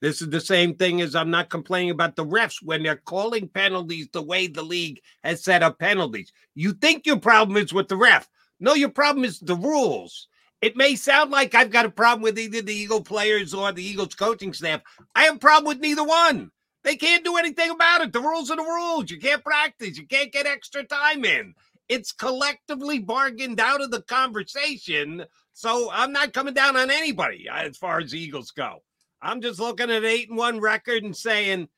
[0.00, 3.48] This is the same thing as I'm not complaining about the refs when they're calling
[3.48, 6.32] penalties the way the league has set up penalties.
[6.54, 8.28] You think your problem is with the ref.
[8.60, 10.28] No, your problem is the rules.
[10.62, 13.84] It may sound like I've got a problem with either the Eagle players or the
[13.84, 14.80] Eagles coaching staff.
[15.14, 16.50] I have a problem with neither one.
[16.86, 18.12] They can't do anything about it.
[18.12, 19.10] The rules are the rules.
[19.10, 19.98] You can't practice.
[19.98, 21.52] You can't get extra time in.
[21.88, 25.24] It's collectively bargained out of the conversation.
[25.52, 28.84] So I'm not coming down on anybody uh, as far as the Eagles go.
[29.20, 31.68] I'm just looking at eight and one record and saying,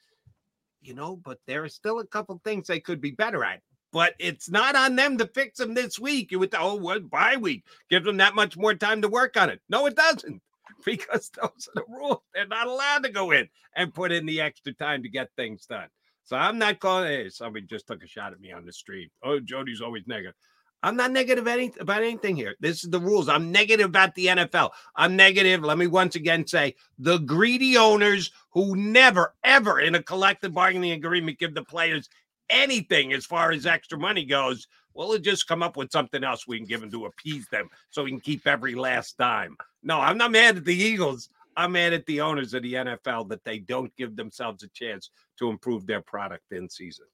[0.83, 3.63] you know, but there are still a couple things they could be better at.
[3.93, 6.33] But it's not on them to fix them this week.
[6.33, 9.49] You would oh, what bye week gives them that much more time to work on
[9.49, 9.63] it.
[9.71, 10.43] No, it doesn't,
[10.85, 12.23] because those are the rules.
[12.35, 15.67] They're not allowed to go in and put in the extra time to get things
[15.67, 15.89] done.
[16.25, 17.09] So I'm not calling.
[17.09, 19.11] Hey, somebody just took a shot at me on the street.
[19.23, 20.35] Oh, Jody's always negative.
[20.83, 22.55] I'm not negative any, about anything here.
[22.61, 23.29] This is the rules.
[23.29, 24.71] I'm negative about the NFL.
[24.95, 25.65] I'm negative.
[25.65, 30.93] Let me once again say the greedy owners who never, ever in a collective bargaining
[30.93, 32.09] agreement give the players
[32.49, 34.69] anything as far as extra money goes.
[34.99, 37.71] Well, we'll just come up with something else we can give them to appease them
[37.89, 39.57] so we can keep every last dime.
[39.85, 41.31] No, I'm not mad at the Eagles.
[41.57, 45.11] I'm mad at the owners of the NFL that they don't give themselves a chance
[45.39, 47.07] to improve their product in season.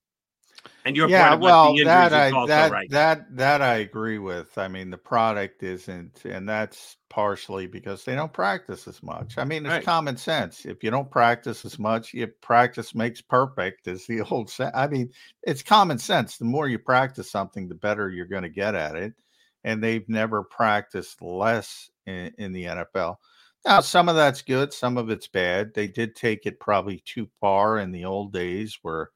[0.85, 2.91] And you're yeah, well, that I that right.
[2.91, 4.59] that that I agree with.
[4.59, 9.39] I mean, the product isn't, and that's partially because they don't practice as much.
[9.39, 9.85] I mean, it's right.
[9.85, 10.67] common sense.
[10.67, 13.87] If you don't practice as much, you practice makes perfect.
[13.89, 14.71] Is the old say?
[14.75, 15.11] I mean,
[15.43, 16.37] it's common sense.
[16.37, 19.15] The more you practice something, the better you're going to get at it.
[19.63, 23.17] And they've never practiced less in, in the NFL.
[23.65, 25.73] Now, some of that's good, some of it's bad.
[25.73, 29.11] They did take it probably too far in the old days, where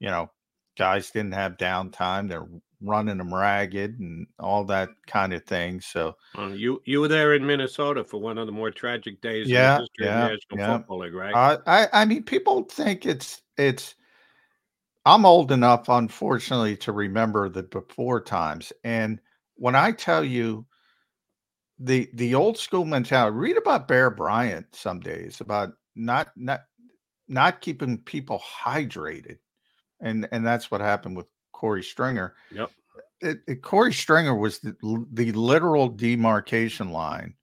[0.00, 0.30] you know
[0.76, 2.28] guys didn't have downtime.
[2.28, 2.46] They're
[2.84, 5.80] running them ragged and all that kind of thing.
[5.80, 6.16] So
[6.52, 9.76] you you were there in Minnesota for one of the more tragic days yeah, in
[9.76, 10.78] the history yeah, National yeah.
[10.78, 11.34] Football League, right?
[11.34, 13.94] Uh, I I mean, people think it's it's.
[15.06, 19.20] I'm old enough, unfortunately, to remember the before times, and
[19.56, 20.66] when I tell you
[21.78, 26.62] the the old school mentality, read about Bear Bryant some days about not not
[27.28, 29.38] not keeping people hydrated
[30.04, 32.34] and and that's what happened with Korey Stringer.
[32.52, 32.70] Yep.
[33.20, 34.76] It, it, Korey Stringer was the,
[35.12, 37.34] the literal demarcation line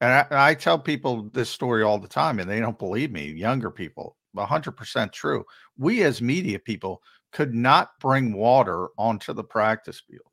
[0.00, 3.32] And I, I, tell people this story all the time, and they don't believe me.
[3.32, 5.44] Younger people, 100% true.
[5.76, 10.30] We as media people could not bring water onto the practice field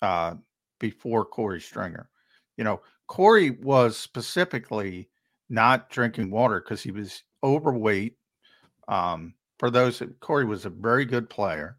[0.00, 0.34] uh,
[0.78, 2.08] before Korey Stringer.
[2.56, 5.10] You know, Korey was specifically
[5.50, 8.16] not drinking water because he was overweight.
[8.88, 11.76] Um, for those, Korey was a very good player,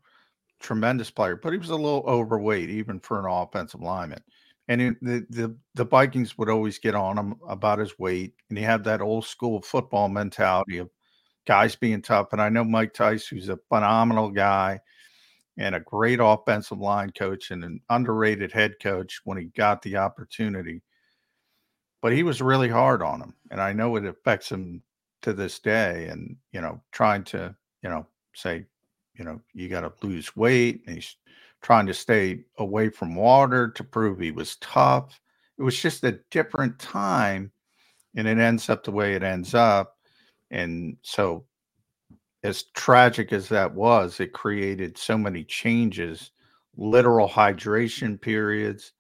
[0.59, 4.21] tremendous player, but he was a little overweight even for an offensive lineman.
[4.67, 8.63] And the, the the Vikings would always get on him about his weight, and he
[8.63, 10.91] had that old school football mentality of
[11.47, 12.27] guys being tough.
[12.33, 14.79] And I know Mike Tice, who's a phenomenal guy
[15.57, 19.97] and a great offensive line coach and an underrated head coach when he got the
[19.97, 20.83] opportunity.
[22.03, 23.33] But he was really hard on him.
[23.49, 24.83] And I know it affects him
[25.23, 26.09] to this day.
[26.09, 28.65] And, you know, trying to, you know, say,
[29.17, 30.83] you know, you got to lose weight.
[30.85, 31.15] And he's
[31.61, 35.19] trying to stay away from water to prove he was tough.
[35.57, 37.51] It was just a different time.
[38.15, 39.97] And it ends up the way it ends up.
[40.49, 41.45] And so,
[42.43, 46.31] as tragic as that was, it created so many changes,
[46.75, 48.93] literal hydration periods.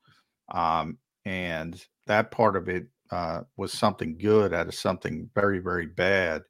[0.53, 5.87] Um, and that part of it uh, was something good out of something very, very
[5.87, 6.43] bad.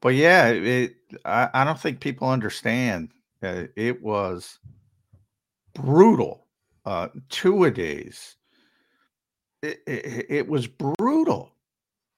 [0.00, 3.10] But yeah, it, I, I don't think people understand.
[3.40, 4.58] that it was
[5.74, 6.46] brutal.
[6.84, 8.36] Uh, two a days.
[9.62, 11.52] It, it, it was brutal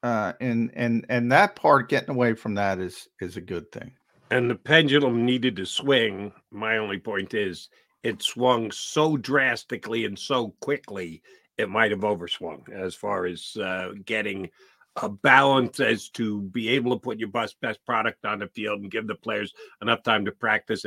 [0.02, 3.93] uh, and and and that part getting away from that is is a good thing.
[4.31, 6.32] And the pendulum needed to swing.
[6.51, 7.69] My only point is
[8.02, 11.23] it swung so drastically and so quickly
[11.59, 14.48] it might have overswung as far as uh, getting
[14.97, 18.81] a balance as to be able to put your best best product on the field
[18.81, 19.53] and give the players
[19.83, 20.85] enough time to practice.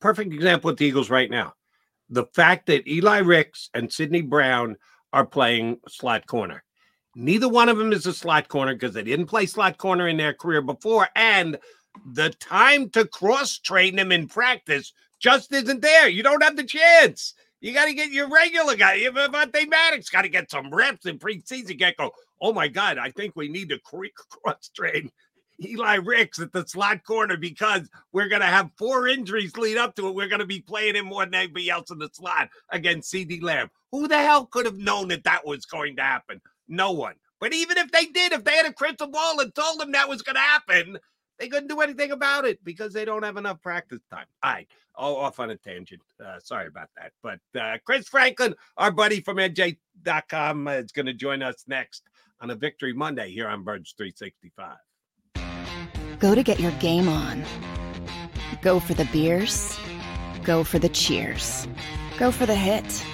[0.00, 1.54] Perfect example with the Eagles right now.
[2.10, 4.76] The fact that Eli Ricks and Sydney Brown
[5.12, 6.64] are playing slot corner
[7.20, 10.16] Neither one of them is a slot corner because they didn't play slot corner in
[10.16, 11.08] their career before.
[11.16, 11.58] And
[12.06, 16.08] the time to cross train them in practice just isn't there.
[16.08, 17.34] You don't have the chance.
[17.60, 19.00] You got to get your regular guy.
[19.00, 21.76] Avonte Maddox got to get some reps in preseason.
[21.76, 22.12] Get go.
[22.40, 25.10] Oh my God, I think we need to cross train
[25.64, 29.96] Eli Ricks at the slot corner because we're going to have four injuries lead up
[29.96, 30.14] to it.
[30.14, 33.42] We're going to be playing him more than anybody else in the slot against CeeDee
[33.42, 33.70] Lamb.
[33.90, 36.40] Who the hell could have known that that was going to happen?
[36.68, 37.14] No one.
[37.40, 40.08] But even if they did, if they had a crystal ball and told them that
[40.08, 40.98] was going to happen,
[41.38, 44.26] they couldn't do anything about it because they don't have enough practice time.
[44.42, 44.68] All right.
[44.96, 46.02] Oh, off on a tangent.
[46.24, 47.12] Uh, sorry about that.
[47.22, 52.02] But uh, Chris Franklin, our buddy from NJ.com, uh, is going to join us next
[52.40, 54.76] on a Victory Monday here on Birds 365.
[56.18, 57.44] Go to get your game on.
[58.62, 59.78] Go for the beers.
[60.42, 61.68] Go for the cheers.
[62.18, 63.04] Go for the hit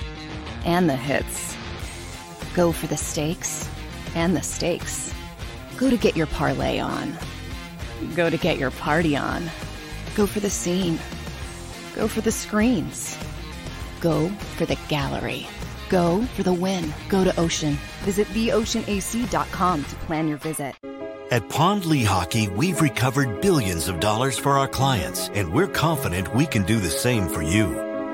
[0.64, 1.56] and the hits.
[2.54, 3.68] Go for the stakes
[4.14, 5.12] and the stakes.
[5.76, 7.12] Go to get your parlay on.
[8.14, 9.50] Go to get your party on.
[10.14, 10.98] Go for the scene.
[11.94, 13.18] Go for the screens.
[14.00, 15.46] Go for the gallery.
[15.94, 16.92] Go for the win.
[17.08, 17.78] Go to Ocean.
[18.02, 20.74] Visit theoceanac.com to plan your visit.
[21.30, 26.46] At Pond Lehocky, we've recovered billions of dollars for our clients, and we're confident we
[26.46, 27.68] can do the same for you.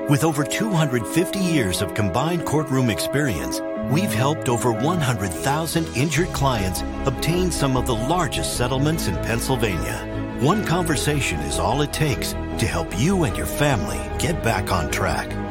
[0.07, 3.59] With over 250 years of combined courtroom experience,
[3.89, 10.37] we've helped over 100,000 injured clients obtain some of the largest settlements in Pennsylvania.
[10.39, 14.91] One conversation is all it takes to help you and your family get back on
[14.91, 15.50] track.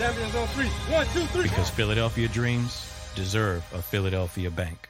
[0.00, 0.68] Champions on three.
[0.90, 1.42] One, two, three.
[1.42, 4.89] Because Philadelphia dreams deserve a Philadelphia bank.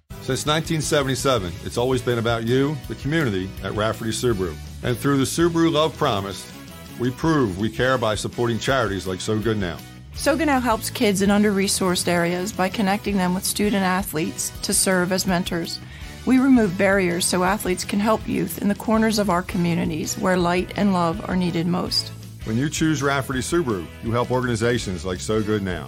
[0.21, 4.55] Since 1977, it's always been about you, the community, at Rafferty Subaru.
[4.83, 6.51] And through the Subaru Love Promise,
[6.99, 9.77] We prove we care by supporting charities like So Good Now.
[10.13, 14.51] So Good Now helps kids in under resourced areas by connecting them with student athletes
[14.61, 15.79] to serve as mentors.
[16.27, 20.37] We remove barriers so athletes can help youth in the corners of our communities where
[20.37, 22.09] light and love are needed most.
[22.43, 25.87] When you choose Rafferty Subaru, you help organizations like So Good Now.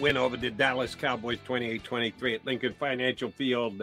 [0.00, 3.82] win over the Dallas Cowboys 28 23 at Lincoln Financial Field.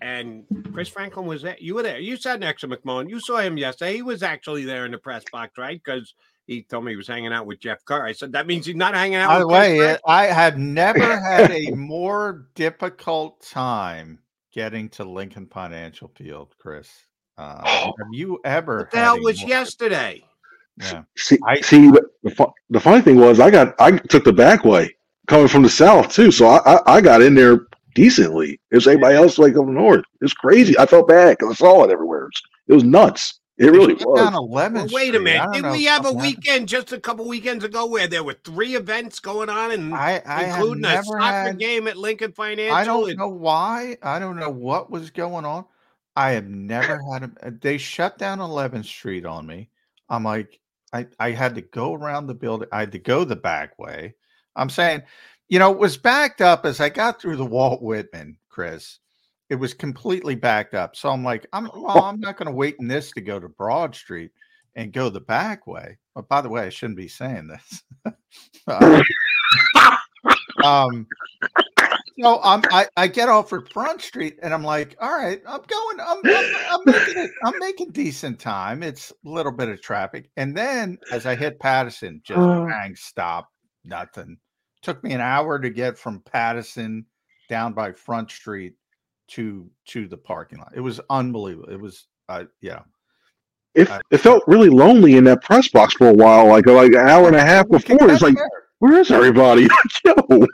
[0.00, 1.56] And Chris Franklin was there.
[1.58, 1.98] You were there.
[1.98, 3.08] You sat next to McMullen.
[3.10, 3.96] You saw him yesterday.
[3.96, 5.80] He was actually there in the press box, right?
[5.82, 6.14] Because
[6.46, 8.06] he told me he was hanging out with Jeff Kerr.
[8.06, 10.00] I said, that means he's not hanging out By the with Chris way, Franklin?
[10.06, 14.20] I have never had a more difficult time
[14.52, 16.88] getting to Lincoln Financial Field, Chris.
[17.36, 18.78] Uh, have you ever?
[18.78, 20.22] What the hell was more- yesterday?
[20.80, 21.02] Yeah.
[21.16, 22.08] See, see the,
[22.70, 24.94] the funny thing was, I got I took the back way
[25.28, 28.60] coming from the south too, so I I, I got in there decently.
[28.70, 30.00] It was everybody else like up north.
[30.20, 30.76] It was crazy.
[30.78, 32.22] I felt bad because I saw it everywhere.
[32.24, 33.40] It was, it was nuts.
[33.58, 34.20] It really was.
[34.20, 35.36] down 11th Well, wait a Street.
[35.38, 35.52] I minute.
[35.52, 36.20] Did we have a something happened.
[36.22, 40.22] weekend just a couple weekends ago where there were three events going on, and I-
[40.24, 42.76] I including a soccer had- game at Lincoln Financial?
[42.76, 43.96] I don't and- know why.
[44.00, 45.64] I don't know what was going on.
[46.14, 47.46] I have never had a.
[47.46, 49.70] Uh, they shut down 11th Street on me.
[50.08, 50.60] I'm like,
[50.92, 52.68] I, I had to go around the building.
[52.70, 54.14] I had to go the back way.
[54.58, 55.02] I'm saying,
[55.48, 58.98] you know, it was backed up as I got through the Walt Whitman, Chris.
[59.48, 60.94] It was completely backed up.
[60.94, 63.48] So I'm like, I'm well, I'm not going to wait in this to go to
[63.48, 64.30] Broad Street
[64.76, 65.96] and go the back way.
[66.14, 67.82] But by the way, I shouldn't be saying this.
[68.66, 69.02] Uh,
[70.62, 71.06] um,
[72.20, 75.62] so I'm, I, I get off at Front Street and I'm like, all right, I'm
[75.62, 78.82] going, I'm, I'm, I'm making it, I'm making decent time.
[78.82, 80.30] It's a little bit of traffic.
[80.36, 82.66] And then as I hit Patterson, just Oh.
[82.66, 83.48] bang, stop,
[83.84, 84.36] nothing.
[84.82, 87.04] Took me an hour to get from Patterson
[87.48, 88.74] down by Front Street
[89.28, 90.72] to to the parking lot.
[90.74, 91.68] It was unbelievable.
[91.70, 92.80] It was, uh, yeah.
[93.74, 97.08] It, it felt really lonely in that press box for a while, like like an
[97.08, 98.10] hour and a half before.
[98.10, 98.36] It's like,
[98.78, 99.68] where is everybody?
[100.04, 100.46] Yo,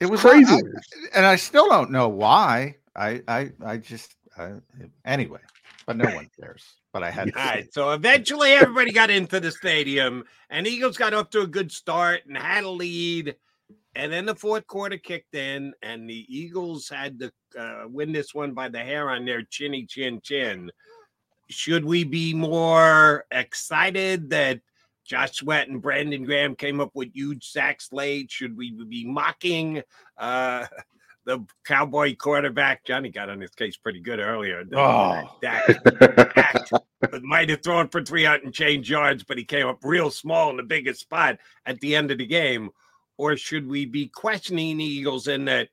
[0.00, 0.52] It was crazy.
[0.54, 2.76] I- I- and I still don't know why.
[2.96, 4.52] I I I just I,
[5.04, 5.40] anyway,
[5.86, 6.64] but no one cares.
[6.92, 7.72] But I had to All say right.
[7.74, 12.22] So eventually everybody got into the stadium and Eagles got off to a good start
[12.26, 13.36] and had a lead.
[13.96, 18.34] And then the fourth quarter kicked in and the Eagles had to uh, win this
[18.34, 20.70] one by the hair on their chinny chin chin.
[21.48, 24.60] Should we be more excited that
[25.06, 28.30] Josh Sweat and Brandon Graham came up with huge sacks late?
[28.30, 29.82] Should we be mocking
[30.18, 30.66] uh,
[31.24, 32.84] the Cowboy quarterback?
[32.84, 34.62] Johnny got on his case pretty good earlier.
[34.74, 35.38] Oh.
[35.40, 35.64] Dak
[37.00, 40.50] but might have thrown for 300 and change yards, but he came up real small
[40.50, 42.70] in the biggest spot at the end of the game.
[43.18, 45.68] Or should we be questioning the Eagles in that,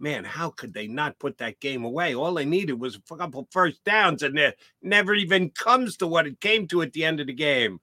[0.00, 2.14] man, how could they not put that game away?
[2.14, 6.26] All they needed was a couple first downs, and it never even comes to what
[6.26, 7.80] it came to at the end of the game.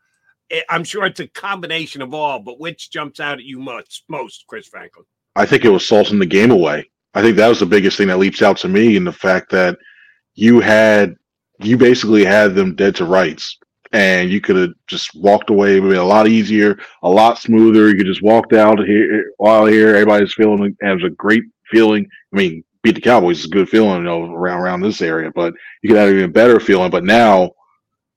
[0.52, 4.04] I- I'm sure it's a combination of all, but which jumps out at you most,
[4.08, 5.06] most Chris Franklin?
[5.36, 6.90] I think it was salting the game away.
[7.14, 9.52] I think that was the biggest thing that leaps out to me, in the fact
[9.52, 9.78] that
[10.34, 11.16] you had
[11.60, 13.58] you basically had them dead to rights,
[13.96, 15.78] and you could have just walked away.
[15.78, 17.88] It would be a lot easier, a lot smoother.
[17.88, 19.96] You could just walked out here while here.
[19.96, 22.06] Everybody's feeling it a great feeling.
[22.34, 25.32] I mean, beat the Cowboys is a good feeling, you know, around around this area,
[25.34, 26.92] but you could have an even better feeling.
[26.92, 27.52] But now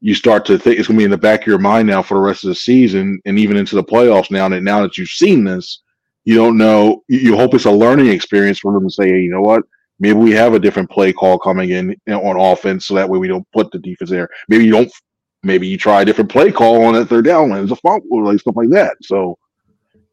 [0.00, 2.02] you start to think it's going to be in the back of your mind now
[2.02, 4.96] for the rest of the season and even into the playoffs now that now that
[4.96, 5.82] you've seen this
[6.24, 9.20] you don't know you, you hope it's a learning experience for them to say hey
[9.20, 9.64] you know what
[9.98, 13.26] maybe we have a different play call coming in on offense so that way we
[13.26, 14.92] don't put the defense there maybe you don't
[15.42, 18.06] maybe you try a different play call on that third down when it's a fumble
[18.10, 19.38] or like stuff like that so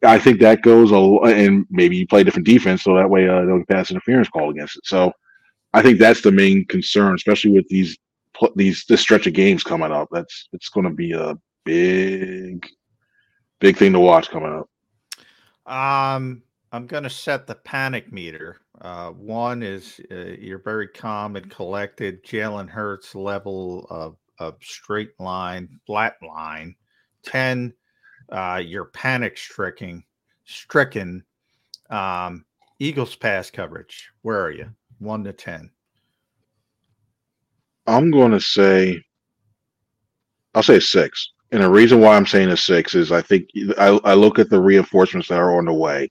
[0.03, 0.97] I think that goes a
[1.31, 4.77] and maybe you play different defense so that way uh, no pass interference call against
[4.77, 4.85] it.
[4.85, 5.11] So
[5.73, 7.97] I think that's the main concern, especially with these
[8.55, 10.09] these this stretch of games coming up.
[10.11, 12.67] That's it's going to be a big
[13.59, 14.69] big thing to watch coming up.
[15.71, 18.61] Um, I'm going to set the panic meter.
[18.79, 22.23] Uh, one is uh, you're very calm and collected.
[22.23, 26.75] Jalen Hurts level of, of straight line, flat line.
[27.23, 27.73] 10,
[28.29, 30.03] uh, you're panic stricken,
[30.45, 31.23] stricken.
[31.89, 32.45] Um,
[32.79, 34.09] Eagles pass coverage.
[34.21, 34.69] Where are you?
[34.99, 35.71] One to 10.
[37.87, 39.03] I'm going to say
[40.55, 41.31] I'll say six.
[41.51, 44.49] And the reason why I'm saying a six is I think I, I look at
[44.49, 46.09] the reinforcements that are on the way.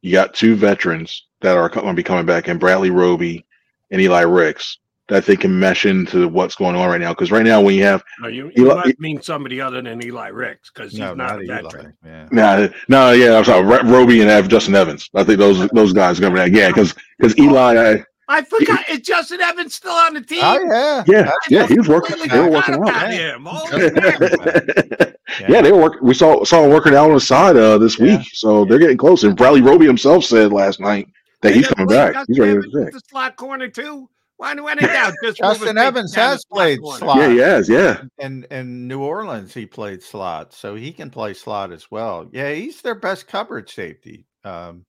[0.00, 3.44] You got two veterans that are going to be coming back, and Bradley Roby
[3.90, 4.78] and Eli Ricks
[5.08, 7.12] that they can mesh into what's going on right now.
[7.12, 10.02] Because right now, when you have No, you, you Eli- might mean somebody other than
[10.04, 11.94] Eli Ricks because he's No, not, not a Eli, veteran.
[12.04, 12.28] Yeah.
[12.30, 15.10] No, no, yeah, I'm sorry, Ro- Roby and Ev, Justin Evans.
[15.14, 18.42] I think those those guys are going to be yeah, because because Eli, I, I
[18.42, 18.88] forgot.
[18.88, 20.38] Is Justin Evans still on the team?
[20.42, 21.04] Oh yeah.
[21.06, 22.12] yeah, yeah, he was working.
[22.16, 22.82] Completely They were working out.
[22.88, 23.44] about him.
[23.44, 25.14] Holy crap.
[25.48, 26.00] Yeah, they were working.
[26.06, 28.98] We saw saw him working out on the side uh, this week, so they're getting
[28.98, 29.24] close.
[29.24, 31.08] And Bradley Roby himself said last night
[31.40, 32.12] that he's coming back.
[32.12, 34.08] Justin He's ready to Evans the slot corner too.
[34.36, 35.14] Why do any doubt?
[35.22, 36.98] Just Justin Evans has played corner.
[36.98, 37.18] slot.
[37.18, 37.68] Yeah, he has.
[37.68, 42.28] Yeah, and in New Orleans, he played slot, so he can play slot as well.
[42.32, 44.26] Yeah, he's their best coverage safety.
[44.44, 44.84] Um,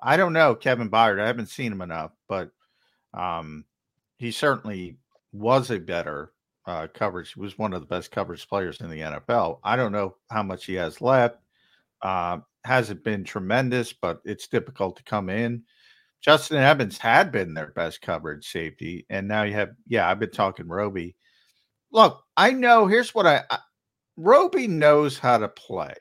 [0.00, 1.20] I don't know Kevin Byard.
[1.20, 2.50] I haven't seen him enough, but
[3.14, 3.64] um,
[4.18, 4.98] he certainly
[5.32, 6.32] was a better
[6.66, 7.32] uh, coverage.
[7.34, 9.60] He was one of the best coverage players in the NFL.
[9.64, 11.38] I don't know how much he has left.
[12.00, 15.62] Uh, hasn't been tremendous, but it's difficult to come in.
[16.24, 20.08] Justin Evans had been their best coverage safety, and now you have yeah.
[20.08, 21.14] I've been talking Roby.
[21.92, 22.86] Look, I know.
[22.86, 23.58] Here's what I, I
[24.16, 25.94] Roby knows how to play,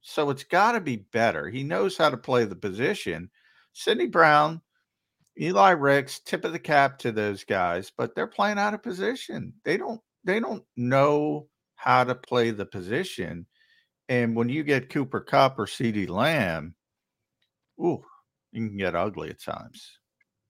[0.00, 1.50] so it's got to be better.
[1.50, 3.28] He knows how to play the position.
[3.74, 4.62] Sydney Brown,
[5.38, 9.52] Eli Ricks, tip of the cap to those guys, but they're playing out of position.
[9.64, 10.00] They don't.
[10.24, 11.46] They don't know
[11.76, 13.44] how to play the position.
[14.08, 16.74] And when you get Cooper Kupp or CeeDee Lamb,
[17.78, 18.02] ooh,
[18.52, 19.98] you can get ugly at times.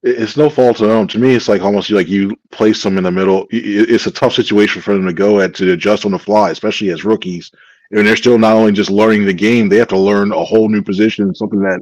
[0.02, 1.08] It's no fault of their own.
[1.08, 3.46] To me, it's like almost like you place them in the middle.
[3.50, 6.90] It's a tough situation for them to go at to adjust on the fly, especially
[6.90, 7.50] as rookies.
[7.90, 10.68] And they're still not only just learning the game, they have to learn a whole
[10.68, 11.80] new position, something that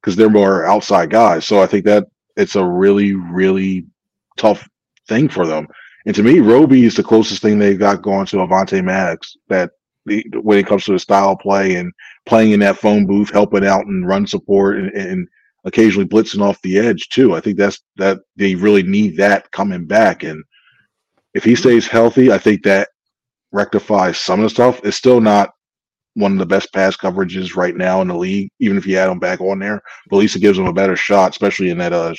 [0.00, 1.46] because they're more outside guys.
[1.46, 3.86] So I think that it's a really, really
[4.36, 4.68] tough
[5.08, 5.66] thing for them.
[6.04, 9.70] And to me, Roby is the closest thing they've got going to Avonte Maddox that
[10.04, 11.90] when it comes to the style play and
[12.26, 15.28] playing in that phone booth, helping out and run support and, and
[15.64, 17.34] occasionally blitzing off the edge too.
[17.34, 20.22] I think that's that they really need that coming back.
[20.22, 20.44] And
[21.34, 22.88] if he stays healthy, I think that
[23.52, 24.80] rectifies some of the stuff.
[24.84, 25.50] It's still not
[26.14, 29.10] one of the best pass coverages right now in the league, even if you add
[29.10, 29.82] him back on there.
[30.08, 32.14] But at least it gives him a better shot, especially in that uh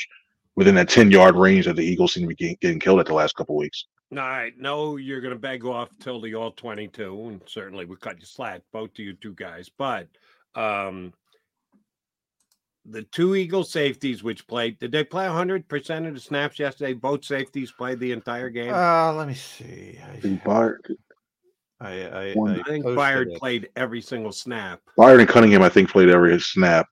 [0.56, 3.06] within that ten yard range that the Eagles seem to be getting, getting killed at
[3.06, 3.86] the last couple weeks.
[4.12, 7.96] All right, no, you're going to beg off till the all 22, and certainly we
[7.98, 9.68] cut you slack, both of you two guys.
[9.68, 10.08] But
[10.54, 11.12] um,
[12.88, 16.94] the two Eagle safeties, which played, did they play 100% of the snaps yesterday?
[16.94, 18.74] Both safeties played the entire game.
[18.74, 19.99] Uh, let me see.
[20.14, 20.78] I think Byard,
[21.82, 23.38] I I, One- I think Byard it.
[23.40, 24.82] played every single snap.
[24.98, 26.88] Byard and Cunningham, I think, played every snap.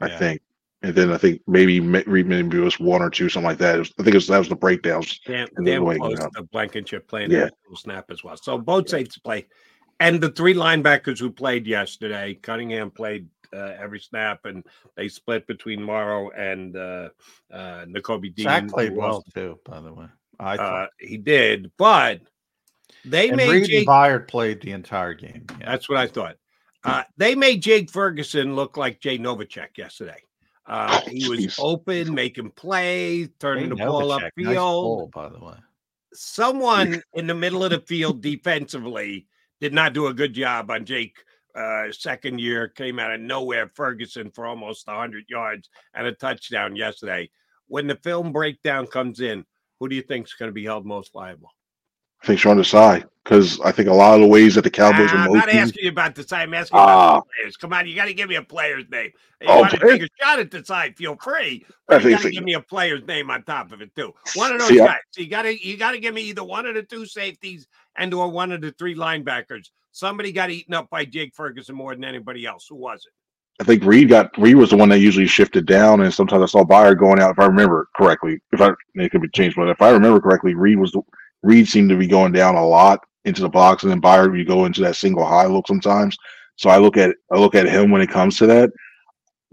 [0.00, 0.18] I Yeah.
[0.18, 0.42] think.
[0.82, 3.78] And then I think maybe maybe maybe it was one or two, something like that.
[3.78, 5.20] Was, I think it was, that was the breakdowns.
[5.26, 6.34] Damn, and then damn the way it close went out.
[6.36, 7.38] to Blankenship playing Yeah.
[7.66, 8.36] every snap as well.
[8.38, 9.46] So both safeties play.
[10.00, 14.64] And the three linebackers who played yesterday, Cunningham played uh, every snap, and
[14.96, 17.08] they split between Morrow and uh,
[17.52, 18.44] uh, Nakobe Dean.
[18.44, 20.06] Zach played well too, by the way.
[20.38, 20.90] I Uh, thought.
[20.98, 22.20] he did, but
[23.04, 23.88] they and made Reed Jake.
[23.88, 25.46] Byard played the entire game.
[25.58, 25.66] Yeah.
[25.66, 26.36] That's what I thought.
[26.82, 30.22] Uh, they made Jake Ferguson look like Jay Novacek yesterday.
[30.66, 31.56] Uh, he was Jeez.
[31.58, 34.44] open, making plays, turning Hey, the ball Novacek, upfield.
[34.44, 35.54] nice goal, by the way.
[36.14, 39.26] someone in the middle of the field defensively
[39.60, 41.16] did not do a good job on Jake.
[41.54, 43.70] Uh, second year came out of nowhere.
[43.74, 47.30] Ferguson for almost 100 yards and a touchdown yesterday.
[47.68, 49.44] When the film breakdown comes in,
[49.78, 51.50] who do you think is going to be held most liable?
[52.22, 55.08] I think Sean Desai, because I think a lot of the ways that the Cowboys
[55.12, 56.38] Ah, are I'm not asking you about Desai.
[56.38, 57.16] I'm asking about Ah.
[57.20, 57.56] the players.
[57.56, 59.10] Come on, you got to give me a player's name.
[59.40, 60.94] You Oh, want to take a shot at Desai?
[60.96, 61.64] Feel free.
[61.88, 64.12] I But you got to give me a player's name on top of it too.
[64.34, 64.96] One of those See, I- guys.
[65.12, 67.66] So you got to you got to give me either one of the two safeties
[67.96, 69.70] and or one of the three linebackers.
[69.92, 72.66] Somebody got eaten up by Jake Ferguson more than anybody else.
[72.68, 73.12] Who was it?
[73.62, 76.46] I think Reed got Reed was the one that usually shifted down, and sometimes I
[76.46, 77.30] saw Byard going out.
[77.32, 80.54] If I remember correctly, if I it could be changed, but if I remember correctly,
[80.54, 81.00] Reed was the
[81.42, 84.46] Reed seemed to be going down a lot into the box, and then Byard would
[84.46, 86.16] go into that single high look sometimes.
[86.56, 88.70] So I look at I look at him when it comes to that,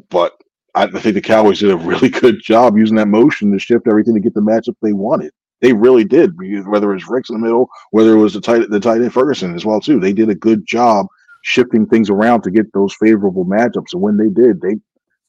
[0.09, 0.34] but
[0.76, 4.14] I, think the Cowboys did a really good job using that motion to shift everything
[4.14, 5.31] to get the matchup they wanted.
[5.61, 6.34] They really did.
[6.68, 9.14] Whether it was Ricks in the middle, whether it was the tight the tight end
[9.14, 11.07] Ferguson as well too, they did a good job
[11.43, 13.93] shifting things around to get those favorable matchups.
[13.93, 14.76] And when they did, they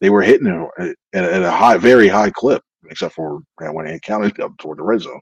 [0.00, 4.02] they were hitting it at, at a high, very high clip, except for when it
[4.02, 5.20] counted up toward the red zone.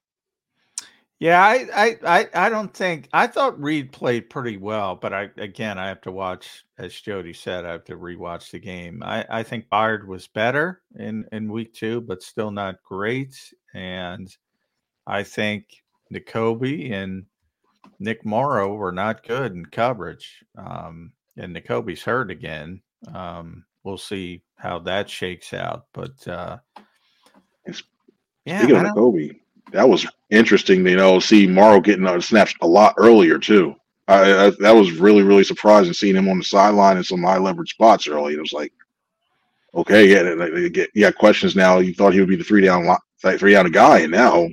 [1.18, 5.30] Yeah, I, I, I, I don't think I thought Reed played pretty well, but I
[5.38, 9.02] again I have to watch, as Jody said, I have to rewatch the game.
[9.02, 13.34] I, I think Byard was better in in week two, but still not great.
[13.72, 14.28] And
[15.06, 15.82] I think
[16.12, 17.24] Nakobe and
[17.98, 20.44] Nick Morrow were not good in coverage.
[20.58, 22.82] Um, and Nakobe's hurt again.
[23.14, 25.86] Um, we'll see how that shakes out.
[25.94, 26.58] But uh,
[28.44, 29.40] yeah, speaking of Nakobe,
[29.72, 30.86] that was interesting.
[30.86, 33.74] You know, see Morrow getting uh, snaps a lot earlier too.
[34.08, 37.38] I, I, that was really really surprising seeing him on the sideline in some high
[37.38, 38.34] leverage spots early.
[38.34, 38.72] It was like,
[39.74, 41.78] okay, yeah, get you got questions now.
[41.78, 44.48] You thought he would be the three down three down guy, and now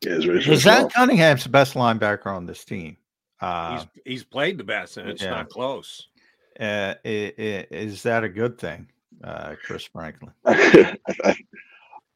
[0.00, 2.96] yeah, it's, it's Zach Cunningham's the best linebacker on this team.
[3.40, 5.30] Uh, he's he's played the best, and it's yeah.
[5.30, 6.08] not close.
[6.58, 8.86] Uh, is that a good thing,
[9.24, 10.32] uh, Chris Franklin?
[10.46, 11.36] I,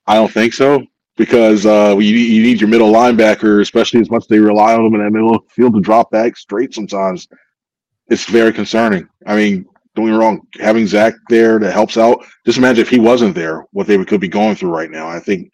[0.06, 4.26] I don't think so because uh, you, you need your middle linebacker, especially as much
[4.26, 7.28] they rely on them in that middle field to drop back straight sometimes.
[8.08, 9.08] It's very concerning.
[9.26, 9.64] I mean,
[9.94, 12.24] don't get me wrong, having Zach there that helps out.
[12.44, 15.08] Just imagine if he wasn't there, what they could be going through right now.
[15.08, 15.50] I think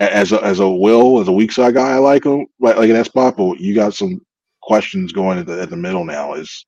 [0.00, 2.90] as a, as a will, as a weak side guy, I like him, like, like
[2.90, 4.20] that spot, but you got some
[4.62, 6.64] questions going at the, at the middle now, is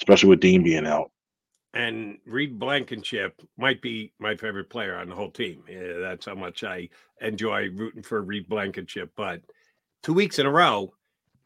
[0.00, 1.10] especially with Dean being out
[1.74, 5.62] and Reed Blankenship might be my favorite player on the whole team.
[5.68, 6.88] Yeah, that's how much I
[7.20, 9.12] enjoy rooting for Reed Blankenship.
[9.16, 9.42] But
[10.02, 10.92] two weeks in a row,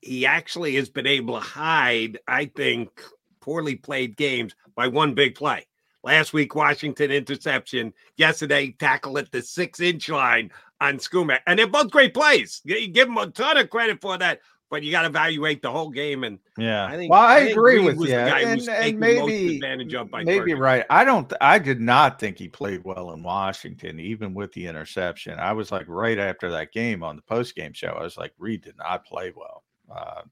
[0.00, 3.02] he actually has been able to hide, I think,
[3.40, 5.66] poorly played games by one big play.
[6.02, 7.92] Last week, Washington interception.
[8.16, 11.40] Yesterday, tackle at the six inch line on Schoonmaker.
[11.46, 12.60] And they're both great plays.
[12.64, 14.40] You give him a ton of credit for that
[14.70, 16.24] but you got to evaluate the whole game.
[16.24, 18.14] And yeah, I think well, I, I agree with you.
[18.14, 19.60] And, and maybe
[20.24, 20.84] maybe right.
[20.90, 21.32] I don't.
[21.40, 25.38] I did not think he played well in Washington, even with the interception.
[25.38, 27.88] I was like right after that game on the post game show.
[27.88, 29.64] I was like, Reed did not play well.
[29.90, 30.22] Uh,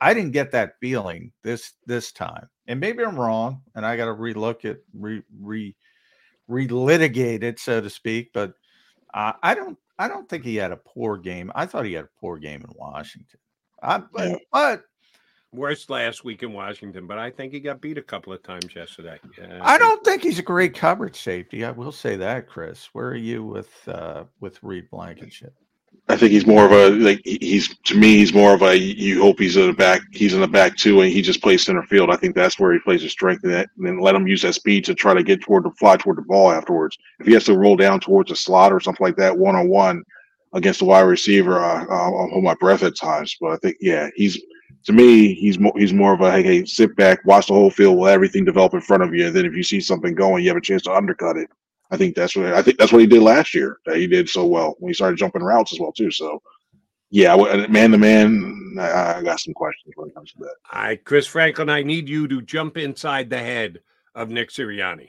[0.00, 4.06] I didn't get that feeling this this time, and maybe I'm wrong, and I got
[4.06, 5.76] to relook it, re re
[6.48, 8.32] relitigate it, so to speak.
[8.32, 8.54] But
[9.12, 9.78] uh, I don't.
[9.98, 11.52] I don't think he had a poor game.
[11.54, 13.38] I thought he had a poor game in Washington.
[13.82, 14.84] I, but, but
[15.52, 18.74] worst last week in Washington, but I think he got beat a couple of times
[18.74, 19.18] yesterday.
[19.60, 21.64] I don't think he's a great coverage safety.
[21.64, 22.88] I will say that, Chris.
[22.92, 25.54] Where are you with uh, with Reed Blankenship?
[26.08, 29.20] I think he's more of a like he's to me he's more of a you
[29.20, 31.82] hope he's in the back he's in the back too and he just plays center
[31.84, 32.10] field.
[32.10, 34.42] I think that's where he plays his strength in that and then let him use
[34.42, 36.98] that speed to try to get toward the fly toward the ball afterwards.
[37.20, 39.68] If he has to roll down towards a slot or something like that one on
[39.68, 40.02] one,
[40.52, 43.36] against the wide receiver, uh, I'll hold my breath at times.
[43.40, 44.40] But I think, yeah, he's
[44.84, 47.70] to me, he's more he's more of a hey, hey, sit back, watch the whole
[47.70, 49.26] field, let everything develop in front of you.
[49.26, 51.48] And then if you see something going, you have a chance to undercut it.
[51.90, 53.78] I think that's what I think that's what he did last year.
[53.86, 56.10] That he did so well when he started jumping routes as well too.
[56.10, 56.40] So,
[57.10, 57.36] yeah,
[57.68, 60.54] man to man, I got some questions when it comes to that.
[60.72, 63.80] All right, Chris Franklin, I need you to jump inside the head
[64.14, 65.08] of Nick Sirianni,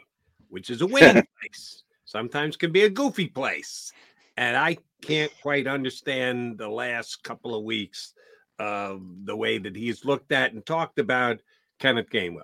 [0.49, 1.83] which is a winning place.
[2.05, 3.93] Sometimes can be a goofy place,
[4.35, 8.13] and I can't quite understand the last couple of weeks
[8.59, 11.39] of the way that he's looked at and talked about
[11.79, 12.43] Kenneth Gainwell.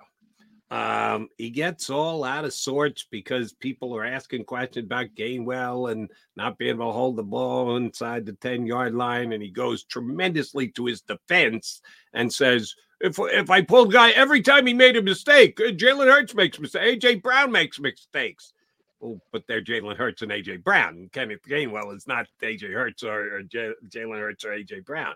[0.70, 6.10] Um, he gets all out of sorts because people are asking questions about Gainwell and
[6.36, 9.32] not being able to hold the ball inside the 10 yard line.
[9.32, 11.80] And he goes tremendously to his defense
[12.12, 16.12] and says, if, if I pulled guy every time he made a mistake, uh, Jalen
[16.12, 18.52] Hurts makes mistakes, AJ Brown makes mistakes.
[19.00, 21.08] Well, but they're Jalen Hurts and AJ Brown.
[21.12, 25.14] Kenneth Gainwell is not AJ Hurts or, or J- Jalen Hurts or AJ Brown.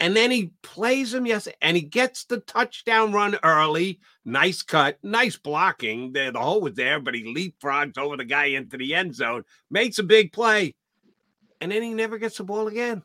[0.00, 4.00] And then he plays him, yes, and he gets the touchdown run early.
[4.24, 6.12] Nice cut, nice blocking.
[6.12, 9.44] The, the hole was there, but he leapfrogs over the guy into the end zone,
[9.70, 10.74] makes a big play,
[11.60, 13.02] and then he never gets the ball again.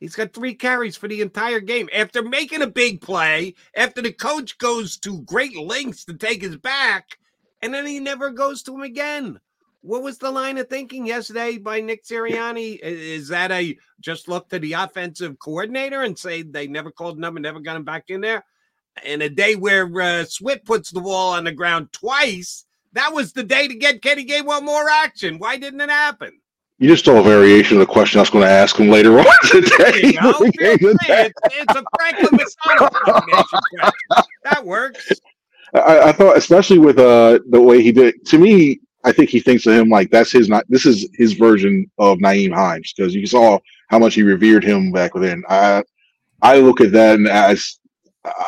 [0.00, 1.88] He's got three carries for the entire game.
[1.94, 6.56] After making a big play, after the coach goes to great lengths to take his
[6.56, 7.18] back,
[7.64, 9.40] and then he never goes to him again.
[9.80, 12.78] What was the line of thinking yesterday by Nick Sirianni?
[12.78, 17.24] Is that a just look to the offensive coordinator and say they never called him
[17.24, 18.44] up and never got him back in there?
[19.02, 23.32] In a day where uh, Swift puts the ball on the ground twice, that was
[23.32, 25.38] the day to get Kenny Gainwell more action.
[25.38, 26.38] Why didn't it happen?
[26.78, 29.18] You just stole a variation of the question I was going to ask him later
[29.18, 29.68] on today.
[30.04, 33.56] it's, it's, a Franklin question.
[34.42, 35.10] That works.
[35.74, 38.24] I, I, thought, especially with uh, the way he did.
[38.26, 40.48] To me, I think he thinks of him like that's his.
[40.48, 44.64] Not this is his version of Nyheim Hines because you saw how much he revered
[44.64, 45.42] him back then.
[45.48, 45.82] I
[46.42, 47.78] I look at that and as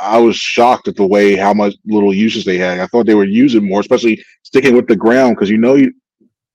[0.01, 2.81] I was shocked at the way how much little uses they had.
[2.81, 5.93] I thought they were using more, especially sticking with the ground because you know you,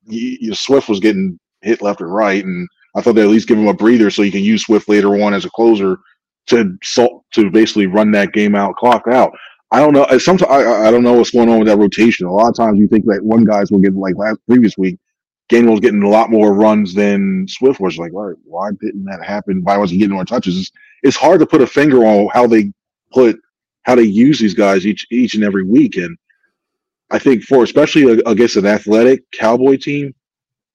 [0.05, 3.59] you, Swift was getting hit left and right, and I thought they at least give
[3.59, 5.99] him a breather so you can use Swift later on as a closer
[6.47, 9.31] to to basically run that game out, clock out.
[9.71, 10.05] I don't know.
[10.17, 12.25] Sometimes I, I don't know what's going on with that rotation.
[12.25, 14.99] A lot of times you think that one guy's will get like last previous week
[15.51, 17.97] Gainwell was getting a lot more runs than Swift was.
[17.97, 19.61] Like, right, why didn't that happen?
[19.63, 20.57] Why wasn't he getting more touches?
[20.57, 20.71] It's,
[21.03, 22.71] it's hard to put a finger on how they
[23.11, 23.37] put
[23.83, 25.97] how they use these guys each each and every week.
[25.97, 26.17] And
[27.11, 30.15] I think for especially against an athletic Cowboy team,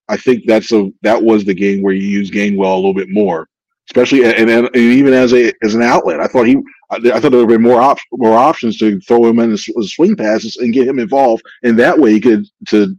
[0.09, 3.09] I think that's a that was the game where you use Gainwell a little bit
[3.09, 3.48] more,
[3.89, 6.21] especially and, and, and even as a as an outlet.
[6.21, 6.57] I thought he
[6.91, 9.59] I, I thought there would be more op- more options to throw him in the
[9.59, 12.97] swing passes and get him involved, and that way he could to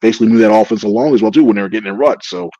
[0.00, 2.28] basically move that offense along as well too when they were getting in ruts.
[2.28, 2.50] So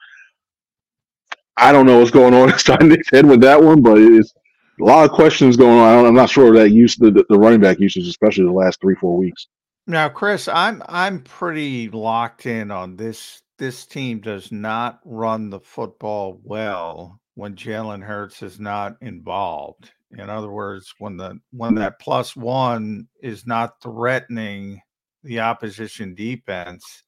[1.57, 4.33] I don't know what's going on inside Nick's head with that one, but it's
[4.81, 6.07] a lot of questions going on.
[6.07, 9.17] I'm not sure that use the the running back usage, especially the last three four
[9.17, 9.47] weeks.
[9.87, 13.43] Now, Chris, I'm I'm pretty locked in on this.
[13.59, 19.93] This team does not run the football well when Jalen Hurts is not involved.
[20.11, 24.83] In other words, when the when that plus one is not threatening
[25.23, 27.03] the opposition defense,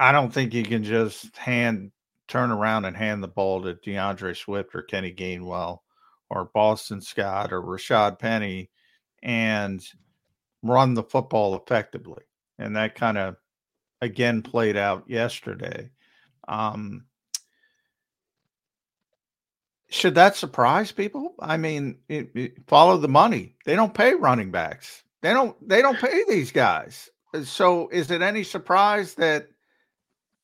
[0.00, 1.92] I don't think you can just hand
[2.26, 5.78] turn around and hand the ball to D'Andre Swift or Kenny Gainwell
[6.28, 8.70] or Boston Scott or Rashaad Penny
[9.22, 9.80] and
[10.64, 12.24] run the football effectively.
[12.58, 13.36] And that kind of
[14.00, 15.90] again played out yesterday.
[16.48, 17.04] Um,
[19.92, 21.34] should that surprise people?
[21.38, 23.54] I mean, it, it, follow the money.
[23.66, 25.02] They don't pay running backs.
[25.20, 25.56] They don't.
[25.68, 27.10] They don't pay these guys.
[27.44, 29.48] So, is it any surprise that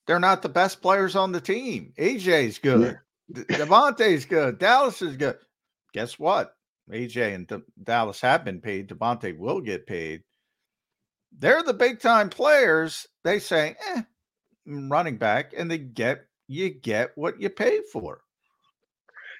[0.07, 1.95] they're not the best players on the team?
[1.99, 2.99] AJ's good.
[3.33, 3.43] Yeah.
[3.57, 4.59] DeVonta's good.
[4.59, 5.39] Dallas is good.
[5.95, 6.55] Guess what?
[6.91, 8.89] AJ and D- Dallas have been paid.
[8.89, 10.23] DeVonta will get paid.
[11.37, 13.07] They're the big time players.
[13.25, 14.03] They say, eh,
[14.69, 18.21] mm, running back, and they get you get what you pay for.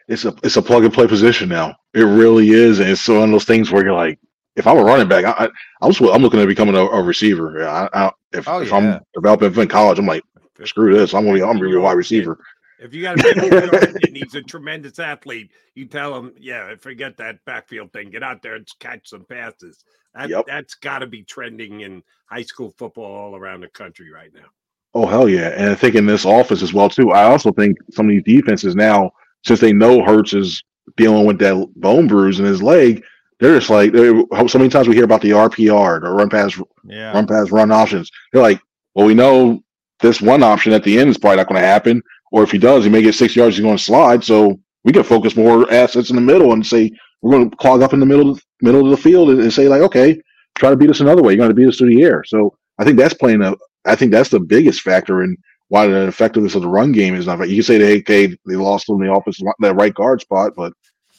[0.09, 1.77] It's a it's a plug and play position now.
[1.95, 4.19] It really is, and it's one of those things where you're like,
[4.57, 5.49] if I'm a running back, I,
[5.83, 7.67] I am I'm looking at becoming a, a receiver.
[7.69, 8.77] I, I, if, oh, if yeah.
[8.77, 10.25] I'm developing in college, I'm like,
[10.65, 11.15] screw this.
[11.15, 12.39] I'm gonna be I'm gonna be a wide receiver.
[12.81, 17.45] If you got a and he's a tremendous athlete, you tell him, yeah, forget that
[17.45, 18.11] backfield thing.
[18.11, 19.85] Get out there and catch some passes.
[20.15, 20.45] That, yep.
[20.47, 24.47] That's got to be trending in high school football all around the country right now.
[24.95, 25.49] Oh hell yeah!
[25.51, 27.11] And I think in this office as well too.
[27.11, 29.11] I also think some of these defenses now,
[29.45, 30.63] since they know Hurts is
[30.97, 33.03] dealing with that bone bruise in his leg,
[33.41, 36.61] they're just like they're, so many times we hear about the RPR, or run pass,
[36.85, 37.13] yeah.
[37.13, 38.11] run pass, run options.
[38.33, 38.61] They're like,
[38.95, 39.63] well, we know
[40.01, 42.03] this one option at the end is probably not going to happen.
[42.33, 43.57] Or if he does, he may get six yards.
[43.57, 44.23] He's going to slide.
[44.23, 46.91] So we can focus more assets in the middle and say
[47.23, 49.69] we're going to clog up in the middle middle of the field and, and say
[49.69, 50.21] like, okay,
[50.57, 51.33] try to beat us another way.
[51.33, 52.25] You're going to beat us through the air.
[52.25, 53.55] So I think that's playing a.
[53.85, 55.37] I think that's the biggest factor in
[55.69, 57.49] why the effectiveness of the run game is not.
[57.49, 60.73] You can say they okay, they lost on the offensive that right guard spot, but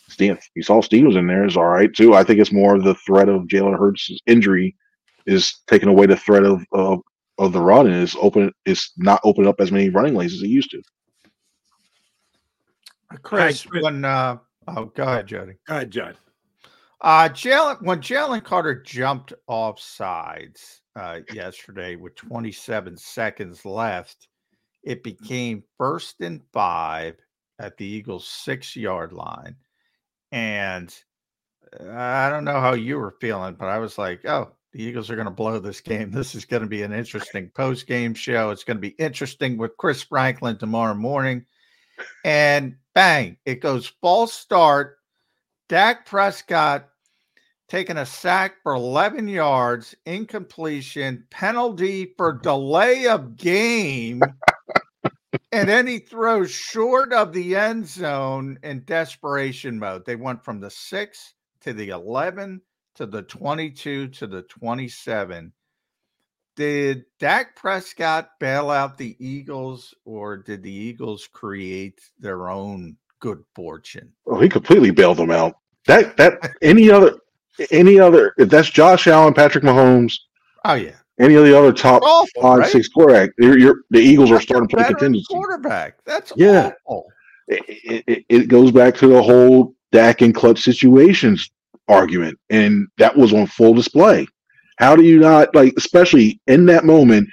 [0.08, 2.16] Steen, you saw Steen was in there is all right too.
[2.16, 4.76] I think it's more the threat of Jalen Hurts' injury
[5.26, 7.00] is taking away the threat of, of
[7.38, 10.42] of the run and is open is not opening up as many running lanes as
[10.42, 10.82] it used to.
[13.22, 15.54] Chris, when uh, oh, go ahead, Jody.
[15.68, 16.16] Go ahead, John.
[17.02, 24.28] Uh, Jalen, when Jalen Carter jumped off sides uh, yesterday with 27 seconds left,
[24.84, 25.24] it mm-hmm.
[25.24, 27.16] became first and five
[27.60, 29.56] at the Eagles' six yard line.
[30.32, 30.94] And
[31.92, 35.16] I don't know how you were feeling, but I was like, oh, the Eagles are
[35.16, 36.12] going to blow this game.
[36.20, 38.52] This is going to be an interesting post game show.
[38.52, 41.46] It's going to be interesting with Chris Franklin tomorrow morning.
[42.24, 44.98] And bang, it goes false start.
[45.68, 46.90] Dak Prescott
[47.68, 52.42] taking a sack for 11 yards, incompletion, penalty for mm-hmm.
[52.42, 54.22] delay of game.
[55.60, 60.06] And then he throws short of the end zone in desperation mode.
[60.06, 62.62] They went from the six to the 11
[62.96, 65.52] to the 22 to the 27.
[66.56, 73.44] Did Dak Prescott bail out the Eagles, or did the Eagles create their own good
[73.54, 74.12] fortune?
[74.28, 75.56] Oh, he completely bailed them out.
[75.88, 77.18] That that any other
[77.72, 80.16] any other if that's Josh Allen, Patrick Mahomes.
[80.66, 80.98] Oh yeah.
[81.20, 82.72] Any of the other top awful, five, right?
[82.72, 85.26] six quarterback, you're, you're, the Eagles that's are starting to play contingency.
[85.30, 86.72] Quarterback, that's yeah.
[87.48, 91.52] It, it, it goes back to the whole Dak and clutch situations
[91.90, 94.28] argument, and that was on full display.
[94.78, 97.28] How do you not like, especially in that moment?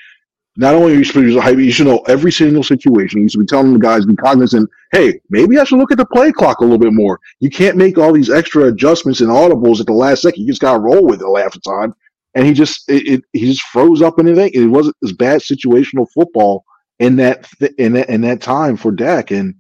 [0.59, 3.21] Not only are you supposed to hype, you should know every single situation.
[3.21, 4.71] You should be telling the guys, be cognizant.
[4.91, 7.21] Hey, maybe I should look at the play clock a little bit more.
[7.41, 10.41] You can't make all these extra adjustments and audibles at the last second.
[10.41, 11.95] You just got to roll with it half the time.
[12.37, 14.53] And he just, it, it, he just froze up and everything.
[14.55, 16.65] It wasn't as bad situational football
[16.99, 17.49] in that
[17.79, 19.31] in that in that time for Dak.
[19.31, 19.55] And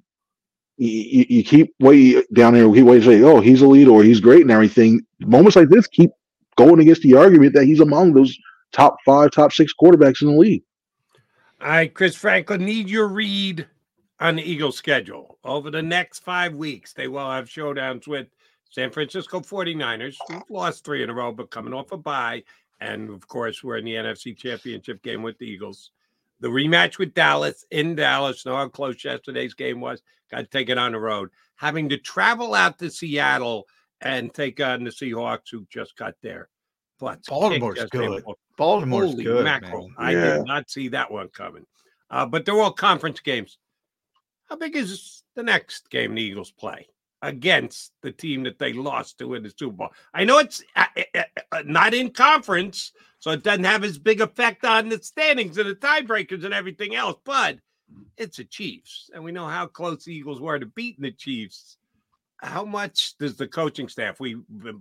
[0.76, 2.72] you, you keep way down there.
[2.74, 5.86] He waits say, "Oh, he's a leader or he's great and everything." Moments like this
[5.86, 6.10] keep
[6.56, 8.36] going against the argument that he's among those
[8.72, 10.62] top five, top six quarterbacks in the league.
[11.60, 13.66] All right, Chris Franklin, need your read
[14.20, 15.38] on the Eagles schedule.
[15.44, 18.26] Over the next five weeks, they will have showdowns with
[18.70, 22.42] San Francisco 49ers, who've lost three in a row, but coming off a bye.
[22.80, 25.90] And of course, we're in the NFC Championship game with the Eagles.
[26.40, 28.44] The rematch with Dallas in Dallas.
[28.44, 30.02] Know how close yesterday's game was.
[30.30, 31.30] Got to take it on the road.
[31.56, 33.66] Having to travel out to Seattle
[34.02, 36.48] and take on the Seahawks, who just got there.
[36.98, 38.24] But Baltimore's good.
[38.58, 39.44] Baltimore's Holy good.
[39.44, 39.88] mackerel!
[39.88, 39.94] man.
[39.98, 41.64] I did not see that one coming.
[42.10, 43.58] Uh, but they're all conference games.
[44.48, 46.86] How big is the next game the Eagles play
[47.22, 49.88] against the team that they lost to in the Super Bowl?
[50.14, 50.84] I know it's uh,
[51.14, 51.22] uh,
[51.52, 55.68] uh, not in conference, so it doesn't have as big effect on the standings and
[55.68, 57.18] the tiebreakers and everything else.
[57.24, 57.58] But
[58.16, 61.78] it's the Chiefs, and we know how close the Eagles were to beating the Chiefs.
[62.38, 64.20] How much does the coaching staff?
[64.20, 64.36] We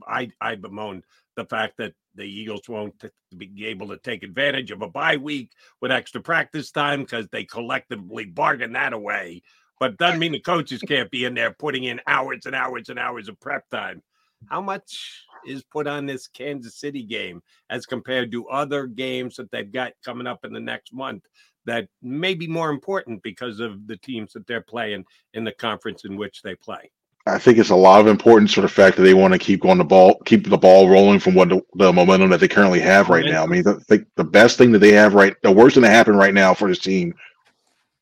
[0.07, 1.03] I I bemoaned
[1.35, 5.17] the fact that the Eagles won't t- be able to take advantage of a bye
[5.17, 5.51] week
[5.81, 9.41] with extra practice time because they collectively bargain that away.
[9.79, 12.99] But doesn't mean the coaches can't be in there putting in hours and hours and
[12.99, 14.01] hours of prep time.
[14.47, 19.51] How much is put on this Kansas City game as compared to other games that
[19.51, 21.23] they've got coming up in the next month
[21.65, 25.03] that may be more important because of the teams that they're playing
[25.33, 26.91] in the conference in which they play?
[27.27, 29.61] I think it's a lot of importance for the fact that they want to keep
[29.61, 32.79] going the ball, keep the ball rolling from what the, the momentum that they currently
[32.79, 33.43] have right now.
[33.43, 35.89] I mean, I think the best thing that they have right, the worst thing that
[35.89, 37.15] happened right now for this team,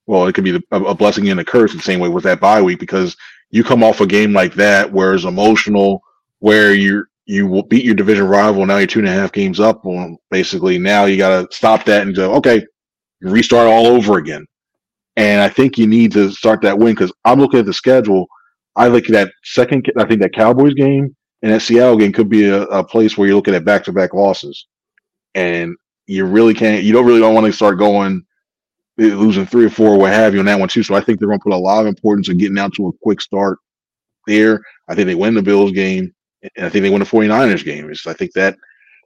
[0.05, 2.61] well, it could be a, blessing and a curse the same way with that bye
[2.61, 3.15] week because
[3.51, 6.01] you come off a game like that where it's emotional,
[6.39, 8.65] where you will beat your division rival.
[8.65, 10.77] Now you're two and a half games up on basically.
[10.77, 12.65] Now you got to stop that and go, okay,
[13.21, 14.45] restart all over again.
[15.15, 18.27] And I think you need to start that win because I'm looking at the schedule.
[18.75, 22.29] I look at that second, I think that Cowboys game and that Seattle game could
[22.29, 24.67] be a, a place where you're looking at back to back losses.
[25.35, 25.75] And
[26.07, 28.25] you really can't, you don't really don't want to start going,
[28.97, 30.83] losing three or four, what have you, on that one too.
[30.83, 32.87] So I think they're going to put a lot of importance in getting out to
[32.87, 33.59] a quick start
[34.27, 34.61] there.
[34.87, 36.13] I think they win the Bills game,
[36.55, 37.89] and I think they win the 49ers game.
[37.89, 38.57] It's, I think that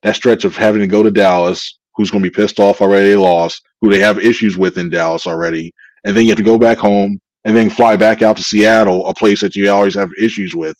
[0.03, 3.09] that stretch of having to go to Dallas, who's going to be pissed off already
[3.09, 5.73] they lost, who they have issues with in Dallas already,
[6.03, 9.07] and then you have to go back home and then fly back out to Seattle,
[9.07, 10.77] a place that you always have issues with.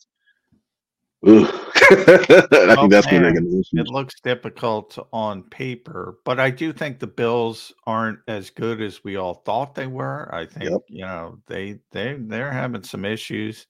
[1.26, 3.62] I think that's where they're man, going.
[3.72, 9.02] It looks difficult on paper, but I do think the Bills aren't as good as
[9.02, 10.32] we all thought they were.
[10.32, 10.80] I think Yep.
[10.88, 13.66] you know they they they're having some issues.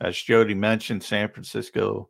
[0.00, 2.08] As Jody mentioned, San Francisco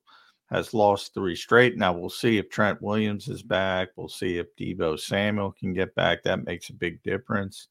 [0.50, 1.76] has lost three straight.
[1.76, 3.88] Now we'll see if Trent Williams is back.
[3.96, 6.22] We'll see if Deebo Samuel can get back.
[6.22, 7.68] That makes a big difference.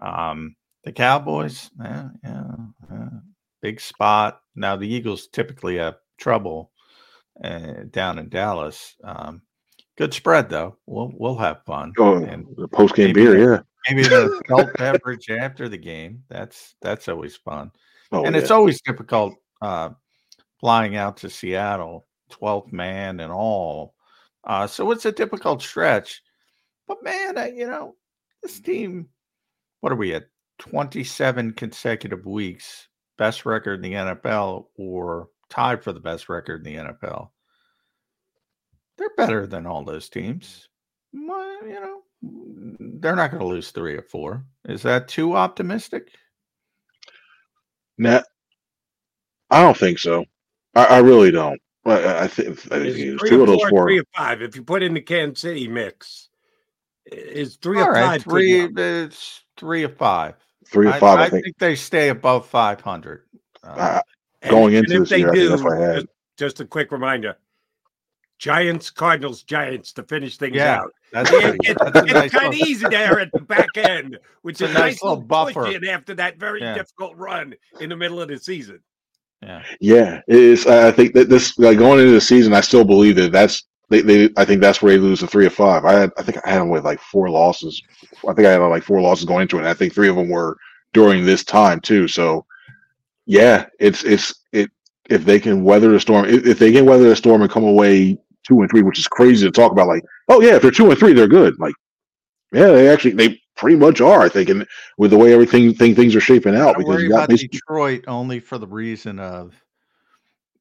[0.00, 0.54] Um,
[0.84, 2.44] the Cowboys, yeah, yeah,
[2.90, 3.08] yeah,
[3.60, 4.40] big spot.
[4.54, 6.70] Now the Eagles typically have trouble
[7.42, 8.94] uh, down in Dallas.
[9.02, 9.42] Um,
[9.96, 10.76] good spread though.
[10.86, 11.92] We'll we'll have fun.
[11.98, 13.60] Oh, And the post game beer, yeah.
[13.88, 16.22] Maybe the adult beverage after the game.
[16.28, 17.70] That's that's always fun.
[18.12, 19.90] Oh, and it's always difficult uh,
[20.60, 23.94] flying out to Seattle, 12th man and all.
[24.44, 26.22] Uh, so it's a difficult stretch.
[26.86, 27.96] But man, I, you know,
[28.42, 29.08] this team,
[29.80, 30.24] what are we at?
[30.58, 32.88] 27 consecutive weeks,
[33.18, 37.30] best record in the NFL or tied for the best record in the NFL.
[38.96, 40.68] They're better than all those teams.
[41.12, 42.02] Well, you know,
[43.00, 44.44] they're not going to lose three or four.
[44.66, 46.08] Is that too optimistic?
[47.98, 48.22] Nah,
[49.50, 50.24] I don't think so.
[50.74, 51.60] I, I really don't.
[51.86, 53.84] I, I think I think Is it was three two or of those four, four.
[53.86, 54.42] three or five.
[54.42, 56.28] If you put in the Kansas City mix,
[57.12, 58.22] i- is three All or right, five?
[58.22, 58.62] three.
[58.76, 60.34] It's three or five.
[60.66, 61.44] Three or five, I I think.
[61.44, 63.24] think they stay above five hundred.
[63.62, 64.02] Uh, And-
[64.50, 65.94] going and into if this year, I think that's what I had.
[65.96, 66.08] just,
[66.38, 67.36] just a quick reminder:
[68.38, 70.92] Giants, Cardinals, Giants to finish things Yeah, out.
[71.12, 74.60] that's it, it- That's it's nice kind of easy there at the back end, which
[74.60, 75.66] It's is a a nice nice little little buffer.
[75.68, 76.74] in after that very Yeah.
[76.74, 78.80] difficult run in the middle of the season.
[79.42, 79.62] Yeah.
[79.80, 80.66] Yeah, it is.
[80.66, 83.64] I I think that this like going into the season, I still believe that that's
[83.90, 84.00] they.
[84.00, 85.84] they I think that's where they lose the three or five.
[85.84, 87.80] I had, I think I had them with like four losses.
[88.28, 89.60] I think I had like four losses going into it.
[89.60, 90.56] And I think three of them were
[90.94, 92.08] during this time too.
[92.08, 92.46] So
[93.26, 94.70] yeah, it's it's it.
[95.10, 97.64] If they can weather the storm, if, if they can weather the storm and come
[97.64, 99.88] away two and three, which is crazy to talk about.
[99.88, 101.58] Like, oh yeah, if they're two and three, they're good.
[101.58, 101.74] Like,
[102.52, 104.22] yeah, they actually they pretty much are.
[104.22, 104.66] I think, and
[104.98, 108.58] with the way everything thing, things are shaping out, because you got Detroit only for
[108.58, 109.54] the reason of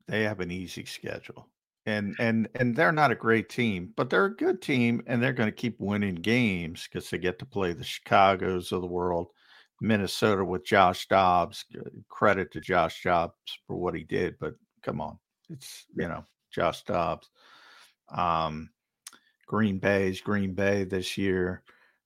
[0.08, 1.48] they have an easy schedule.
[1.86, 5.34] And and and they're not a great team, but they're a good team, and they're
[5.34, 9.28] going to keep winning games because they get to play the Chicago's of the world,
[9.84, 11.66] Minnesota with Josh Dobbs.
[12.08, 13.34] Credit to Josh Dobbs
[13.68, 15.20] for what he did, but come on,
[15.50, 17.30] it's you know Josh Dobbs.
[18.10, 18.70] Um,
[19.46, 21.64] Green is Green Bay this year.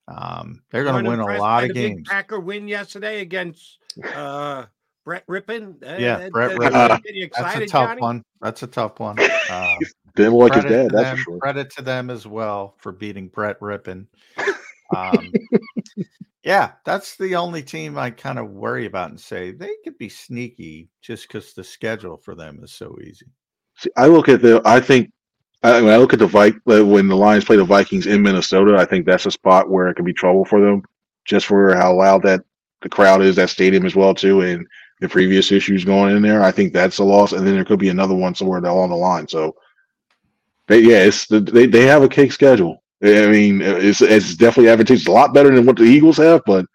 [0.08, 2.08] Um, they're going to win a lot of games.
[2.10, 3.78] Packer win yesterday against
[4.16, 4.66] uh,
[5.06, 5.76] Brett Rypien.
[6.00, 6.74] Yeah, Brett Rypien.
[6.74, 6.98] Uh,
[7.44, 8.02] that's a tough Johnny?
[8.02, 8.24] one.
[8.42, 9.18] That's a tough one.
[9.50, 9.78] Uh,
[10.18, 11.40] Didn't like his credit dad, that's them, for sure.
[11.40, 14.08] Credit to them as well for beating Brett Rypien.
[14.96, 15.34] Um,
[16.48, 20.08] yeah, that's the only team I kind of worry about and say they could be
[20.08, 23.26] sneaky just because the schedule for them is so easy.
[23.76, 24.62] See, I look at the.
[24.64, 25.12] I think
[25.62, 28.22] I, when I look at the Vi- uh, when the Lions play the Vikings in
[28.22, 30.84] Minnesota, I think that's a spot where it can be trouble for them,
[31.26, 32.46] just for how loud that
[32.82, 34.66] the crowd is, that stadium as well too, and
[35.02, 36.44] the previous issues going in there.
[36.44, 38.96] I think that's a loss, and then there could be another one somewhere along the
[38.96, 39.28] line.
[39.28, 39.54] So,
[40.68, 42.82] they, yeah, it's the, they they have a cake schedule.
[43.04, 46.66] I mean, it's it's definitely advantageous, a lot better than what the Eagles have, but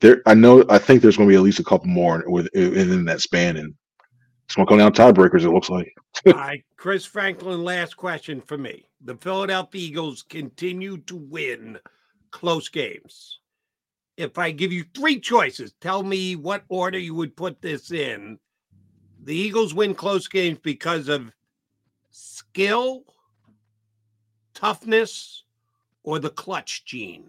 [0.00, 2.48] there, I know, I think there's going to be at least a couple more with
[2.54, 3.74] within that span, and
[4.44, 5.44] it's going to come down to tiebreakers.
[5.44, 5.92] It looks like.
[6.26, 8.88] All right, Chris Franklin, last question for me.
[9.02, 11.78] The Philadelphia Eagles continue to win
[12.30, 13.40] close games.
[14.16, 18.38] If I give you three choices, tell me what order you would put this in.
[19.24, 21.32] The Eagles win close games because of
[22.10, 23.04] skill,
[24.54, 25.44] toughness,
[26.06, 27.24] or the clutch gene.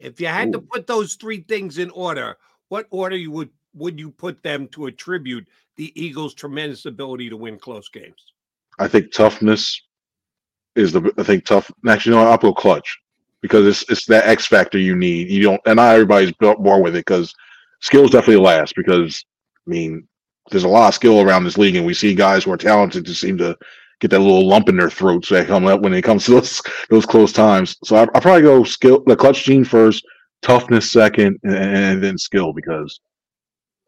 [0.00, 2.36] If you had to put those three things in order,
[2.68, 7.36] what order you would would you put them to attribute the Eagles' tremendous ability to
[7.36, 8.32] win close games?
[8.80, 9.80] I think toughness
[10.74, 11.12] is the.
[11.18, 11.70] I think tough.
[11.86, 12.98] Actually, no, I'll go clutch
[13.42, 15.28] because it's it's that X factor you need.
[15.28, 17.34] You don't, and not everybody's built born with it because
[17.80, 18.74] skills definitely last.
[18.76, 19.24] Because
[19.66, 20.08] I mean,
[20.50, 23.04] there's a lot of skill around this league, and we see guys who are talented
[23.04, 23.56] to seem to
[24.00, 26.62] get that little lump in their throats that come up when it comes to those
[26.90, 27.76] those close times.
[27.84, 30.04] So I I probably go skill, the clutch gene first,
[30.42, 33.00] toughness second, and, and then skill because.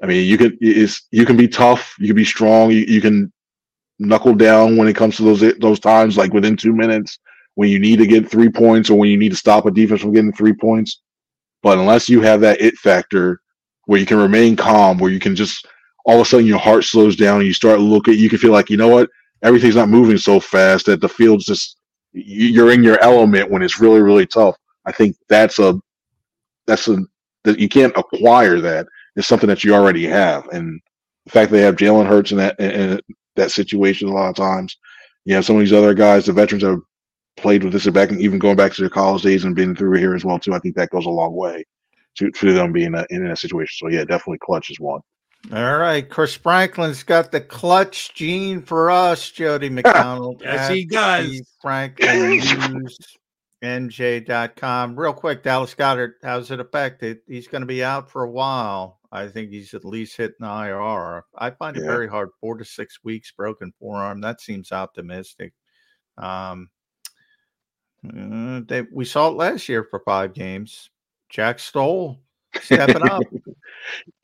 [0.03, 3.03] I mean, you can it's you can be tough, you can be strong, you, you
[3.03, 3.31] can
[3.99, 7.19] knuckle down when it comes to those those times, like within two minutes
[7.55, 10.01] when you need to get three points or when you need to stop a defense
[10.01, 11.03] from getting three points.
[11.63, 13.41] But unless you have that it factor
[13.85, 15.67] where you can remain calm, where you can just
[16.07, 18.53] all of a sudden your heart slows down and you start looking, you can feel
[18.53, 19.11] like you know what,
[19.43, 21.77] everything's not moving so fast that the field's just
[22.13, 24.57] you- you're in your element when it's really really tough.
[24.87, 25.79] I think that's a
[26.67, 26.99] that's a
[27.45, 28.87] that you can't acquire that.
[29.17, 30.81] It's something that you already have, and
[31.27, 33.01] the fact they have Jalen Hurts in that in,
[33.37, 34.77] that situation a lot of times.
[35.25, 36.81] You have some of these other guys, the veterans have
[37.37, 39.99] played with this back and even going back to their college days and been through
[39.99, 40.55] here as well too.
[40.55, 41.65] I think that goes a long way
[42.17, 43.75] to to them being in, a, in that situation.
[43.79, 45.01] So yeah, definitely clutch is one.
[45.53, 50.43] All right, Chris Franklin's got the clutch gene for us, Jody McDonald.
[50.45, 51.43] Yes, he does.
[51.61, 52.31] Franklin
[52.75, 52.99] News,
[53.65, 54.99] NJ.com.
[54.99, 57.21] Real quick, Dallas Goedert, how's it affected?
[57.27, 59.01] He's going to be out for a while.
[59.11, 61.25] I think he's at least hitting IR.
[61.35, 62.29] I find it very hard.
[62.41, 64.21] Four to six weeks, broken forearm.
[64.21, 65.53] That seems optimistic.
[66.17, 66.71] Um,
[68.07, 70.91] uh, they, we saw it last year for five games.
[71.29, 72.21] Jack Stoll
[72.61, 73.23] stepping up.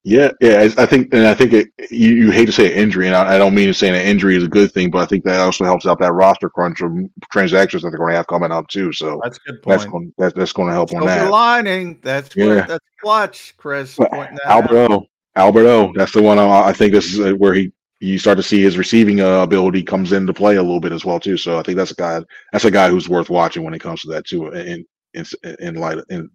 [0.05, 0.59] Yeah, yeah.
[0.79, 3.17] I I think, and I think it, you, you hate to say an injury, and
[3.17, 5.25] I, I don't mean to say an injury is a good thing, but I think
[5.25, 6.93] that also helps out that roster crunch of
[7.33, 8.93] transactions that they're going to have coming up too.
[8.93, 9.93] So That's a good that's point.
[9.93, 11.31] going that, that's going to help on Silver that.
[11.31, 11.99] lining.
[12.03, 12.67] That's Yeah.
[12.67, 13.97] that's clutch, Chris.
[13.97, 14.63] But pointing out.
[14.65, 18.37] Alberto, Alberto, that's the one I, I think this is uh, where he you start
[18.37, 21.37] to see his receiving uh, ability comes into play a little bit as well too.
[21.39, 22.21] So I think that's a guy
[22.53, 24.53] that's a guy who's worth watching when it comes to that too.
[24.53, 25.25] In in
[25.59, 26.31] in light in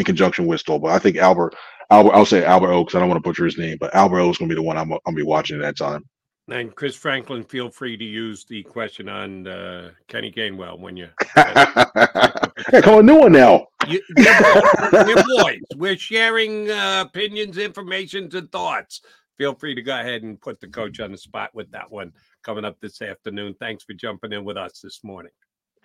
[0.00, 1.54] in conjunction with Stoll, but I think Albert
[1.90, 4.20] Albert I'll say Albert O because I don't want to butcher his name, but Albert
[4.20, 6.04] O is going to be the one I'm I'm be watching at that time.
[6.48, 11.08] And Chris Franklin, feel free to use the question on uh, Kenny Gainwell when you.
[12.72, 13.66] Yeah, come on, new one now.
[13.88, 15.60] you we're, we're boys.
[15.76, 19.00] We're sharing uh, opinions, informations, and thoughts.
[19.38, 22.12] Feel free to go ahead and put the coach on the spot with that one
[22.44, 23.54] coming up this afternoon.
[23.58, 25.32] Thanks for jumping in with us this morning.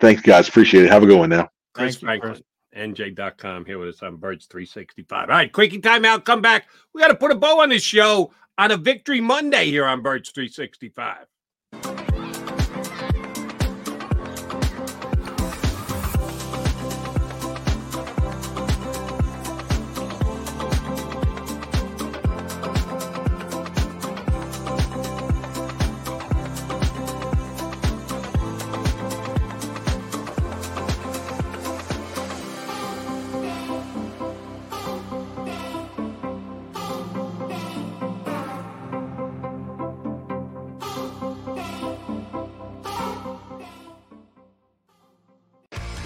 [0.00, 0.48] Thanks, guys.
[0.48, 0.90] Appreciate it.
[0.90, 1.48] Have a good one now.
[1.72, 2.42] Chris Franklin,
[2.76, 5.28] NJ.com, here with us on Birds 365.
[5.28, 6.24] All right, quickie timeout.
[6.24, 6.68] Come back.
[6.92, 10.02] We got to put a bow on this show on a Victory Monday here on
[10.02, 11.26] Birds 365.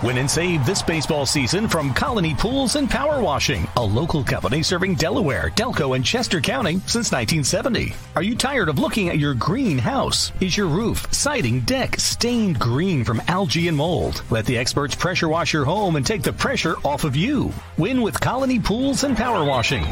[0.00, 4.62] Win and save this baseball season from Colony Pools and Power Washing, a local company
[4.62, 7.92] serving Delaware, Delco, and Chester County since 1970.
[8.14, 10.30] Are you tired of looking at your green house?
[10.40, 14.22] Is your roof, siding, deck stained green from algae and mold?
[14.30, 17.52] Let the experts pressure wash your home and take the pressure off of you.
[17.76, 19.84] Win with Colony Pools and Power Washing.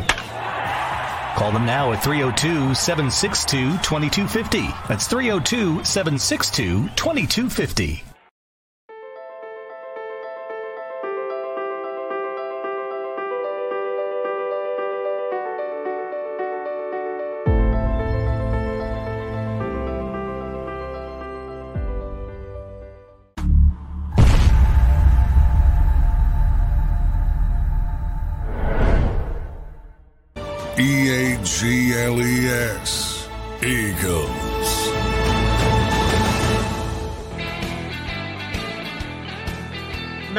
[1.37, 4.69] Call them now at 302 762 2250.
[4.89, 8.06] That's 302 762 2250.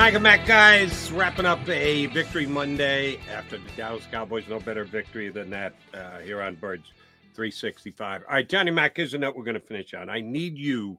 [0.07, 4.45] Maga Mac guys, wrapping up a victory Monday after the Dallas Cowboys.
[4.47, 6.93] No better victory than that uh, here on Birds
[7.35, 8.21] 365.
[8.21, 10.09] All right, Johnny Mac, here's a note we're going to finish on.
[10.09, 10.97] I need you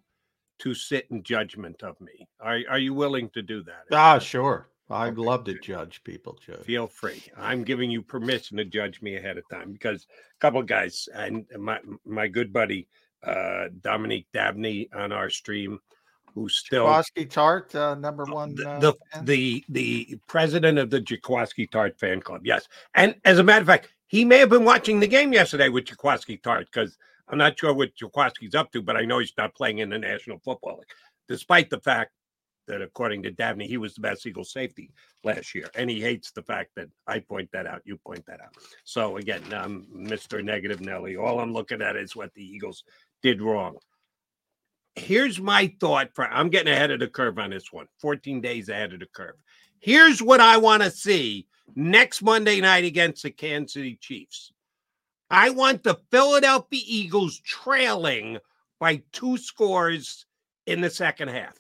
[0.59, 2.29] to sit in judgment of me.
[2.39, 3.85] Are, are you willing to do that?
[3.93, 4.69] Ah, sure.
[4.91, 6.61] I'd love to judge people, Joe.
[6.63, 7.23] Feel free.
[7.35, 10.07] I'm giving you permission to judge me ahead of time because
[10.37, 12.89] a couple of guys and my my good buddy
[13.27, 15.81] uh Dominique Dabney on our stream,
[16.39, 18.57] who's still Jaquiski Tartt, uh, number one.
[18.65, 22.43] Uh, the the the president of the Jaquiski Tartt fan club.
[22.45, 25.69] Yes, and as a matter of fact, he may have been watching the game yesterday
[25.69, 26.97] with Jaquiski Tartt because
[27.29, 29.99] I'm not sure what Jaquiski's up to, but I know he's not playing in the
[29.99, 30.87] National Football League,
[31.29, 32.13] despite the fact
[32.69, 34.91] that according to Dabney, he was the best Eagle safety
[35.25, 38.41] last year, and he hates the fact that I point that out, you point that
[38.41, 38.55] out.
[38.85, 40.45] So again, I'm Mr.
[40.45, 41.17] Negative Nelly.
[41.17, 42.85] All I'm looking at is what the Eagles
[43.23, 43.77] did wrong.
[44.99, 48.69] Here's my thought for I'm getting ahead of the curve on this one, 14 days
[48.69, 49.37] ahead of the curve.
[49.81, 54.53] Here's what I want to see next Monday night against the Kansas City Chiefs.
[55.31, 58.39] I want the Philadelphia Eagles trailing
[58.81, 60.27] by two scores
[60.67, 61.57] in the second half.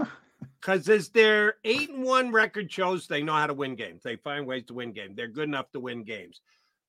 [0.60, 4.02] Because as their eight and one record shows, they know how to win games.
[4.02, 5.16] They find ways to win games.
[5.16, 6.42] They're good enough to win games.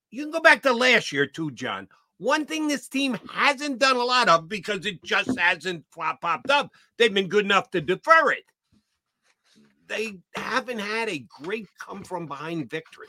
[0.09, 1.87] You can go back to last year too, John.
[2.21, 6.51] One thing this team hasn't done a lot of because it just hasn't pop- popped
[6.51, 6.69] up.
[6.99, 8.43] They've been good enough to defer it.
[9.87, 13.07] They haven't had a great come from behind victory.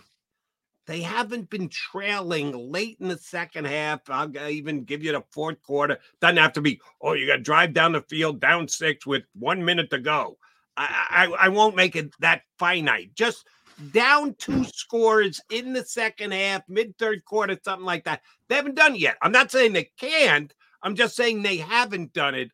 [0.86, 4.09] They haven't been trailing late in the second half.
[4.09, 5.98] I'll even give you the fourth quarter.
[6.22, 9.24] Doesn't have to be, oh, you got to drive down the field down six with
[9.34, 10.39] one minute to go.
[10.74, 13.14] I, I, I won't make it that finite.
[13.14, 13.47] Just
[13.91, 18.23] down two scores in the second half, mid third quarter, something like that.
[18.49, 19.17] They haven't done yet.
[19.23, 20.53] I'm not saying they can't.
[20.83, 22.51] I'm just saying they haven't done it.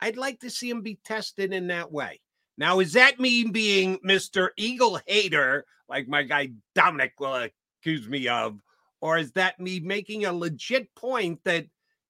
[0.00, 2.20] I'd like to see them be tested in that way.
[2.58, 4.48] Now, is that me being Mr.
[4.56, 7.48] Eagle hater, like my guy Dominic will
[7.80, 8.60] accuse me of,
[9.00, 11.66] or is that me making a legit point that,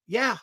[0.06, 0.36] yeah,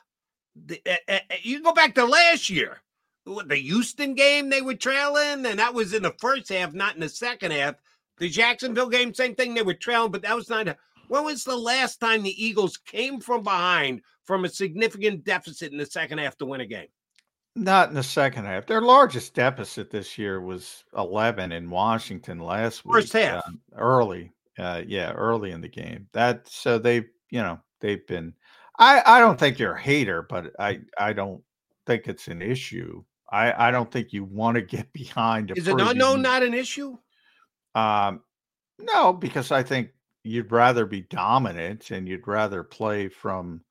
[0.65, 2.81] the, uh, uh, you go back to last year,
[3.25, 7.01] the Houston game they were trailing, and that was in the first half, not in
[7.01, 7.75] the second half.
[8.19, 10.77] The Jacksonville game, same thing, they were trailing, but that was not.
[11.07, 15.77] When was the last time the Eagles came from behind from a significant deficit in
[15.77, 16.87] the second half to win a game?
[17.55, 18.67] Not in the second half.
[18.67, 22.93] Their largest deficit this year was 11 in Washington last week.
[22.93, 23.47] First half.
[23.47, 24.31] um, early.
[24.57, 26.07] Uh, yeah, early in the game.
[26.13, 28.33] That so they, you know, they've been.
[28.77, 31.41] I I don't think you're a hater, but I I don't
[31.85, 33.03] think it's an issue.
[33.31, 35.51] I I don't think you want to get behind.
[35.51, 36.97] a Is it no no not an issue?
[37.79, 38.21] Um,
[38.79, 39.89] no, because I think
[40.23, 43.61] you'd rather be dominant and you'd rather play from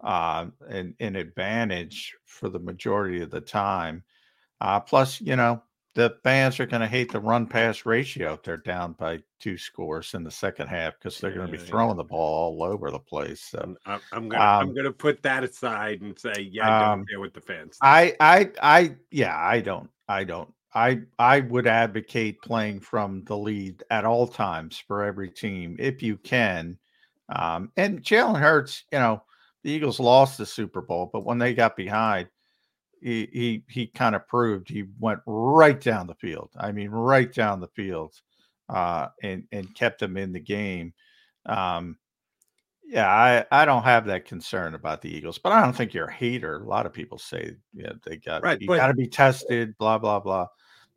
[0.00, 4.02] uh, an, an advantage for the majority of the time.
[4.60, 5.62] Uh, plus, you know,
[5.94, 9.56] the fans are going to hate the run pass ratio if they're down by two
[9.56, 12.90] scores in the second half because they're going to be throwing the ball all over
[12.90, 13.40] the place.
[13.40, 16.98] So I'm, I'm gonna I'm Um, gonna put that aside and say, yeah, I um,
[16.98, 17.78] don't care what the fans.
[17.80, 23.36] I, I, I, yeah, I don't, I don't, I, I would advocate playing from the
[23.36, 26.78] lead at all times for every team if you can.
[27.28, 29.22] Um, and Jalen Hurts, you know,
[29.62, 32.28] the Eagles lost the Super Bowl, but when they got behind,
[33.00, 36.50] he he he kind of proved he went right down the field.
[36.58, 38.14] I mean, right down the field,
[38.68, 40.94] uh, and and kept them in the game.
[41.46, 41.98] Um,
[42.86, 46.08] yeah, I, I don't have that concern about the Eagles, but I don't think you're
[46.08, 46.56] a hater.
[46.56, 49.98] A lot of people say, yeah, they got Right, you got to be tested, blah
[49.98, 50.46] blah blah.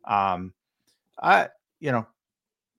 [0.08, 0.54] Um,
[1.22, 2.06] I you know,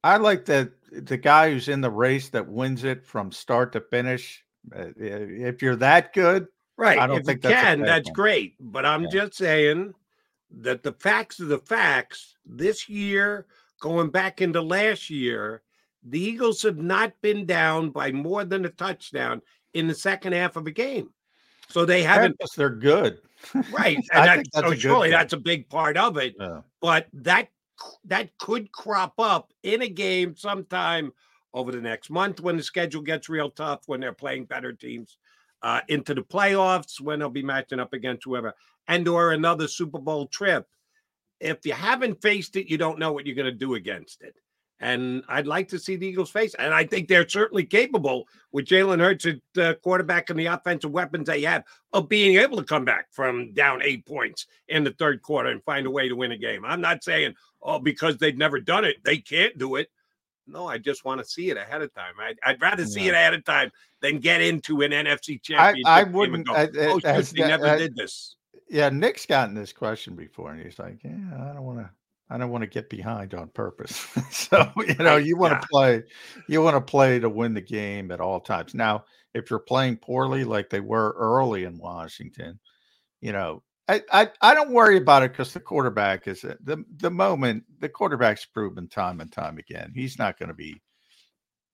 [0.04, 3.82] I like the the guy who's in the race that wins it from start to
[3.82, 4.44] finish.
[4.76, 6.48] uh, If you're that good,
[6.78, 6.98] Right.
[7.00, 8.56] I don't if think you that's can, that's great.
[8.60, 9.10] But I'm Yeah.
[9.10, 9.94] just saying
[10.52, 12.38] that the facts are the facts.
[12.46, 13.48] This year,
[13.80, 15.62] going back into last year,
[16.04, 19.42] the Eagles have not been down by more than a touchdown
[19.74, 21.14] in the second half of a game.
[21.70, 23.20] So they haven't Because they're good.
[23.72, 23.98] right.
[24.12, 26.36] And I that's, think that's so surely that's a big part of it.
[26.40, 26.62] Yeah.
[26.82, 27.50] But that
[28.06, 31.14] that could crop up in a game sometime
[31.54, 35.18] over the next month when the schedule gets real tough, when they're playing better teams
[35.62, 38.54] uh, into the playoffs, when they'll be matching up against whoever,
[38.88, 40.68] and or another Super Bowl trip.
[41.40, 44.36] If you haven't faced it, you don't know what you're going to do against it.
[44.82, 48.66] And I'd like to see the Eagles face, and I think they're certainly capable with
[48.66, 52.64] Jalen Hurts at uh, quarterback and the offensive weapons they have of being able to
[52.64, 56.16] come back from down eight points in the third quarter and find a way to
[56.16, 56.64] win a game.
[56.64, 59.90] I'm not saying, oh, because they've never done it, they can't do it.
[60.48, 62.14] No, I just want to see it ahead of time.
[62.20, 65.86] I'd, I'd rather see it ahead of time than get into an NFC championship.
[65.88, 68.36] I and wouldn't- go, I- oh, I- they I- never I- did this.
[68.70, 71.10] Yeah, Nick's gotten this question before, and he's like, "Yeah,
[71.50, 71.90] I don't want to.
[72.30, 73.96] I don't want to get behind on purpose."
[74.32, 75.60] so you know, you want yeah.
[75.60, 76.04] to play.
[76.48, 78.74] You want to play to win the game at all times.
[78.74, 82.60] Now, if you're playing poorly, like they were early in Washington,
[83.22, 86.84] you know, I I, I don't worry about it because the quarterback is at the
[86.98, 87.64] the moment.
[87.80, 89.92] The quarterback's proven time and time again.
[89.96, 90.82] He's not going to be.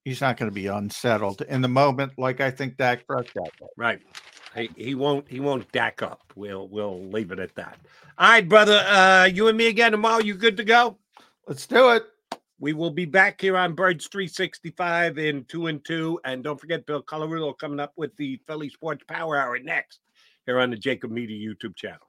[0.04, 3.50] He's not going to be unsettled in the moment, like I think Dak Prescott.
[3.60, 3.70] was.
[3.76, 4.00] Right.
[4.56, 6.32] He, he won't he won't dack up.
[6.34, 7.78] We'll we'll leave it at that.
[8.18, 8.82] All right, brother.
[8.86, 10.22] Uh you and me again tomorrow.
[10.22, 10.98] You good to go?
[11.46, 12.04] Let's do it.
[12.58, 16.18] We will be back here on Birds 365 in two and two.
[16.24, 20.00] And don't forget Bill Colarulo coming up with the Philly Sports Power Hour next
[20.46, 22.08] here on the JAKIB Media YouTube channel.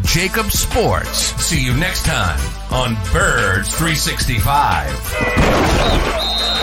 [0.01, 1.17] JAKIB Sports.
[1.41, 2.39] See you next time
[2.71, 6.61] on Birds 365.